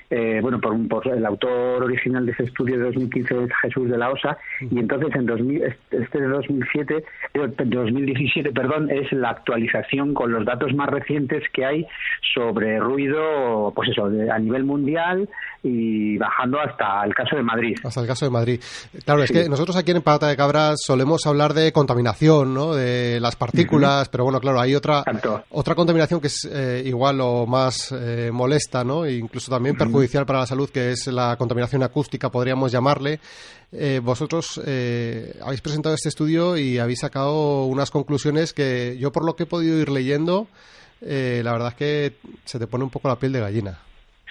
[0.09, 3.89] eh, bueno, por, un- por el autor original de ese estudio de 2015 es Jesús
[3.89, 7.03] de la Osa, y entonces en 2000, este de 2007,
[7.33, 11.85] eh, 2017, perdón, es la actualización con los datos más recientes que hay
[12.33, 15.27] sobre ruido, pues eso, de- a nivel mundial
[15.63, 17.75] y bajando hasta el caso de Madrid.
[17.83, 18.59] Hasta el caso de Madrid.
[19.03, 22.75] Claro, es que nosotros aquí en Pata de Cabras solemos hablar de contaminación, ¿no?
[22.75, 25.03] De las partículas, pero bueno, claro, hay otra
[25.49, 29.05] otra contaminación que es eh, igual o más eh, molesta, ¿no?
[29.05, 29.94] E incluso también perjudicial
[30.25, 33.19] para la salud, que es la contaminación acústica, podríamos llamarle.
[33.71, 39.25] Eh, vosotros eh, habéis presentado este estudio y habéis sacado unas conclusiones que yo, por
[39.25, 40.47] lo que he podido ir leyendo,
[41.01, 42.13] eh, la verdad es que
[42.45, 43.77] se te pone un poco la piel de gallina.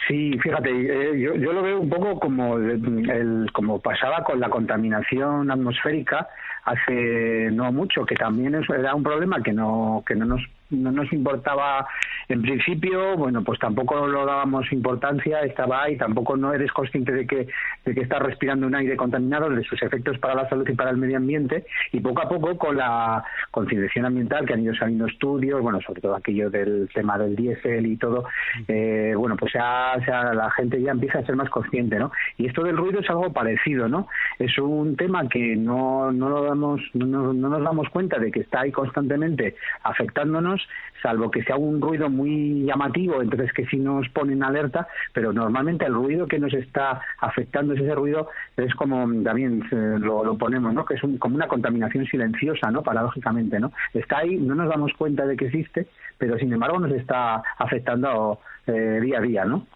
[0.07, 4.39] Sí, fíjate, eh, yo, yo lo veo un poco como, el, el- como pasaba con
[4.39, 6.29] la contaminación atmosférica
[6.65, 10.41] hace no mucho, que también era un problema que no, que no nos
[10.71, 11.87] no nos importaba
[12.35, 17.27] en principio, bueno, pues tampoco lo dábamos importancia, estaba ahí, tampoco no eres consciente de
[17.29, 17.47] que,
[17.85, 20.91] de que estás respirando un aire contaminado, de sus efectos para la salud y para
[20.91, 23.23] el medio ambiente, y poco a poco con la
[23.53, 27.87] concienciación ambiental que han ido saliendo estudios, bueno, sobre todo aquello del tema del diésel
[27.87, 28.25] y todo,
[28.67, 32.11] eh, bueno, pues ya, ya la gente ya empieza a ser más consciente, ¿no?
[32.37, 34.09] Y esto del ruido es algo parecido, ¿no?
[34.41, 38.33] Es un tema que no, no, lo damos, no, no- no nos damos cuenta de
[38.33, 39.55] que está ahí constantemente
[39.85, 40.67] afectándonos,
[41.01, 45.33] salvo que sea un ruido muy llamativo, entonces que sí nos pone en alerta, pero
[45.33, 50.25] normalmente el ruido que nos está afectando es ese ruido, es como también eh, lo,
[50.25, 50.85] lo ponemos, ¿no?
[50.85, 52.83] Que es un- como una contaminación silenciosa, ¿no?
[52.83, 53.73] Paradójicamente, ¿no?
[53.93, 55.87] Está ahí, no nos damos cuenta de que existe,
[56.19, 59.67] pero sin embargo nos está afectando eh, día a día, ¿no?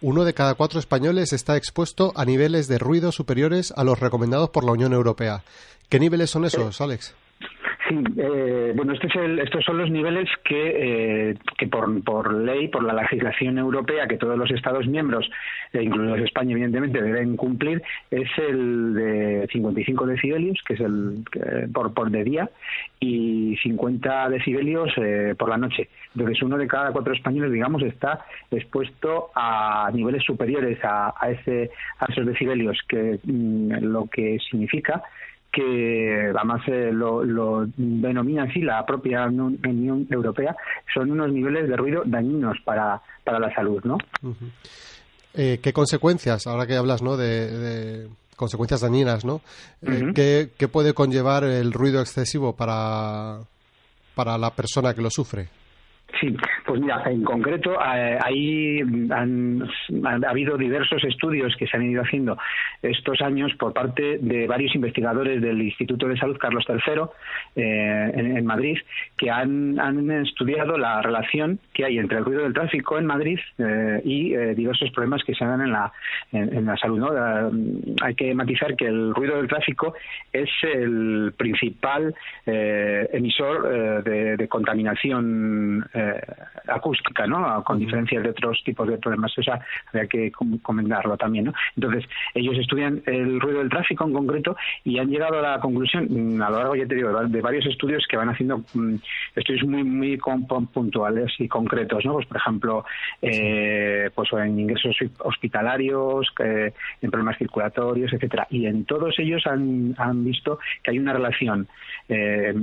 [0.00, 4.50] Uno de cada cuatro españoles está expuesto a niveles de ruido superiores a los recomendados
[4.50, 5.42] por la Unión Europea.
[5.88, 7.14] ¿Qué niveles son esos, Alex?
[7.88, 12.34] Sí, eh, bueno, este es el, estos son los niveles que, eh, que por, por
[12.34, 15.30] ley, por la legislación europea, que todos los Estados miembros,
[15.72, 21.24] eh, incluidos España, evidentemente, deben cumplir, es el de 55 decibelios, que es el
[21.72, 22.50] por, por de día,
[23.00, 25.88] y 50 decibelios eh, por la noche.
[26.14, 31.70] Entonces, uno de cada cuatro españoles, digamos, está expuesto a niveles superiores a, a, ese,
[32.00, 35.02] a esos decibelios, que mm, lo que significa
[35.58, 40.54] que además eh, lo, lo, denomina así la propia Unión Europea,
[40.94, 43.94] son unos niveles de ruido dañinos para, para la salud, ¿no?
[44.22, 44.50] Uh -huh.
[45.34, 47.16] eh, ¿Qué consecuencias, ahora que hablas, ¿no?
[47.16, 49.40] de, de consecuencias dañinas, ¿no?
[49.82, 50.14] Uh -huh.
[50.14, 53.40] ¿qué, ¿qué, puede conllevar el ruido excesivo para,
[54.14, 55.48] para la persona que lo sufre?
[56.20, 58.80] Sí, pues mira, en concreto eh, ahí
[59.10, 59.62] han,
[60.04, 62.36] ha habido diversos estudios que se han ido haciendo
[62.82, 67.02] estos años por parte de varios investigadores del Instituto de Salud Carlos III
[67.56, 68.78] eh, en, Madrid
[69.16, 73.38] que han, han, estudiado la relación que hay entre el ruido del tráfico en Madrid
[73.58, 75.92] eh, y eh, diversos problemas que se dan en la,
[76.32, 76.98] en, la salud.
[76.98, 77.12] ¿no?
[77.12, 77.50] Eh,
[78.02, 79.94] hay que matizar que el ruido del tráfico
[80.32, 82.14] es el principal
[82.46, 86.20] emisor de contaminación eh,
[86.68, 87.64] acústica, ¿no?
[87.64, 87.84] Con uh -huh.
[87.84, 89.36] diferencia de otros tipos de problemas.
[89.36, 90.30] O sea, habría que
[90.62, 91.52] comentarlo también, ¿no?
[91.76, 92.04] Entonces,
[92.34, 96.42] ellos estudian el ruido del tráfico en concreto y han llegado a la conclusión, mm,
[96.42, 98.96] a lo largo, ya te digo, de varios estudios que van haciendo mmm,
[99.34, 100.18] estudios muy, muy
[100.72, 102.14] puntuales y concretos, ¿no?
[102.14, 102.84] Pues, por ejemplo,
[103.22, 106.72] eh, pues en ingresos hospitalarios, eh,
[107.02, 108.46] en problemas circulatorios, etcétera.
[108.50, 111.66] Y en todos ellos han, han visto que hay una relación,
[112.08, 112.54] eh,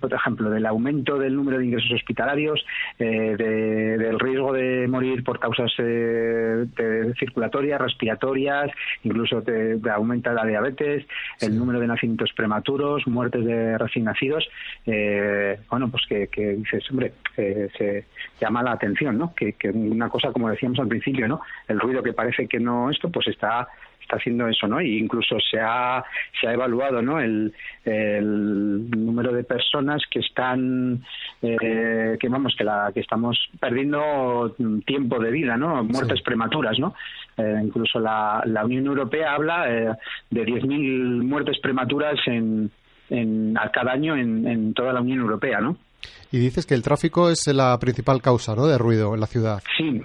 [0.00, 2.59] por ejemplo, del aumento del número de ingresos hospitalarios,
[2.98, 8.70] eh, de, del riesgo de morir por causas eh, de circulatorias, respiratorias,
[9.04, 11.06] incluso te, te, aumenta la diabetes,
[11.36, 11.46] sí.
[11.46, 14.48] el número de nacimientos prematuros, muertes de recién nacidos.
[14.86, 18.04] Eh, bueno, pues que, que dices, hombre, eh, se
[18.40, 19.34] llama la atención, ¿no?
[19.34, 21.40] Que, que una cosa, como decíamos al principio, ¿no?
[21.68, 23.68] El ruido que parece que no esto, pues está
[24.10, 24.80] está haciendo eso, ¿no?
[24.80, 26.02] Y incluso se ha,
[26.40, 27.20] se ha evaluado, ¿no?
[27.20, 27.52] El,
[27.84, 31.02] el número de personas que están,
[31.40, 34.54] eh, que vamos, que la, que estamos perdiendo
[34.84, 35.84] tiempo de vida, ¿no?
[35.84, 36.24] Muertes sí.
[36.24, 36.94] prematuras, ¿no?
[37.36, 39.94] Eh, incluso la, la Unión Europea habla eh,
[40.30, 42.70] de 10.000 muertes prematuras en,
[43.10, 45.76] en, a cada año en, en toda la Unión Europea, ¿no?
[46.32, 48.66] Y dices que el tráfico es la principal causa, ¿no?
[48.66, 49.62] De ruido en la ciudad.
[49.76, 50.00] Sí,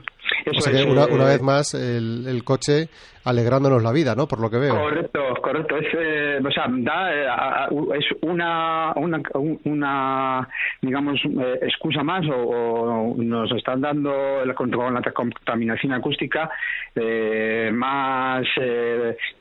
[0.46, 2.90] eso o sea que una, una, vez más el, el, coche
[3.26, 4.28] alegrándonos la vida, ¿no?
[4.28, 4.76] Por lo que veo.
[4.76, 5.78] Correcto, correcto.
[5.78, 9.22] Es, eh, o sea, da, eh, es una, una,
[9.64, 10.48] una
[10.82, 16.50] digamos, eh, excusa más o, o, nos están dando el control la contaminación acústica
[16.96, 18.46] eh, más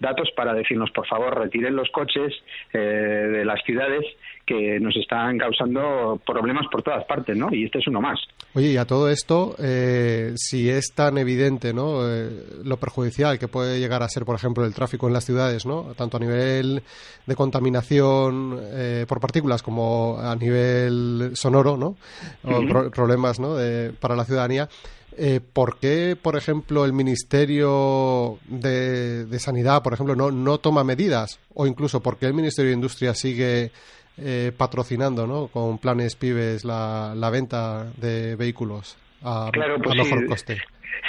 [0.01, 2.33] datos para decirnos, por favor, retiren los coches
[2.73, 4.05] de las ciudades
[4.47, 7.49] que nos están causando problemas por todas partes, ¿no?
[7.53, 8.19] Y este es uno más.
[8.55, 10.33] Oye, y a todo esto, eh,
[10.79, 12.09] es tan evidente, ¿no?
[12.09, 15.67] Eh, lo perjudicial que puede llegar a ser, por ejemplo, el tráfico en las ciudades,
[15.67, 15.95] ¿no?
[15.97, 16.83] Tanto a nivel
[17.27, 21.97] de contaminación eh, por partículas como a nivel sonoro, ¿no?
[22.45, 22.69] O uh -huh.
[22.69, 23.55] pro problemas, ¿no?
[23.57, 24.69] De, para la ciudadanía.
[25.17, 30.83] Eh, ¿Por qué, por ejemplo, el Ministerio de, de Sanidad, por ejemplo, no, no toma
[30.83, 31.39] medidas?
[31.55, 33.71] O incluso, ¿por qué el Ministerio de Industria sigue
[34.17, 35.49] eh, patrocinando ¿no?
[35.49, 40.27] con planes pibes la, la venta de vehículos a, claro, pues a mejor sí.
[40.27, 40.63] coste.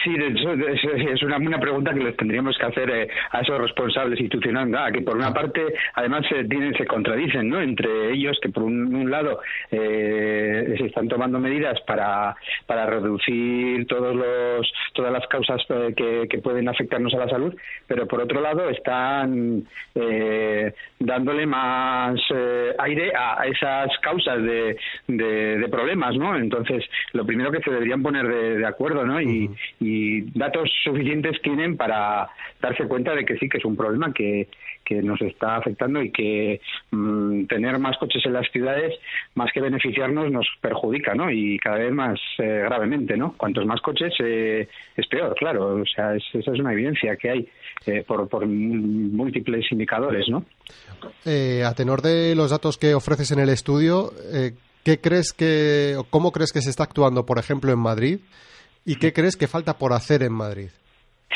[0.03, 4.75] Sí, es una, una pregunta que les tendríamos que hacer eh, a esos responsables institucionales,
[4.77, 5.61] ah, que por una parte
[5.93, 7.61] además se, tienen, se contradicen ¿no?
[7.61, 9.39] entre ellos, que por un, un lado
[9.71, 12.35] eh, se están tomando medidas para,
[12.65, 17.55] para reducir todos los, todas las causas eh, que, que, pueden afectarnos a la salud,
[17.87, 19.63] pero por otro lado están
[19.95, 26.35] eh, dándole más eh, aire a, a, esas causas de, de, de, problemas, ¿no?
[26.37, 26.83] Entonces,
[27.13, 29.19] lo primero que se deberían poner de, de acuerdo, ¿no?
[29.19, 32.29] Y, uh -huh y datos suficientes tienen para
[32.61, 34.47] darse cuenta de que sí que es un problema que,
[34.85, 36.61] que nos está afectando y que
[36.91, 38.93] mmm, tener más coches en las ciudades
[39.33, 43.81] más que beneficiarnos nos perjudica no y cada vez más eh, gravemente no cuantos más
[43.81, 45.75] coches eh, es peor claro.
[45.75, 47.49] O sea es, esa es una evidencia que hay
[47.85, 50.45] eh, por, por múltiples indicadores no
[51.25, 54.53] eh, a tenor de los datos que ofreces en el estudio eh,
[54.83, 58.19] ¿qué crees que cómo crees que se está actuando por ejemplo en Madrid
[58.85, 60.69] ¿Y qué crees que falta por hacer en Madrid?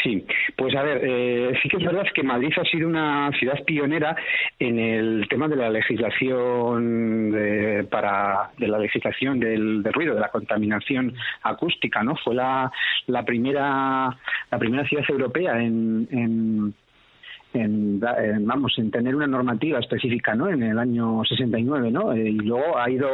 [0.03, 3.61] Sí, pues a ver, eh, sí que es verdad que Madrid ha sido una ciudad
[3.65, 4.15] pionera
[4.57, 10.29] en el tema de la legislación de, para de la legislación del, ruido, de la
[10.29, 12.15] contaminación acústica, ¿no?
[12.15, 12.71] Fue la,
[13.07, 14.15] la primera
[14.51, 16.73] la primera ciudad europea en
[17.53, 22.29] en, en, vamos en tener una normativa específica no en el año 69 no Eh,
[22.29, 23.09] y luego ha ido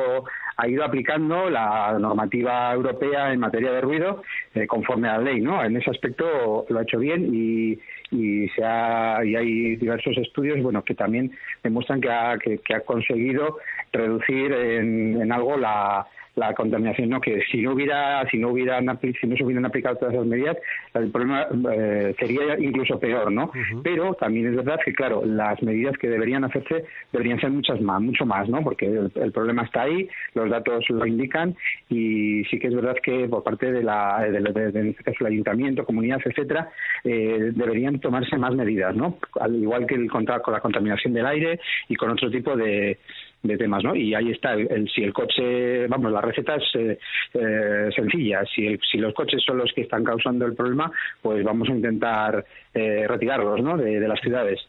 [0.57, 5.41] ha ido aplicando la normativa europea en materia de ruido eh, conforme a la ley
[5.41, 7.80] no en ese aspecto lo ha hecho bien y
[8.12, 11.32] y se ha y hay diversos estudios bueno que también
[11.64, 13.57] demuestran que ha que, que ha conseguido
[13.91, 16.06] reducir en, en algo la
[16.36, 19.95] la contaminación no que si no hubiera si no hubieran si no se hubieran aplicado
[19.95, 20.57] todas esas medidas
[20.94, 23.52] el problema eh, sería incluso peor no
[23.84, 28.02] pero también es verdad que claro las medidas que deberían hacerse deberían ser muchas más
[28.02, 31.56] mucho más no porque el, el problema está ahí los datos lo indican
[31.90, 34.41] y sí que es verdad que por parte de la de,
[34.72, 36.70] de- el ayuntamiento comunidad etcétera
[37.03, 41.26] eh, deberían tomarse más medidas no al igual que el contra con la contaminación del
[41.26, 42.98] aire y con otro tipo de
[43.47, 43.95] de temas, ¿no?
[43.95, 46.97] Y ahí está, el, si el coche, vamos, la receta es eh,
[47.34, 48.41] eh, sencilla.
[48.53, 50.91] Si, el- si los coches son los que están causando el problema,
[51.22, 53.77] pues vamos a intentar eh, retirarlos, ¿no?
[53.77, 54.59] De las ciudades.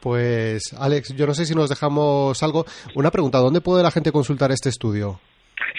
[0.00, 2.64] Pues, Alex, yo no sé si nos dejamos algo.
[2.96, 5.20] Una pregunta, ¿dónde puede la gente consultar este estudio?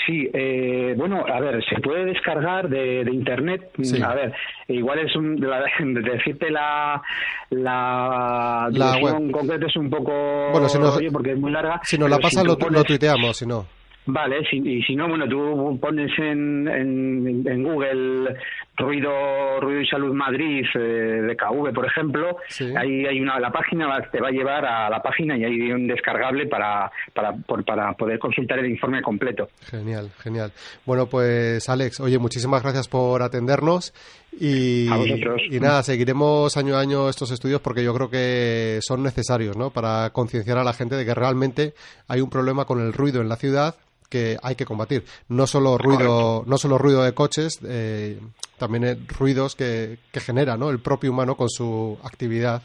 [0.05, 3.69] Sí, eh, bueno, a ver, se puede descargar de, de internet.
[3.81, 4.01] Sí.
[4.01, 4.34] A ver,
[4.67, 5.63] igual es un, la-
[6.01, 7.01] decirte la,
[7.51, 11.80] la, La dirección concreta es un poco Bueno, si nos- porque es muy larga.
[11.84, 13.65] Si nos la tú lo, tu- lo pones- tuiteamos, si no.
[14.05, 18.35] Vale, si, y si no, bueno, tú pones en, en, en Google
[18.75, 22.37] ruido ruido y salud Madrid eh, de KV, por ejemplo,
[22.75, 25.87] ahí hay una la página te va a llevar a la página y hay un
[25.87, 29.49] descargable para para por- para poder consultar el informe completo.
[29.69, 30.51] Genial, genial.
[30.85, 33.93] Bueno, pues Alex, oye, muchísimas gracias por atendernos
[34.39, 34.97] y, A
[35.51, 39.69] y nada, seguiremos año a año estos estudios porque yo creo que son necesarios, ¿no?
[39.69, 41.73] Para concienciar a la gente de que realmente
[42.07, 43.75] hay un problema con el ruido en la ciudad
[44.14, 45.03] que hay que combatir.
[45.27, 48.19] No solo ruido, no solo ruido de coches, eh,
[48.60, 50.69] también eh, ruidos que, que genera, ¿no?
[50.69, 52.61] El propio humano con su actividad,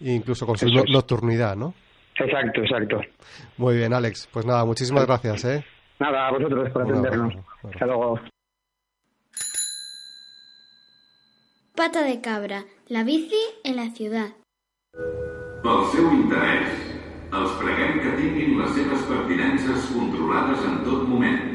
[0.00, 1.74] e incluso con su no- nocturnidad, ¿no?
[2.16, 3.00] Exacto, exacto.
[3.58, 4.28] Muy bien, Alex.
[4.32, 5.64] Pues nada, muchísimas gracias, ¿eh?
[5.98, 7.34] Nada, a vosotros por atendernos.
[7.70, 8.18] Hasta luego.
[11.76, 14.30] Pata de cabra, la bici en la ciudad.
[15.92, 16.68] Seu interès,
[17.32, 21.51] els preguem que tinguin les seves pertinences controlades en tot moment.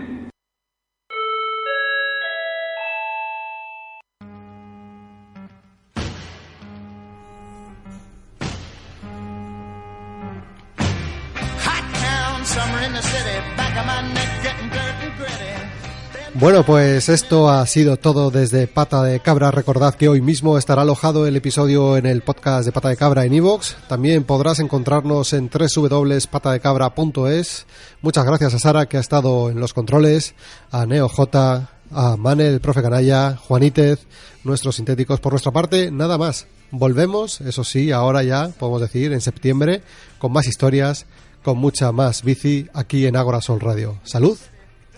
[16.39, 19.49] Bueno, pues esto ha sido todo desde Pata de Cabra.
[19.49, 23.26] Recordad que hoy mismo estará alojado el episodio en el podcast de Pata de Cabra
[23.26, 23.73] en iVoox.
[23.88, 27.65] También podrás encontrarnos en www.patadecabra.es.
[28.03, 30.35] Muchas gracias a Sara que ha estado en los controles,
[30.69, 34.05] a Neo J, a Manel, el profe Canalla, Juanítez,
[34.43, 35.19] nuestros sintéticos.
[35.19, 36.45] Por nuestra parte, nada más.
[36.69, 39.81] Volvemos, eso sí, ahora ya, podemos decir, en septiembre,
[40.19, 41.07] con más historias,
[41.43, 43.97] con mucha más bici aquí en Agora Sol Radio.
[44.03, 44.38] Salud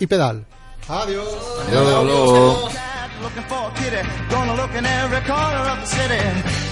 [0.01, 0.45] y pedal.
[0.89, 1.29] Adiós.
[3.21, 6.23] Looking for a kitty, gonna look in every corner of the city.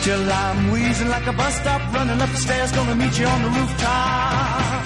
[0.02, 3.44] Till I'm wheezing like a bus stop, running up the stairs, gonna meet you on
[3.44, 4.82] the rooftop.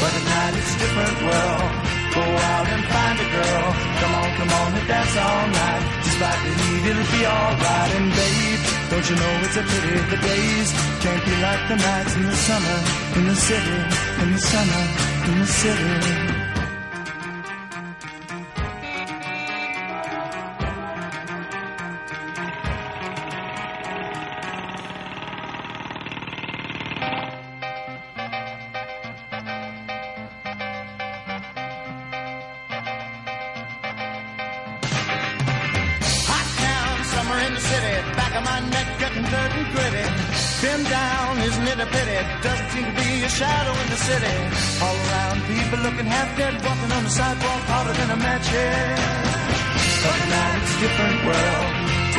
[0.00, 1.72] But at night it's a different world.
[2.16, 3.66] Go out and find a girl.
[4.00, 5.82] Come on, come on and dance all night.
[6.04, 7.90] Despite the heat, it'll be alright.
[7.96, 10.68] And babe, don't you know it's a pity the days
[11.00, 12.78] can't be like the nights in the summer,
[13.16, 13.78] in the city,
[14.20, 14.82] in the summer,
[15.32, 16.45] in the city.
[40.76, 42.18] Been down, isn't it a pity?
[42.44, 44.36] Doesn't seem to be a shadow in the city.
[44.84, 49.00] All around, people looking half dead, walking on the sidewalk harder than a match head.
[50.04, 51.70] But now it's a different world.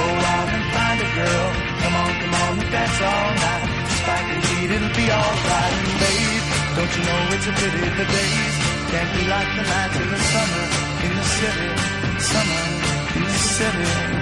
[0.01, 1.47] Go out and find a girl.
[1.85, 3.65] Come on, come on, and dance all night.
[3.93, 5.73] Despite the heat, it'll be alright.
[5.77, 6.45] And babe,
[6.81, 8.55] don't you know it's a pity the days
[8.89, 10.65] can't be like the nights in the summer
[11.05, 11.69] in the city,
[12.25, 14.16] summer